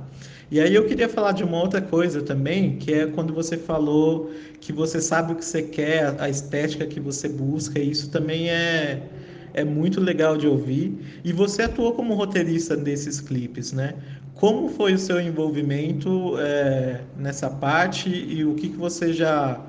E 0.54 0.60
aí 0.60 0.76
eu 0.76 0.86
queria 0.86 1.10
falar 1.10 1.32
de 1.32 1.44
uma 1.44 1.60
outra 1.60 1.82
coisa 1.82 2.22
também, 2.22 2.78
que 2.78 2.94
é 2.94 3.08
quando 3.08 3.34
você 3.34 3.58
falou 3.58 4.32
que 4.62 4.72
você 4.72 5.02
sabe 5.02 5.34
o 5.34 5.36
que 5.36 5.44
você 5.44 5.64
quer, 5.64 6.16
a 6.22 6.30
estética 6.30 6.86
que 6.86 7.00
você 7.00 7.28
busca, 7.28 7.80
e 7.80 7.90
isso 7.90 8.12
também 8.12 8.52
é, 8.52 9.10
é 9.52 9.64
muito 9.64 10.00
legal 10.00 10.38
de 10.38 10.48
ouvir. 10.48 11.22
E 11.26 11.34
você 11.34 11.64
atuou 11.64 11.94
como 11.96 12.14
roteirista 12.14 12.78
desses 12.78 13.20
clipes, 13.20 13.72
né? 13.74 13.96
Como 14.36 14.70
foi 14.70 14.94
o 14.94 15.00
seu 15.00 15.20
envolvimento 15.20 16.38
é, 16.38 17.04
nessa 17.18 17.50
parte 17.50 18.10
e 18.10 18.46
o 18.46 18.54
que, 18.54 18.70
que 18.70 18.78
você 18.78 19.12
já, 19.12 19.60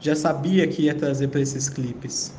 já 0.00 0.16
sabia 0.16 0.66
que 0.68 0.84
ia 0.84 0.94
trazer 0.94 1.28
para 1.28 1.40
esses 1.40 1.68
clipes? 1.68 2.38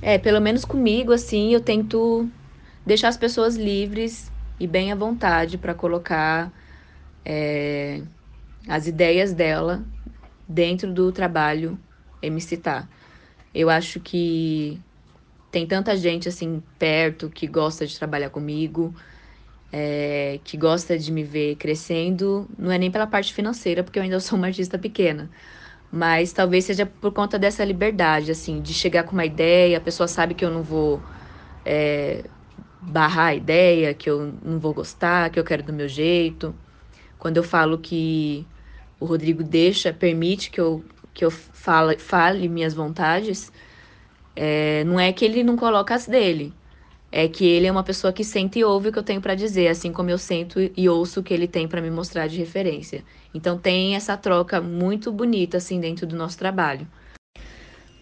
É, 0.00 0.18
pelo 0.18 0.40
menos 0.40 0.64
comigo, 0.64 1.12
assim, 1.12 1.52
eu 1.54 1.60
tento 1.62 2.32
deixar 2.86 3.08
as 3.08 3.16
pessoas 3.18 3.56
livres 3.56 4.32
e 4.58 4.66
bem 4.66 4.92
à 4.92 4.94
vontade 4.96 5.58
para 5.58 5.74
colocar 5.74 6.54
é, 7.24 8.04
as 8.68 8.86
ideias 8.86 9.34
dela 9.34 9.86
dentro 10.48 10.92
do 10.94 11.12
trabalho 11.12 11.82
MCTA. 12.22 12.90
Eu 13.54 13.70
acho 13.70 14.00
que 14.00 14.84
tem 15.50 15.66
tanta 15.68 15.96
gente 15.96 16.28
assim 16.28 16.60
perto 16.78 17.30
que 17.30 17.46
gosta 17.48 17.86
de 17.86 17.98
trabalhar 17.98 18.30
comigo, 18.30 18.94
é, 19.72 20.40
que 20.44 20.56
gosta 20.56 20.98
de 20.98 21.12
me 21.12 21.22
ver 21.24 21.56
crescendo. 21.56 22.48
Não 22.58 22.70
é 22.72 22.78
nem 22.78 22.90
pela 22.90 23.06
parte 23.06 23.32
financeira, 23.34 23.84
porque 23.84 23.98
eu 23.98 24.02
ainda 24.02 24.20
sou 24.20 24.38
uma 24.38 24.46
artista 24.48 24.78
pequena, 24.78 25.30
mas 25.90 26.32
talvez 26.32 26.64
seja 26.66 26.86
por 26.86 27.12
conta 27.12 27.38
dessa 27.38 27.64
liberdade, 27.64 28.30
assim, 28.32 28.62
de 28.62 28.74
chegar 28.74 29.04
com 29.04 29.12
uma 29.12 29.26
ideia, 29.26 29.78
a 29.78 29.80
pessoa 29.80 30.08
sabe 30.08 30.34
que 30.34 30.44
eu 30.44 30.50
não 30.50 30.62
vou 30.64 31.04
é, 31.64 32.30
barrar 32.80 33.28
a 33.28 33.34
ideia, 33.34 33.94
que 33.94 34.10
eu 34.10 34.32
não 34.42 34.58
vou 34.60 34.74
gostar, 34.74 35.30
que 35.30 35.38
eu 35.40 35.44
quero 35.44 35.62
do 35.64 35.72
meu 35.72 35.88
jeito. 35.88 36.58
Quando 37.20 37.36
eu 37.36 37.44
falo 37.44 37.76
que 37.76 38.46
o 38.98 39.04
Rodrigo 39.04 39.44
deixa, 39.44 39.92
permite 39.92 40.50
que 40.50 40.58
eu, 40.58 40.82
que 41.12 41.22
eu 41.22 41.30
fale, 41.30 41.98
fale 41.98 42.48
minhas 42.48 42.72
vontades, 42.72 43.52
é, 44.34 44.82
não 44.84 44.98
é 44.98 45.12
que 45.12 45.24
ele 45.24 45.44
não 45.44 45.54
coloca 45.54 45.94
as 45.94 46.06
dele. 46.06 46.52
É 47.12 47.28
que 47.28 47.44
ele 47.44 47.66
é 47.66 47.72
uma 47.72 47.82
pessoa 47.82 48.12
que 48.12 48.24
sente 48.24 48.60
e 48.60 48.64
ouve 48.64 48.88
o 48.88 48.92
que 48.92 48.98
eu 48.98 49.02
tenho 49.02 49.20
para 49.20 49.34
dizer, 49.34 49.68
assim 49.68 49.92
como 49.92 50.08
eu 50.08 50.16
sento 50.16 50.58
e 50.74 50.88
ouço 50.88 51.20
o 51.20 51.22
que 51.22 51.34
ele 51.34 51.46
tem 51.46 51.68
para 51.68 51.82
me 51.82 51.90
mostrar 51.90 52.26
de 52.26 52.38
referência. 52.38 53.04
Então 53.34 53.58
tem 53.58 53.96
essa 53.96 54.16
troca 54.16 54.60
muito 54.60 55.12
bonita 55.12 55.58
assim 55.58 55.78
dentro 55.78 56.06
do 56.06 56.16
nosso 56.16 56.38
trabalho. 56.38 56.86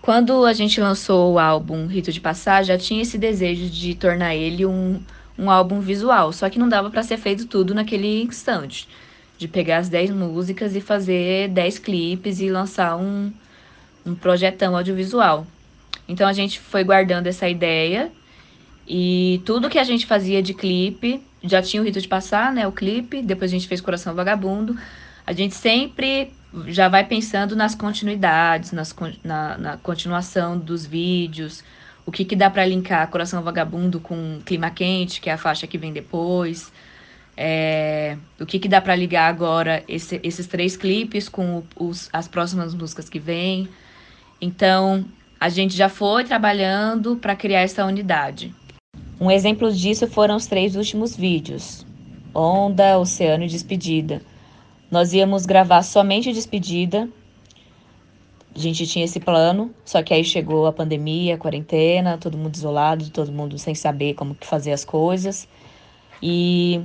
Quando 0.01 0.45
a 0.45 0.53
gente 0.53 0.81
lançou 0.81 1.33
o 1.33 1.39
álbum 1.41 1.87
Rito 1.87 2.13
de 2.13 2.21
Passar, 2.21 2.63
já 2.65 2.79
tinha 2.79 3.03
esse 3.03 3.19
desejo 3.19 3.69
de 3.69 3.95
tornar 3.95 4.37
ele 4.37 4.65
um, 4.65 5.03
um 5.37 5.51
álbum 5.51 5.81
visual, 5.81 6.33
só 6.33 6.49
que 6.49 6.59
não 6.59 6.69
dava 6.69 6.89
para 6.89 7.03
ser 7.03 7.17
feito 7.17 7.47
tudo 7.47 7.75
naquele 7.75 8.23
instante 8.23 8.89
de 9.39 9.47
pegar 9.47 9.79
as 9.79 9.89
10 9.89 10.11
músicas 10.11 10.75
e 10.75 10.81
fazer 10.81 11.49
10 11.49 11.79
clipes 11.79 12.41
e 12.41 12.51
lançar 12.51 12.97
um, 12.97 13.33
um 14.05 14.15
projetão 14.15 14.77
audiovisual. 14.77 15.47
Então 16.09 16.27
a 16.27 16.33
gente 16.33 16.59
foi 16.59 16.83
guardando 16.83 17.29
essa 17.29 17.49
ideia 17.49 18.11
e 18.87 19.41
tudo 19.45 19.69
que 19.71 19.79
a 19.79 19.85
gente 19.85 20.07
fazia 20.07 20.43
de 20.43 20.55
clipe, 20.55 21.23
já 21.43 21.63
tinha 21.63 21.81
o 21.81 21.85
rito 21.85 22.01
de 22.01 22.09
passar, 22.09 22.53
né, 22.53 22.67
o 22.67 22.73
clipe, 22.73 23.23
depois 23.23 23.51
a 23.51 23.55
gente 23.55 23.69
fez 23.69 23.81
Coração 23.81 24.15
Vagabundo. 24.15 24.77
A 25.25 25.33
gente 25.33 25.55
sempre 25.55 26.33
já 26.67 26.89
vai 26.89 27.05
pensando 27.05 27.55
nas 27.55 27.75
continuidades, 27.75 28.73
nas, 28.73 28.95
na, 29.23 29.59
na 29.59 29.77
continuação 29.77 30.59
dos 30.59 30.87
vídeos, 30.87 31.63
o 32.07 32.11
que, 32.11 32.25
que 32.25 32.35
dá 32.35 32.49
para 32.49 32.65
linkar 32.65 33.07
Coração 33.09 33.43
Vagabundo 33.43 34.01
com 34.01 34.41
Clima 34.45 34.71
Quente, 34.71 35.21
que 35.21 35.29
é 35.29 35.35
a 35.35 35.39
faixa 35.39 35.67
que 35.67 35.77
vem 35.77 35.93
depois. 35.93 36.73
É, 37.41 38.19
o 38.41 38.45
que, 38.45 38.59
que 38.59 38.67
dá 38.67 38.81
para 38.81 38.97
ligar 38.97 39.29
agora 39.29 39.85
esse, 39.87 40.19
esses 40.25 40.49
três 40.49 40.77
clipes 40.77 41.29
com 41.29 41.63
os, 41.77 42.09
as 42.13 42.27
próximas 42.27 42.75
músicas 42.75 43.09
que 43.09 43.21
vêm. 43.21 43.69
Então, 44.41 45.05
a 45.39 45.49
gente 45.49 45.77
já 45.77 45.89
foi 45.89 46.25
trabalhando 46.25 47.15
para 47.15 47.37
criar 47.37 47.61
essa 47.61 47.85
unidade. 47.85 48.53
Um 49.21 49.31
exemplo 49.31 49.73
disso 49.73 50.09
foram 50.09 50.35
os 50.35 50.49
três 50.49 50.75
últimos 50.75 51.15
vídeos: 51.15 51.87
Onda, 52.35 52.99
Oceano 52.99 53.45
e 53.45 53.49
Despedida. 53.49 54.21
Nós 54.91 55.13
íamos 55.13 55.47
gravar 55.47 55.83
somente 55.83 56.33
Despedida. 56.33 57.09
A 58.53 58.59
gente 58.59 58.85
tinha 58.85 59.05
esse 59.05 59.21
plano, 59.21 59.73
só 59.85 60.03
que 60.03 60.13
aí 60.13 60.25
chegou 60.25 60.67
a 60.67 60.73
pandemia, 60.73 61.37
a 61.37 61.39
quarentena, 61.39 62.19
todo 62.19 62.37
mundo 62.37 62.57
isolado, 62.57 63.11
todo 63.11 63.31
mundo 63.31 63.57
sem 63.59 63.77
saber 63.77 64.15
como 64.15 64.37
fazer 64.41 64.73
as 64.73 64.85
coisas. 64.85 65.47
E 66.21 66.83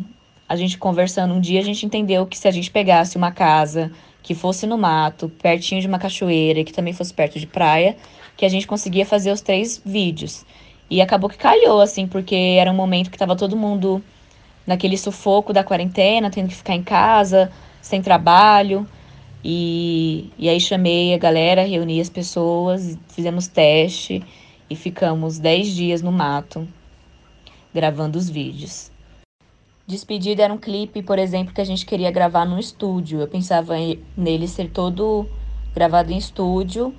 a 0.54 0.56
gente 0.56 0.78
conversando 0.78 1.34
um 1.34 1.41
dia, 1.41 1.60
a 1.60 1.64
gente 1.64 1.84
entendeu 1.84 2.28
que 2.28 2.38
se 2.38 2.47
a 2.47 2.51
gente 2.51 2.70
pegasse 2.70 3.18
uma 3.18 3.32
casa 3.32 3.91
que 4.22 4.36
fosse 4.36 4.68
no 4.68 4.78
mato, 4.78 5.28
pertinho 5.41 5.82
de 5.82 5.88
uma 5.88 5.97
cachoeira 5.97 6.60
e 6.60 6.64
que 6.64 6.72
também 6.72 6.93
fosse 6.93 7.12
perto 7.12 7.39
de 7.39 7.47
praia, 7.47 7.97
que 8.38 8.45
a 8.45 8.49
gente 8.49 8.68
conseguia 8.68 9.04
fazer 9.04 9.32
os 9.32 9.41
três 9.41 9.82
vídeos. 9.84 10.45
E 10.91 11.01
acabou 11.01 11.28
que 11.28 11.38
calhou, 11.38 11.82
assim, 11.82 12.08
porque 12.08 12.36
era 12.36 12.72
um 12.72 12.76
momento 12.76 13.10
que 13.10 13.18
tava 13.18 13.36
todo 13.36 13.58
mundo 13.58 14.01
naquele 14.66 14.95
sufoco 14.95 15.51
da 15.51 15.64
quarentena, 15.64 16.30
tendo 16.30 16.49
que 16.49 16.56
ficar 16.56 16.76
em 16.76 16.84
casa, 16.84 17.51
sem 17.82 17.99
trabalho. 17.99 18.88
E, 19.43 20.30
e 20.38 20.47
aí 20.47 20.62
chamei 20.62 21.16
a 21.16 21.18
galera, 21.18 21.66
reuni 21.66 21.99
as 21.99 22.12
pessoas, 22.12 22.95
fizemos 23.10 23.47
teste 23.47 24.24
e 24.70 24.76
ficamos 24.76 25.39
10 25.39 25.68
dias 25.70 26.01
no 26.04 26.12
mato 26.12 26.68
gravando 27.74 28.20
os 28.20 28.30
vídeos. 28.30 28.93
Despedida 29.86 30.44
era 30.44 30.54
um 30.54 30.58
clipe, 30.58 31.04
por 31.04 31.20
exemplo, 31.20 31.54
que 31.54 31.60
a 31.60 31.66
gente 31.66 31.86
queria 31.86 32.10
gravar 32.10 32.46
no 32.46 32.58
estúdio. 32.58 33.20
Eu 33.20 33.28
pensava 33.28 33.74
nele 34.16 34.48
ser 34.48 34.70
todo 34.70 35.28
gravado 35.74 36.12
em 36.12 36.18
estúdio. 36.18 36.96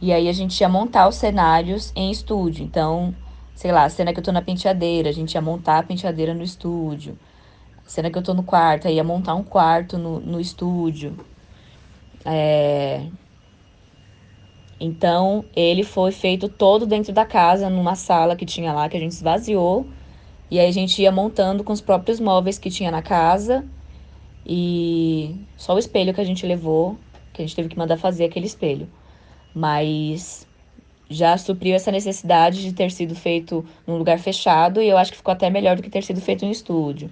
E 0.00 0.12
aí 0.12 0.28
a 0.28 0.32
gente 0.32 0.60
ia 0.60 0.68
montar 0.68 1.08
os 1.08 1.16
cenários 1.16 1.92
em 1.96 2.10
estúdio. 2.12 2.64
Então, 2.64 3.12
sei 3.52 3.72
lá, 3.72 3.82
a 3.82 3.88
cena 3.88 4.12
que 4.12 4.20
eu 4.20 4.22
tô 4.22 4.30
na 4.30 4.40
penteadeira, 4.40 5.08
a 5.08 5.12
gente 5.12 5.34
ia 5.34 5.42
montar 5.42 5.78
a 5.78 5.82
penteadeira 5.82 6.32
no 6.32 6.42
estúdio. 6.44 7.18
A 7.84 7.90
cena 7.90 8.08
que 8.10 8.16
eu 8.16 8.22
tô 8.22 8.32
no 8.32 8.44
quarto, 8.44 8.86
aí 8.86 8.94
ia 8.94 9.04
montar 9.04 9.34
um 9.34 9.42
quarto 9.42 9.98
no, 9.98 10.20
no 10.20 10.40
estúdio. 10.40 11.16
É... 12.24 13.06
Então, 14.78 15.44
ele 15.56 15.82
foi 15.82 16.12
feito 16.12 16.48
todo 16.48 16.86
dentro 16.86 17.12
da 17.12 17.26
casa, 17.26 17.68
numa 17.68 17.96
sala 17.96 18.36
que 18.36 18.46
tinha 18.46 18.72
lá, 18.72 18.88
que 18.88 18.96
a 18.96 19.00
gente 19.00 19.10
esvaziou 19.10 19.84
e 20.50 20.58
aí 20.58 20.66
a 20.68 20.72
gente 20.72 21.00
ia 21.02 21.12
montando 21.12 21.62
com 21.62 21.72
os 21.72 21.80
próprios 21.80 22.18
móveis 22.18 22.58
que 22.58 22.70
tinha 22.70 22.90
na 22.90 23.02
casa. 23.02 23.64
E 24.46 25.36
só 25.56 25.74
o 25.74 25.78
espelho 25.78 26.14
que 26.14 26.20
a 26.20 26.24
gente 26.24 26.46
levou, 26.46 26.96
que 27.32 27.42
a 27.42 27.44
gente 27.44 27.54
teve 27.54 27.68
que 27.68 27.76
mandar 27.76 27.98
fazer 27.98 28.24
aquele 28.24 28.46
espelho. 28.46 28.88
Mas 29.54 30.46
já 31.10 31.36
supriu 31.36 31.74
essa 31.74 31.90
necessidade 31.90 32.62
de 32.62 32.72
ter 32.72 32.90
sido 32.90 33.14
feito 33.14 33.64
num 33.86 33.96
lugar 33.96 34.18
fechado 34.18 34.80
e 34.80 34.88
eu 34.88 34.96
acho 34.96 35.10
que 35.10 35.16
ficou 35.18 35.32
até 35.32 35.48
melhor 35.50 35.76
do 35.76 35.82
que 35.82 35.90
ter 35.90 36.02
sido 36.02 36.20
feito 36.20 36.44
em 36.44 36.50
estúdio. 36.50 37.10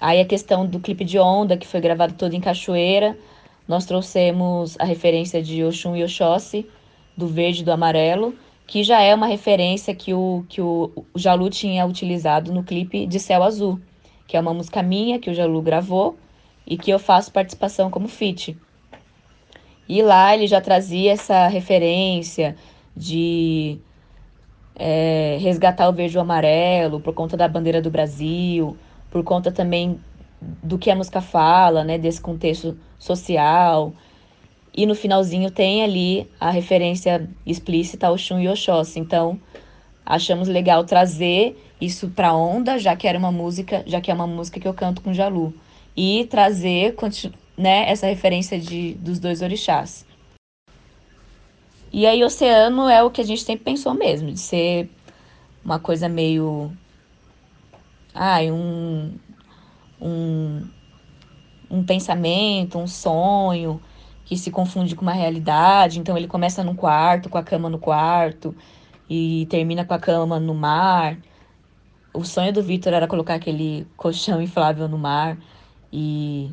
Aí 0.00 0.20
a 0.20 0.24
questão 0.24 0.64
do 0.66 0.78
clipe 0.78 1.04
de 1.04 1.18
onda, 1.18 1.56
que 1.56 1.66
foi 1.66 1.80
gravado 1.80 2.14
todo 2.14 2.34
em 2.34 2.40
cachoeira, 2.40 3.18
nós 3.66 3.84
trouxemos 3.84 4.76
a 4.78 4.84
referência 4.84 5.42
de 5.42 5.64
Oxum 5.64 5.96
e 5.96 6.04
Oxóssi, 6.04 6.66
do 7.16 7.26
verde 7.26 7.62
e 7.62 7.64
do 7.64 7.72
amarelo, 7.72 8.34
que 8.68 8.84
já 8.84 9.00
é 9.00 9.14
uma 9.14 9.26
referência 9.26 9.94
que 9.94 10.12
o, 10.12 10.44
que 10.46 10.60
o, 10.60 10.92
Jalu 11.16 11.48
tinha 11.48 11.86
utilizado 11.86 12.52
no 12.52 12.62
clipe 12.62 13.06
de 13.06 13.18
Céu 13.18 13.42
Azul, 13.42 13.80
que 14.26 14.36
é 14.36 14.40
uma 14.40 14.52
música 14.52 14.82
minha 14.82 15.18
que 15.18 15.30
o 15.30 15.34
Jalu 15.34 15.62
gravou 15.62 16.18
e 16.66 16.76
que 16.76 16.90
eu 16.90 16.98
faço 16.98 17.32
participação 17.32 17.90
como 17.90 18.06
feat. 18.08 18.58
E 19.88 20.02
lá 20.02 20.34
ele 20.34 20.46
já 20.46 20.60
trazia 20.60 21.12
essa 21.12 21.48
referência 21.48 22.56
de 22.94 23.78
é, 24.76 25.38
resgatar 25.40 25.88
o 25.88 25.92
verde 25.94 26.16
e 26.16 26.18
o 26.18 26.20
amarelo 26.20 27.00
por 27.00 27.14
conta 27.14 27.38
da 27.38 27.48
bandeira 27.48 27.80
do 27.80 27.90
Brasil, 27.90 28.76
por 29.10 29.24
conta 29.24 29.50
também 29.50 29.98
do 30.62 30.76
que 30.76 30.90
a 30.90 30.94
música 30.94 31.22
fala, 31.22 31.84
né, 31.84 31.96
desse 31.96 32.20
contexto 32.20 32.78
social. 32.98 33.94
E 34.78 34.86
no 34.86 34.94
finalzinho 34.94 35.50
tem 35.50 35.82
ali 35.82 36.30
a 36.38 36.52
referência 36.52 37.28
explícita 37.44 38.06
ao 38.06 38.16
Shun 38.16 38.38
e 38.38 38.48
Oxóssi. 38.48 39.00
Então, 39.00 39.36
achamos 40.06 40.46
legal 40.46 40.84
trazer 40.84 41.60
isso 41.80 42.08
para 42.10 42.32
onda, 42.32 42.78
já 42.78 42.94
que 42.94 43.08
era 43.08 43.18
uma 43.18 43.32
música, 43.32 43.82
já 43.88 44.00
que 44.00 44.08
é 44.08 44.14
uma 44.14 44.28
música 44.28 44.60
que 44.60 44.68
eu 44.68 44.72
canto 44.72 45.02
com 45.02 45.12
Jalu, 45.12 45.52
e 45.96 46.28
trazer, 46.30 46.94
né, 47.56 47.90
essa 47.90 48.06
referência 48.06 48.56
de 48.56 48.94
dos 48.94 49.18
dois 49.18 49.42
orixás. 49.42 50.06
E 51.92 52.06
aí, 52.06 52.22
oceano 52.22 52.88
é 52.88 53.02
o 53.02 53.10
que 53.10 53.20
a 53.20 53.24
gente 53.24 53.42
sempre 53.42 53.64
pensou 53.64 53.94
mesmo, 53.94 54.30
de 54.30 54.38
ser 54.38 54.88
uma 55.64 55.80
coisa 55.80 56.08
meio. 56.08 56.70
Ai, 58.14 58.52
um, 58.52 59.12
um, 60.00 60.62
um 61.68 61.82
pensamento, 61.82 62.78
um 62.78 62.86
sonho 62.86 63.82
que 64.28 64.36
se 64.36 64.50
confunde 64.50 64.94
com 64.94 65.00
uma 65.00 65.12
realidade. 65.12 65.98
Então, 65.98 66.14
ele 66.14 66.28
começa 66.28 66.62
no 66.62 66.74
quarto, 66.74 67.30
com 67.30 67.38
a 67.38 67.42
cama 67.42 67.70
no 67.70 67.78
quarto, 67.78 68.54
e 69.08 69.46
termina 69.48 69.86
com 69.86 69.94
a 69.94 69.98
cama 69.98 70.38
no 70.38 70.54
mar. 70.54 71.16
O 72.12 72.22
sonho 72.24 72.52
do 72.52 72.62
Vitor 72.62 72.92
era 72.92 73.08
colocar 73.08 73.36
aquele 73.36 73.86
colchão 73.96 74.42
inflável 74.42 74.86
no 74.86 74.98
mar 74.98 75.38
e, 75.90 76.52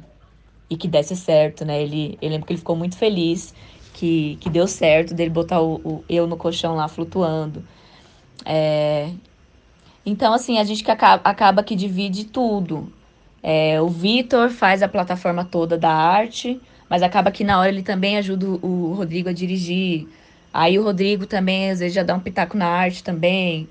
e 0.70 0.78
que 0.78 0.88
desse 0.88 1.18
certo, 1.18 1.66
né? 1.66 1.84
Ele, 1.84 2.18
eu 2.22 2.30
lembro 2.30 2.48
que 2.48 2.54
ele 2.54 2.60
ficou 2.60 2.78
muito 2.78 2.98
feliz 2.98 3.54
que, 3.94 4.38
que 4.40 4.50
deu 4.50 4.68
certo 4.68 5.14
dele 5.14 5.30
botar 5.30 5.60
o, 5.60 5.76
o 5.84 6.06
eu 6.08 6.26
no 6.28 6.38
colchão 6.38 6.76
lá 6.76 6.88
flutuando. 6.88 7.62
É... 8.46 9.12
Então, 10.06 10.34
assim, 10.34 10.60
a 10.60 10.64
gente 10.64 10.82
que 10.82 10.92
acaba, 10.92 11.22
acaba 11.26 11.62
que 11.62 11.76
divide 11.76 12.24
tudo. 12.24 12.90
É, 13.44 13.82
o 13.82 13.90
Vitor 13.90 14.50
faz 14.50 14.82
a 14.82 14.88
plataforma 14.88 15.44
toda 15.44 15.78
da 15.78 15.92
arte, 15.92 16.62
mas 16.90 17.04
acaba 17.04 17.32
que 17.32 17.44
na 17.44 17.60
hora 17.60 17.70
ele 17.70 17.84
também 17.84 18.18
ajuda 18.18 18.46
o 18.46 18.94
Rodrigo 18.94 19.30
a 19.30 19.34
dirigir. 19.34 20.08
Aí 20.54 20.80
o 20.80 20.84
Rodrigo 20.84 21.26
também, 21.26 21.70
às 21.72 21.80
vezes, 21.80 21.94
já 21.94 22.04
dá 22.04 22.16
um 22.16 22.20
pitaco 22.20 22.58
na 22.58 22.68
arte 22.68 23.04
também. 23.04 23.68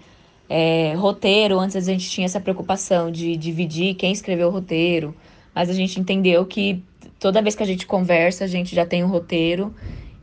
É, 0.48 0.94
roteiro, 0.94 1.58
antes 1.58 1.76
a 1.76 1.80
gente 1.80 2.08
tinha 2.10 2.26
essa 2.26 2.40
preocupação 2.40 3.10
de 3.10 3.36
dividir 3.36 3.94
quem 3.94 4.12
escreveu 4.12 4.48
o 4.48 4.50
roteiro, 4.50 5.14
mas 5.54 5.70
a 5.70 5.72
gente 5.72 5.98
entendeu 5.98 6.44
que 6.44 6.82
toda 7.18 7.40
vez 7.40 7.54
que 7.54 7.62
a 7.62 7.66
gente 7.66 7.86
conversa, 7.86 8.44
a 8.44 8.46
gente 8.46 8.74
já 8.74 8.84
tem 8.84 9.02
um 9.02 9.08
roteiro 9.08 9.74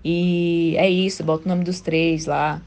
e 0.03 0.75
é 0.77 0.89
isso, 0.89 1.23
bota 1.23 1.45
o 1.45 1.49
nome 1.49 1.63
dos 1.63 1.81
três 1.81 2.25
lá. 2.25 2.61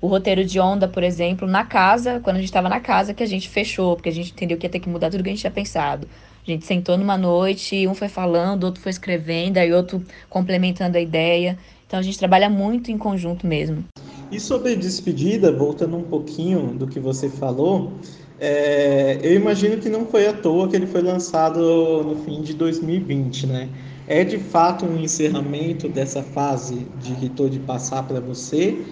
O 0.00 0.06
roteiro 0.06 0.44
de 0.44 0.60
onda, 0.60 0.86
por 0.86 1.02
exemplo, 1.02 1.48
na 1.48 1.64
casa, 1.64 2.20
quando 2.20 2.36
a 2.36 2.40
gente 2.40 2.50
estava 2.50 2.68
na 2.68 2.80
casa, 2.80 3.14
que 3.14 3.22
a 3.22 3.26
gente 3.26 3.48
fechou, 3.48 3.96
porque 3.96 4.10
a 4.10 4.12
gente 4.12 4.32
entendeu 4.32 4.58
que 4.58 4.66
ia 4.66 4.70
ter 4.70 4.80
que 4.80 4.88
mudar 4.88 5.10
tudo 5.10 5.22
que 5.22 5.30
a 5.30 5.32
gente 5.32 5.40
tinha 5.40 5.50
pensado. 5.50 6.06
A 6.46 6.50
gente 6.50 6.66
sentou 6.66 6.98
numa 6.98 7.16
noite, 7.16 7.88
um 7.88 7.94
foi 7.94 8.08
falando, 8.08 8.64
outro 8.64 8.82
foi 8.82 8.90
escrevendo, 8.90 9.56
aí 9.56 9.72
outro 9.72 10.04
complementando 10.28 10.98
a 10.98 11.00
ideia. 11.00 11.58
Então 11.86 11.98
a 11.98 12.02
gente 12.02 12.18
trabalha 12.18 12.50
muito 12.50 12.90
em 12.90 12.98
conjunto 12.98 13.46
mesmo. 13.46 13.82
E 14.30 14.38
sobre 14.38 14.76
despedida, 14.76 15.50
voltando 15.50 15.96
um 15.96 16.02
pouquinho 16.02 16.74
do 16.74 16.86
que 16.86 17.00
você 17.00 17.30
falou, 17.30 17.92
é, 18.38 19.18
eu 19.22 19.34
imagino 19.34 19.78
que 19.78 19.88
não 19.88 20.04
foi 20.04 20.26
à 20.26 20.34
toa 20.34 20.68
que 20.68 20.76
ele 20.76 20.86
foi 20.86 21.00
lançado 21.00 22.02
no 22.02 22.16
fim 22.24 22.42
de 22.42 22.52
2020, 22.52 23.46
né? 23.46 23.68
É 24.06 24.22
de 24.22 24.36
fato 24.36 24.84
um 24.84 24.98
encerramento 24.98 25.88
dessa 25.88 26.22
fase 26.22 26.86
de 27.00 27.14
Ritor 27.14 27.48
de 27.48 27.58
passar 27.60 28.02
para 28.02 28.20
você? 28.20 28.84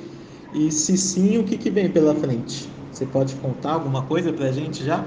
E 0.55 0.73
se 0.73 0.97
sim, 0.97 1.37
o 1.37 1.45
que, 1.45 1.59
que 1.59 1.69
vem 1.71 1.91
pela 1.91 2.15
frente? 2.15 2.67
Você 2.91 3.05
pode 3.05 3.35
contar 3.35 3.73
alguma 3.73 4.05
coisa 4.05 4.33
para 4.33 4.47
a 4.47 4.53
gente 4.53 4.83
já? 4.83 5.05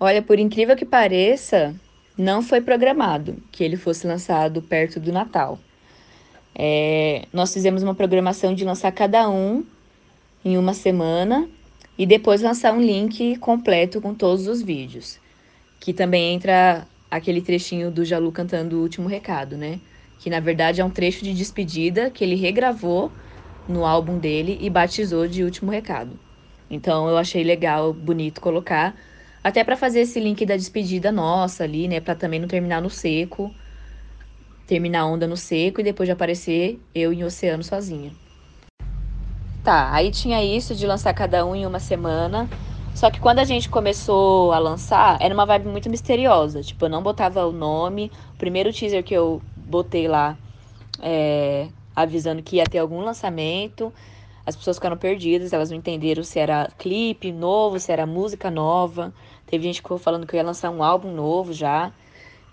Olha, 0.00 0.22
por 0.22 0.38
incrível 0.38 0.76
que 0.76 0.84
pareça, 0.84 1.74
não 2.16 2.40
foi 2.40 2.60
programado 2.60 3.42
que 3.50 3.64
ele 3.64 3.76
fosse 3.76 4.06
lançado 4.06 4.62
perto 4.62 5.00
do 5.00 5.12
Natal. 5.12 5.58
É, 6.54 7.26
nós 7.32 7.52
fizemos 7.52 7.82
uma 7.82 7.94
programação 7.94 8.54
de 8.54 8.64
lançar 8.64 8.92
cada 8.92 9.28
um 9.28 9.64
em 10.44 10.56
uma 10.56 10.72
semana 10.72 11.48
e 11.96 12.06
depois 12.06 12.42
lançar 12.42 12.72
um 12.72 12.80
link 12.80 13.36
completo 13.38 14.00
com 14.00 14.14
todos 14.14 14.46
os 14.46 14.62
vídeos, 14.62 15.18
que 15.80 15.92
também 15.92 16.34
entra 16.34 16.86
aquele 17.10 17.40
trechinho 17.40 17.90
do 17.90 18.04
Jalu 18.04 18.30
cantando 18.30 18.78
o 18.78 18.82
último 18.82 19.08
recado, 19.08 19.56
né? 19.56 19.80
Que 20.20 20.30
na 20.30 20.38
verdade 20.38 20.80
é 20.80 20.84
um 20.84 20.90
trecho 20.90 21.24
de 21.24 21.34
despedida 21.34 22.10
que 22.10 22.22
ele 22.22 22.36
regravou 22.36 23.10
no 23.66 23.84
álbum 23.84 24.18
dele 24.18 24.58
e 24.60 24.70
batizou 24.70 25.26
de 25.26 25.42
último 25.42 25.70
recado. 25.72 26.18
Então 26.70 27.08
eu 27.08 27.16
achei 27.16 27.42
legal, 27.42 27.92
bonito 27.92 28.40
colocar, 28.40 28.94
até 29.42 29.64
para 29.64 29.76
fazer 29.76 30.00
esse 30.00 30.20
link 30.20 30.44
da 30.46 30.56
despedida 30.56 31.12
nossa 31.12 31.64
ali, 31.64 31.88
né, 31.88 32.00
para 32.00 32.14
também 32.14 32.40
não 32.40 32.48
terminar 32.48 32.82
no 32.82 32.90
seco, 32.90 33.54
terminar 34.66 35.00
a 35.00 35.06
onda 35.06 35.26
no 35.26 35.36
seco 35.36 35.80
e 35.80 35.84
depois 35.84 36.06
de 36.06 36.12
aparecer 36.12 36.80
eu 36.94 37.12
em 37.12 37.24
oceano 37.24 37.64
sozinha. 37.64 38.16
Tá, 39.62 39.92
aí 39.92 40.10
tinha 40.10 40.42
isso 40.42 40.74
de 40.74 40.86
lançar 40.86 41.12
cada 41.14 41.44
um 41.44 41.54
em 41.54 41.66
uma 41.66 41.78
semana. 41.80 42.48
Só 42.94 43.10
que 43.10 43.20
quando 43.20 43.38
a 43.40 43.44
gente 43.44 43.68
começou 43.68 44.52
a 44.52 44.58
lançar, 44.58 45.18
era 45.20 45.34
uma 45.34 45.44
vibe 45.46 45.68
muito 45.68 45.90
misteriosa. 45.90 46.62
Tipo, 46.62 46.86
eu 46.86 46.88
não 46.88 47.02
botava 47.02 47.44
o 47.46 47.52
nome. 47.52 48.10
O 48.34 48.36
primeiro 48.38 48.72
teaser 48.72 49.04
que 49.04 49.14
eu 49.14 49.42
botei 49.54 50.08
lá, 50.08 50.38
é, 51.02 51.68
avisando 51.94 52.42
que 52.42 52.56
ia 52.56 52.66
ter 52.68 52.78
algum 52.78 53.00
lançamento, 53.00 53.92
as 54.48 54.56
pessoas 54.56 54.78
ficaram 54.78 54.96
perdidas, 54.96 55.52
elas 55.52 55.68
não 55.68 55.76
entenderam 55.76 56.24
se 56.24 56.38
era 56.38 56.70
clipe 56.78 57.30
novo, 57.30 57.78
se 57.78 57.92
era 57.92 58.06
música 58.06 58.50
nova. 58.50 59.12
Teve 59.46 59.64
gente 59.64 59.76
que 59.76 59.82
ficou 59.82 59.98
falando 59.98 60.26
que 60.26 60.34
eu 60.34 60.38
ia 60.38 60.44
lançar 60.44 60.70
um 60.70 60.82
álbum 60.82 61.12
novo 61.12 61.52
já. 61.52 61.92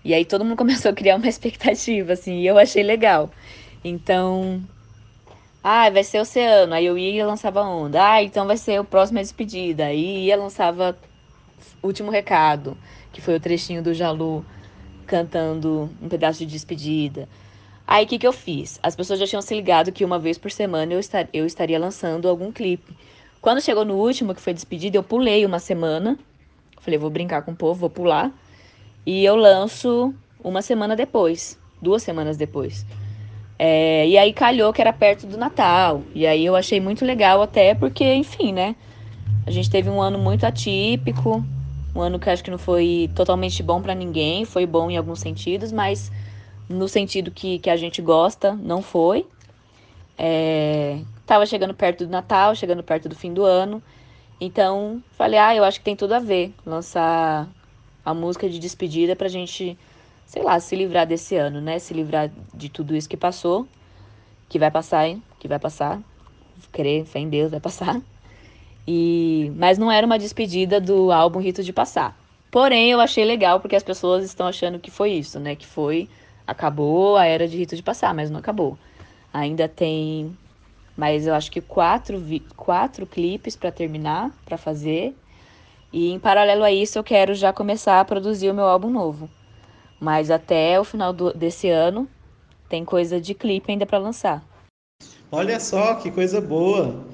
E 0.04 0.12
aí 0.12 0.22
todo 0.26 0.44
mundo 0.44 0.58
começou 0.60 0.90
a 0.90 0.94
criar 0.94 1.16
uma 1.16 1.26
expectativa, 1.26 2.12
assim, 2.12 2.40
e 2.40 2.46
eu 2.46 2.58
achei 2.58 2.82
legal. 2.82 3.30
Então, 3.82 4.62
ah, 5.64 5.88
vai 5.88 6.04
ser 6.04 6.20
oceano. 6.20 6.74
Aí 6.74 6.84
eu 6.84 6.98
ia 6.98 7.22
e 7.22 7.24
lançava 7.24 7.62
onda. 7.62 8.12
Ah, 8.12 8.22
então 8.22 8.46
vai 8.46 8.58
ser 8.58 8.78
o 8.78 8.84
próximo 8.84 9.18
a 9.18 9.22
despedida. 9.22 9.86
Aí 9.86 10.26
ia 10.26 10.36
lançava 10.36 10.98
último 11.82 12.10
recado, 12.10 12.76
que 13.10 13.22
foi 13.22 13.36
o 13.36 13.40
trechinho 13.40 13.82
do 13.82 13.94
Jalu 13.94 14.44
cantando 15.06 15.88
um 16.02 16.10
pedaço 16.10 16.40
de 16.40 16.46
despedida. 16.46 17.26
Aí 17.86 18.04
o 18.04 18.08
que, 18.08 18.18
que 18.18 18.26
eu 18.26 18.32
fiz? 18.32 18.80
As 18.82 18.96
pessoas 18.96 19.20
já 19.20 19.26
tinham 19.26 19.40
se 19.40 19.54
ligado 19.54 19.92
que 19.92 20.04
uma 20.04 20.18
vez 20.18 20.36
por 20.36 20.50
semana 20.50 20.92
eu, 20.92 20.98
estar, 20.98 21.28
eu 21.32 21.46
estaria 21.46 21.78
lançando 21.78 22.28
algum 22.28 22.50
clipe. 22.50 22.96
Quando 23.40 23.60
chegou 23.60 23.84
no 23.84 23.94
último, 23.94 24.34
que 24.34 24.40
foi 24.40 24.52
despedida, 24.52 24.96
eu 24.96 25.04
pulei 25.04 25.46
uma 25.46 25.60
semana. 25.60 26.18
Falei, 26.80 26.98
vou 26.98 27.10
brincar 27.10 27.42
com 27.42 27.52
o 27.52 27.56
povo, 27.56 27.80
vou 27.80 27.90
pular. 27.90 28.32
E 29.04 29.24
eu 29.24 29.36
lanço 29.36 30.12
uma 30.42 30.62
semana 30.62 30.96
depois, 30.96 31.56
duas 31.80 32.02
semanas 32.02 32.36
depois. 32.36 32.84
É, 33.58 34.06
e 34.06 34.18
aí 34.18 34.32
calhou 34.32 34.72
que 34.72 34.80
era 34.80 34.92
perto 34.92 35.26
do 35.26 35.36
Natal. 35.36 36.02
E 36.12 36.26
aí 36.26 36.44
eu 36.44 36.56
achei 36.56 36.80
muito 36.80 37.04
legal 37.04 37.40
até 37.40 37.74
porque, 37.74 38.14
enfim, 38.14 38.52
né? 38.52 38.74
A 39.46 39.50
gente 39.52 39.70
teve 39.70 39.88
um 39.88 40.02
ano 40.02 40.18
muito 40.18 40.44
atípico, 40.44 41.44
um 41.94 42.00
ano 42.00 42.18
que 42.18 42.28
acho 42.28 42.42
que 42.42 42.50
não 42.50 42.58
foi 42.58 43.08
totalmente 43.14 43.62
bom 43.62 43.80
para 43.80 43.94
ninguém, 43.94 44.44
foi 44.44 44.66
bom 44.66 44.90
em 44.90 44.96
alguns 44.96 45.20
sentidos, 45.20 45.70
mas 45.70 46.10
no 46.68 46.88
sentido 46.88 47.30
que, 47.30 47.58
que 47.58 47.70
a 47.70 47.76
gente 47.76 48.00
gosta, 48.02 48.54
não 48.54 48.82
foi. 48.82 49.26
É, 50.18 51.00
tava 51.26 51.46
chegando 51.46 51.74
perto 51.74 52.06
do 52.06 52.10
Natal, 52.10 52.54
chegando 52.54 52.82
perto 52.82 53.08
do 53.08 53.14
fim 53.14 53.32
do 53.32 53.44
ano. 53.44 53.82
Então, 54.40 55.02
falei, 55.12 55.38
ah, 55.38 55.54
eu 55.54 55.64
acho 55.64 55.78
que 55.78 55.84
tem 55.84 55.96
tudo 55.96 56.12
a 56.12 56.18
ver 56.18 56.52
lançar 56.64 57.48
a 58.04 58.14
música 58.14 58.48
de 58.48 58.58
despedida 58.58 59.16
pra 59.16 59.28
gente 59.28 59.78
sei 60.26 60.42
lá, 60.42 60.58
se 60.58 60.74
livrar 60.74 61.06
desse 61.06 61.36
ano, 61.36 61.60
né? 61.60 61.78
Se 61.78 61.94
livrar 61.94 62.30
de 62.52 62.68
tudo 62.68 62.94
isso 62.94 63.08
que 63.08 63.16
passou, 63.16 63.66
que 64.48 64.58
vai 64.58 64.70
passar, 64.70 65.06
hein? 65.08 65.22
Que 65.38 65.48
vai 65.48 65.58
passar. 65.58 66.00
Querer, 66.72 67.04
fé 67.04 67.20
em 67.20 67.28
Deus, 67.28 67.50
vai 67.50 67.60
passar. 67.60 68.00
E 68.86 69.52
mas 69.56 69.78
não 69.78 69.90
era 69.90 70.06
uma 70.06 70.18
despedida 70.18 70.80
do 70.80 71.10
álbum 71.10 71.40
Rito 71.40 71.62
de 71.62 71.72
Passar. 71.72 72.16
Porém, 72.50 72.90
eu 72.90 73.00
achei 73.00 73.24
legal 73.24 73.60
porque 73.60 73.76
as 73.76 73.82
pessoas 73.82 74.24
estão 74.24 74.46
achando 74.46 74.78
que 74.78 74.90
foi 74.90 75.12
isso, 75.12 75.40
né? 75.40 75.56
Que 75.56 75.66
foi 75.66 76.08
acabou 76.46 77.16
a 77.16 77.26
era 77.26 77.48
de 77.48 77.56
Rito 77.56 77.76
de 77.76 77.82
Passar, 77.82 78.14
mas 78.14 78.30
não 78.30 78.38
acabou. 78.38 78.78
Ainda 79.32 79.68
tem 79.68 80.36
mas 80.96 81.26
eu 81.26 81.34
acho 81.34 81.50
que 81.50 81.60
quatro, 81.60 82.22
quatro 82.56 83.06
clipes 83.06 83.54
para 83.54 83.70
terminar, 83.70 84.30
para 84.46 84.56
fazer. 84.56 85.14
E 85.92 86.10
em 86.10 86.18
paralelo 86.18 86.64
a 86.64 86.72
isso, 86.72 86.98
eu 86.98 87.04
quero 87.04 87.34
já 87.34 87.52
começar 87.52 88.00
a 88.00 88.04
produzir 88.04 88.50
o 88.50 88.54
meu 88.54 88.64
álbum 88.64 88.90
novo. 88.90 89.28
Mas 90.00 90.30
até 90.30 90.80
o 90.80 90.84
final 90.84 91.12
do, 91.12 91.32
desse 91.34 91.68
ano 91.68 92.08
tem 92.68 92.84
coisa 92.84 93.20
de 93.20 93.34
clipe 93.34 93.70
ainda 93.70 93.84
para 93.84 93.98
lançar. 93.98 94.42
Olha 95.30 95.60
só 95.60 95.96
que 95.96 96.10
coisa 96.10 96.40
boa. 96.40 97.04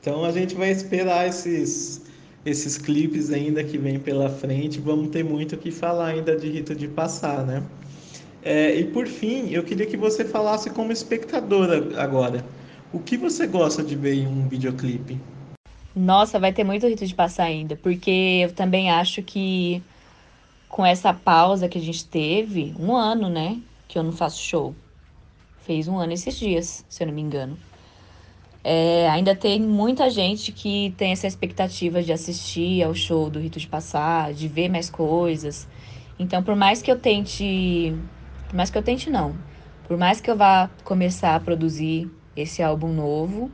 Então 0.00 0.24
a 0.24 0.30
gente 0.30 0.54
vai 0.54 0.70
esperar 0.70 1.26
esses 1.26 2.00
esses 2.44 2.76
clipes 2.76 3.30
ainda 3.30 3.62
que 3.62 3.78
vem 3.78 4.00
pela 4.00 4.28
frente. 4.28 4.80
Vamos 4.80 5.10
ter 5.10 5.24
muito 5.24 5.54
o 5.54 5.58
que 5.58 5.70
falar 5.70 6.08
ainda 6.08 6.36
de 6.36 6.48
Rito 6.48 6.74
de 6.74 6.88
Passar, 6.88 7.46
né? 7.46 7.62
É, 8.44 8.74
e 8.74 8.84
por 8.84 9.06
fim, 9.06 9.50
eu 9.50 9.62
queria 9.62 9.86
que 9.86 9.96
você 9.96 10.24
falasse 10.24 10.70
como 10.70 10.92
espectadora 10.92 12.00
agora. 12.00 12.44
O 12.92 12.98
que 12.98 13.16
você 13.16 13.46
gosta 13.46 13.82
de 13.82 13.94
ver 13.94 14.14
em 14.14 14.26
um 14.26 14.48
videoclipe? 14.48 15.16
Nossa, 15.94 16.38
vai 16.38 16.52
ter 16.52 16.64
muito 16.64 16.86
Rito 16.86 17.06
de 17.06 17.14
Passar 17.14 17.44
ainda, 17.44 17.76
porque 17.76 18.40
eu 18.42 18.52
também 18.52 18.90
acho 18.90 19.22
que 19.22 19.82
com 20.68 20.84
essa 20.84 21.12
pausa 21.12 21.68
que 21.68 21.78
a 21.78 21.80
gente 21.80 22.04
teve, 22.04 22.74
um 22.78 22.96
ano, 22.96 23.28
né? 23.28 23.58
Que 23.86 23.98
eu 23.98 24.02
não 24.02 24.12
faço 24.12 24.42
show. 24.42 24.74
Fez 25.60 25.86
um 25.86 25.98
ano 25.98 26.12
esses 26.12 26.36
dias, 26.38 26.84
se 26.88 27.02
eu 27.02 27.06
não 27.06 27.14
me 27.14 27.20
engano. 27.20 27.56
É, 28.64 29.08
ainda 29.10 29.34
tem 29.34 29.60
muita 29.60 30.08
gente 30.08 30.52
que 30.52 30.94
tem 30.96 31.12
essa 31.12 31.26
expectativa 31.26 32.02
de 32.02 32.12
assistir 32.12 32.82
ao 32.82 32.94
show 32.94 33.28
do 33.28 33.40
Rito 33.40 33.58
de 33.58 33.66
Passar, 33.66 34.32
de 34.32 34.48
ver 34.48 34.68
mais 34.68 34.88
coisas. 34.88 35.68
Então, 36.18 36.42
por 36.42 36.56
mais 36.56 36.80
que 36.82 36.90
eu 36.90 36.98
tente. 36.98 37.92
Por 38.52 38.56
mais 38.58 38.68
que 38.68 38.76
eu 38.76 38.82
tente, 38.82 39.08
não. 39.08 39.34
Por 39.88 39.96
mais 39.96 40.20
que 40.20 40.30
eu 40.30 40.36
vá 40.36 40.68
começar 40.84 41.34
a 41.34 41.40
produzir 41.40 42.10
esse 42.36 42.62
álbum 42.62 42.92
novo, 42.92 43.50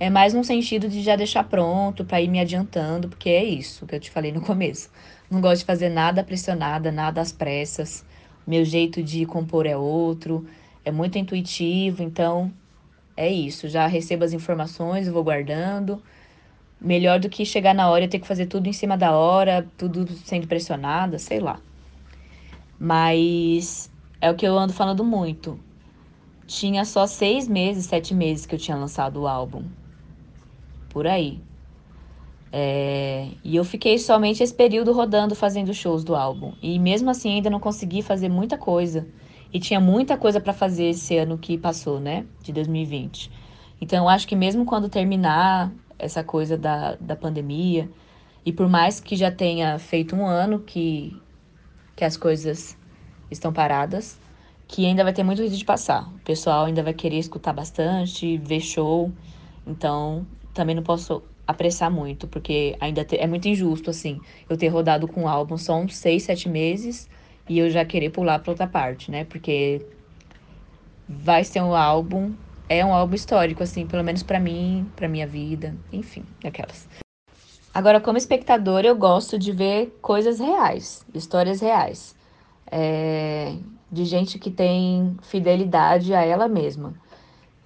é 0.00 0.10
mais 0.10 0.34
no 0.34 0.42
sentido 0.42 0.88
de 0.88 1.00
já 1.00 1.14
deixar 1.14 1.44
pronto, 1.44 2.04
para 2.04 2.20
ir 2.20 2.26
me 2.26 2.40
adiantando, 2.40 3.08
porque 3.08 3.28
é 3.28 3.44
isso 3.44 3.86
que 3.86 3.94
eu 3.94 4.00
te 4.00 4.10
falei 4.10 4.32
no 4.32 4.40
começo. 4.42 4.90
Não 5.30 5.40
gosto 5.40 5.60
de 5.60 5.64
fazer 5.64 5.90
nada 5.90 6.24
pressionada, 6.24 6.90
nada 6.90 7.20
às 7.20 7.30
pressas. 7.30 8.04
Meu 8.44 8.64
jeito 8.64 9.00
de 9.00 9.24
compor 9.26 9.64
é 9.64 9.76
outro, 9.76 10.44
é 10.84 10.90
muito 10.90 11.16
intuitivo, 11.18 12.02
então 12.02 12.52
é 13.16 13.30
isso, 13.30 13.68
já 13.68 13.86
recebo 13.86 14.24
as 14.24 14.32
informações, 14.32 15.06
vou 15.06 15.22
guardando. 15.22 16.02
Melhor 16.80 17.20
do 17.20 17.28
que 17.28 17.46
chegar 17.46 17.76
na 17.76 17.88
hora 17.88 18.06
e 18.06 18.08
ter 18.08 18.18
que 18.18 18.26
fazer 18.26 18.46
tudo 18.46 18.66
em 18.66 18.72
cima 18.72 18.98
da 18.98 19.12
hora, 19.12 19.64
tudo 19.78 20.04
sendo 20.16 20.48
pressionada, 20.48 21.16
sei 21.16 21.38
lá. 21.38 21.60
Mas 22.76 23.91
é 24.22 24.30
o 24.30 24.36
que 24.36 24.46
eu 24.46 24.56
ando 24.56 24.72
falando 24.72 25.02
muito. 25.02 25.58
Tinha 26.46 26.84
só 26.84 27.08
seis 27.08 27.48
meses, 27.48 27.86
sete 27.86 28.14
meses 28.14 28.46
que 28.46 28.54
eu 28.54 28.58
tinha 28.58 28.76
lançado 28.76 29.20
o 29.20 29.26
álbum. 29.26 29.64
Por 30.88 31.08
aí. 31.08 31.40
É... 32.52 33.26
E 33.42 33.56
eu 33.56 33.64
fiquei 33.64 33.98
somente 33.98 34.40
esse 34.40 34.54
período 34.54 34.92
rodando, 34.92 35.34
fazendo 35.34 35.74
shows 35.74 36.04
do 36.04 36.14
álbum. 36.14 36.52
E 36.62 36.78
mesmo 36.78 37.10
assim 37.10 37.34
ainda 37.34 37.50
não 37.50 37.58
consegui 37.58 38.00
fazer 38.00 38.28
muita 38.28 38.56
coisa. 38.56 39.08
E 39.52 39.58
tinha 39.58 39.80
muita 39.80 40.16
coisa 40.16 40.40
para 40.40 40.52
fazer 40.52 40.84
esse 40.84 41.16
ano 41.16 41.36
que 41.36 41.58
passou, 41.58 41.98
né? 41.98 42.24
De 42.44 42.52
2020. 42.52 43.28
Então, 43.80 44.04
eu 44.04 44.08
acho 44.08 44.28
que 44.28 44.36
mesmo 44.36 44.64
quando 44.64 44.88
terminar 44.88 45.72
essa 45.98 46.22
coisa 46.22 46.56
da, 46.56 46.94
da 46.94 47.16
pandemia, 47.16 47.90
e 48.46 48.52
por 48.52 48.68
mais 48.68 49.00
que 49.00 49.16
já 49.16 49.32
tenha 49.32 49.76
feito 49.80 50.14
um 50.14 50.24
ano 50.24 50.60
que, 50.60 51.20
que 51.96 52.04
as 52.04 52.16
coisas 52.16 52.76
estão 53.32 53.52
paradas, 53.52 54.18
que 54.68 54.86
ainda 54.86 55.02
vai 55.02 55.12
ter 55.12 55.22
muito 55.22 55.42
vídeo 55.42 55.56
de 55.56 55.64
passar. 55.64 56.08
O 56.14 56.18
pessoal 56.20 56.66
ainda 56.66 56.82
vai 56.82 56.94
querer 56.94 57.18
escutar 57.18 57.52
bastante, 57.52 58.38
ver 58.38 58.60
show. 58.60 59.10
Então, 59.66 60.26
também 60.54 60.74
não 60.74 60.82
posso 60.82 61.22
apressar 61.46 61.90
muito, 61.90 62.26
porque 62.28 62.76
ainda 62.80 63.06
é 63.12 63.26
muito 63.26 63.48
injusto, 63.48 63.90
assim, 63.90 64.20
eu 64.48 64.56
ter 64.56 64.68
rodado 64.68 65.08
com 65.08 65.24
o 65.24 65.28
álbum 65.28 65.56
só 65.58 65.76
uns 65.76 65.96
seis, 65.96 66.22
sete 66.22 66.48
meses 66.48 67.08
e 67.48 67.58
eu 67.58 67.68
já 67.68 67.84
querer 67.84 68.10
pular 68.10 68.38
para 68.38 68.52
outra 68.52 68.66
parte, 68.66 69.10
né? 69.10 69.24
Porque 69.24 69.84
vai 71.08 71.44
ser 71.44 71.60
um 71.60 71.74
álbum, 71.74 72.32
é 72.68 72.84
um 72.84 72.94
álbum 72.94 73.14
histórico, 73.14 73.62
assim, 73.62 73.86
pelo 73.86 74.04
menos 74.04 74.22
para 74.22 74.38
mim, 74.38 74.86
para 74.96 75.08
minha 75.08 75.26
vida, 75.26 75.74
enfim, 75.92 76.24
aquelas. 76.44 76.88
Agora, 77.74 78.00
como 78.00 78.18
espectador, 78.18 78.84
eu 78.84 78.94
gosto 78.94 79.38
de 79.38 79.50
ver 79.50 79.98
coisas 80.00 80.38
reais, 80.38 81.04
histórias 81.14 81.60
reais, 81.60 82.14
é, 82.72 83.54
de 83.90 84.06
gente 84.06 84.38
que 84.38 84.50
tem 84.50 85.14
fidelidade 85.20 86.14
a 86.14 86.24
ela 86.24 86.48
mesma. 86.48 86.94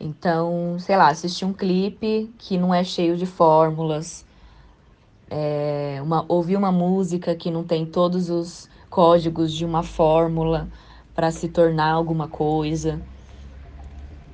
Então, 0.01 0.77
sei 0.81 0.97
lá, 0.97 1.09
assistir 1.09 1.45
um 1.45 1.53
clipe 1.53 2.29
que 2.37 2.59
não 2.59 2.75
é 2.75 2.83
cheio 2.83 3.17
de 3.17 3.25
fórmulas, 3.25 4.27
é, 5.31 6.01
uma, 6.03 6.25
ouvir 6.29 6.57
uma 6.57 6.73
música 6.73 7.35
que 7.37 7.51
não 7.51 7.63
tem 7.63 7.87
todos 7.87 8.29
os 8.29 8.69
códigos 8.91 9.53
de 9.53 9.65
uma 9.65 9.83
fórmula 9.83 10.69
para 11.15 11.31
se 11.31 11.49
tornar 11.49 11.93
alguma 11.93 12.27
coisa. 12.29 13.01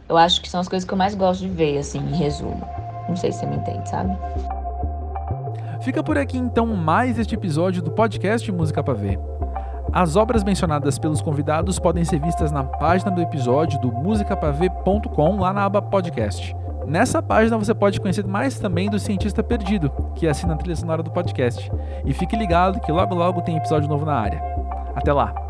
Eu 0.09 0.17
acho 0.17 0.41
que 0.41 0.49
são 0.49 0.61
as 0.61 0.69
coisas 0.69 0.87
que 0.87 0.93
eu 0.93 0.99
mais 0.99 1.15
gosto 1.15 1.43
de 1.43 1.49
ver, 1.49 1.79
assim, 1.79 1.99
em 1.99 2.17
resumo. 2.17 2.67
Não 3.09 3.15
sei 3.15 3.31
se 3.31 3.41
você 3.41 3.47
me 3.47 3.57
entende, 3.57 3.89
sabe? 3.89 4.17
Fica 5.83 6.03
por 6.03 6.17
aqui 6.17 6.39
então 6.39 6.67
mais 6.67 7.19
este 7.19 7.35
episódio 7.35 7.83
do 7.83 7.91
podcast 7.91 8.51
Música 8.51 8.83
para 8.83 8.95
Ver. 8.95 9.32
As 9.93 10.17
obras 10.17 10.43
mencionadas 10.43 10.99
pelos 10.99 11.21
convidados 11.21 11.79
podem 11.79 12.03
ser 12.03 12.19
vistas 12.19 12.51
na 12.51 12.65
página 12.65 13.11
do 13.11 13.21
episódio 13.21 13.79
do 13.79 13.93
musicapaver.com 13.93 15.39
lá 15.39 15.53
na 15.53 15.65
aba 15.67 15.83
podcast. 15.83 16.57
Nessa 16.87 17.23
página 17.23 17.59
você 17.59 17.75
pode 17.75 18.01
conhecer 18.01 18.27
mais 18.27 18.59
também 18.59 18.89
do 18.89 18.99
Cientista 18.99 19.43
Perdido, 19.43 19.91
que 20.15 20.27
assina 20.27 20.55
a 20.55 20.57
trilha 20.57 20.77
sonora 20.77 21.03
do 21.03 21.11
podcast. 21.11 21.71
E 22.07 22.15
fique 22.15 22.35
ligado 22.35 22.81
que 22.81 22.91
logo 22.91 23.15
logo 23.15 23.43
tem 23.43 23.59
episódio 23.59 23.87
novo 23.87 24.07
na 24.07 24.15
área. 24.15 24.43
Até 24.97 25.13
lá! 25.13 25.42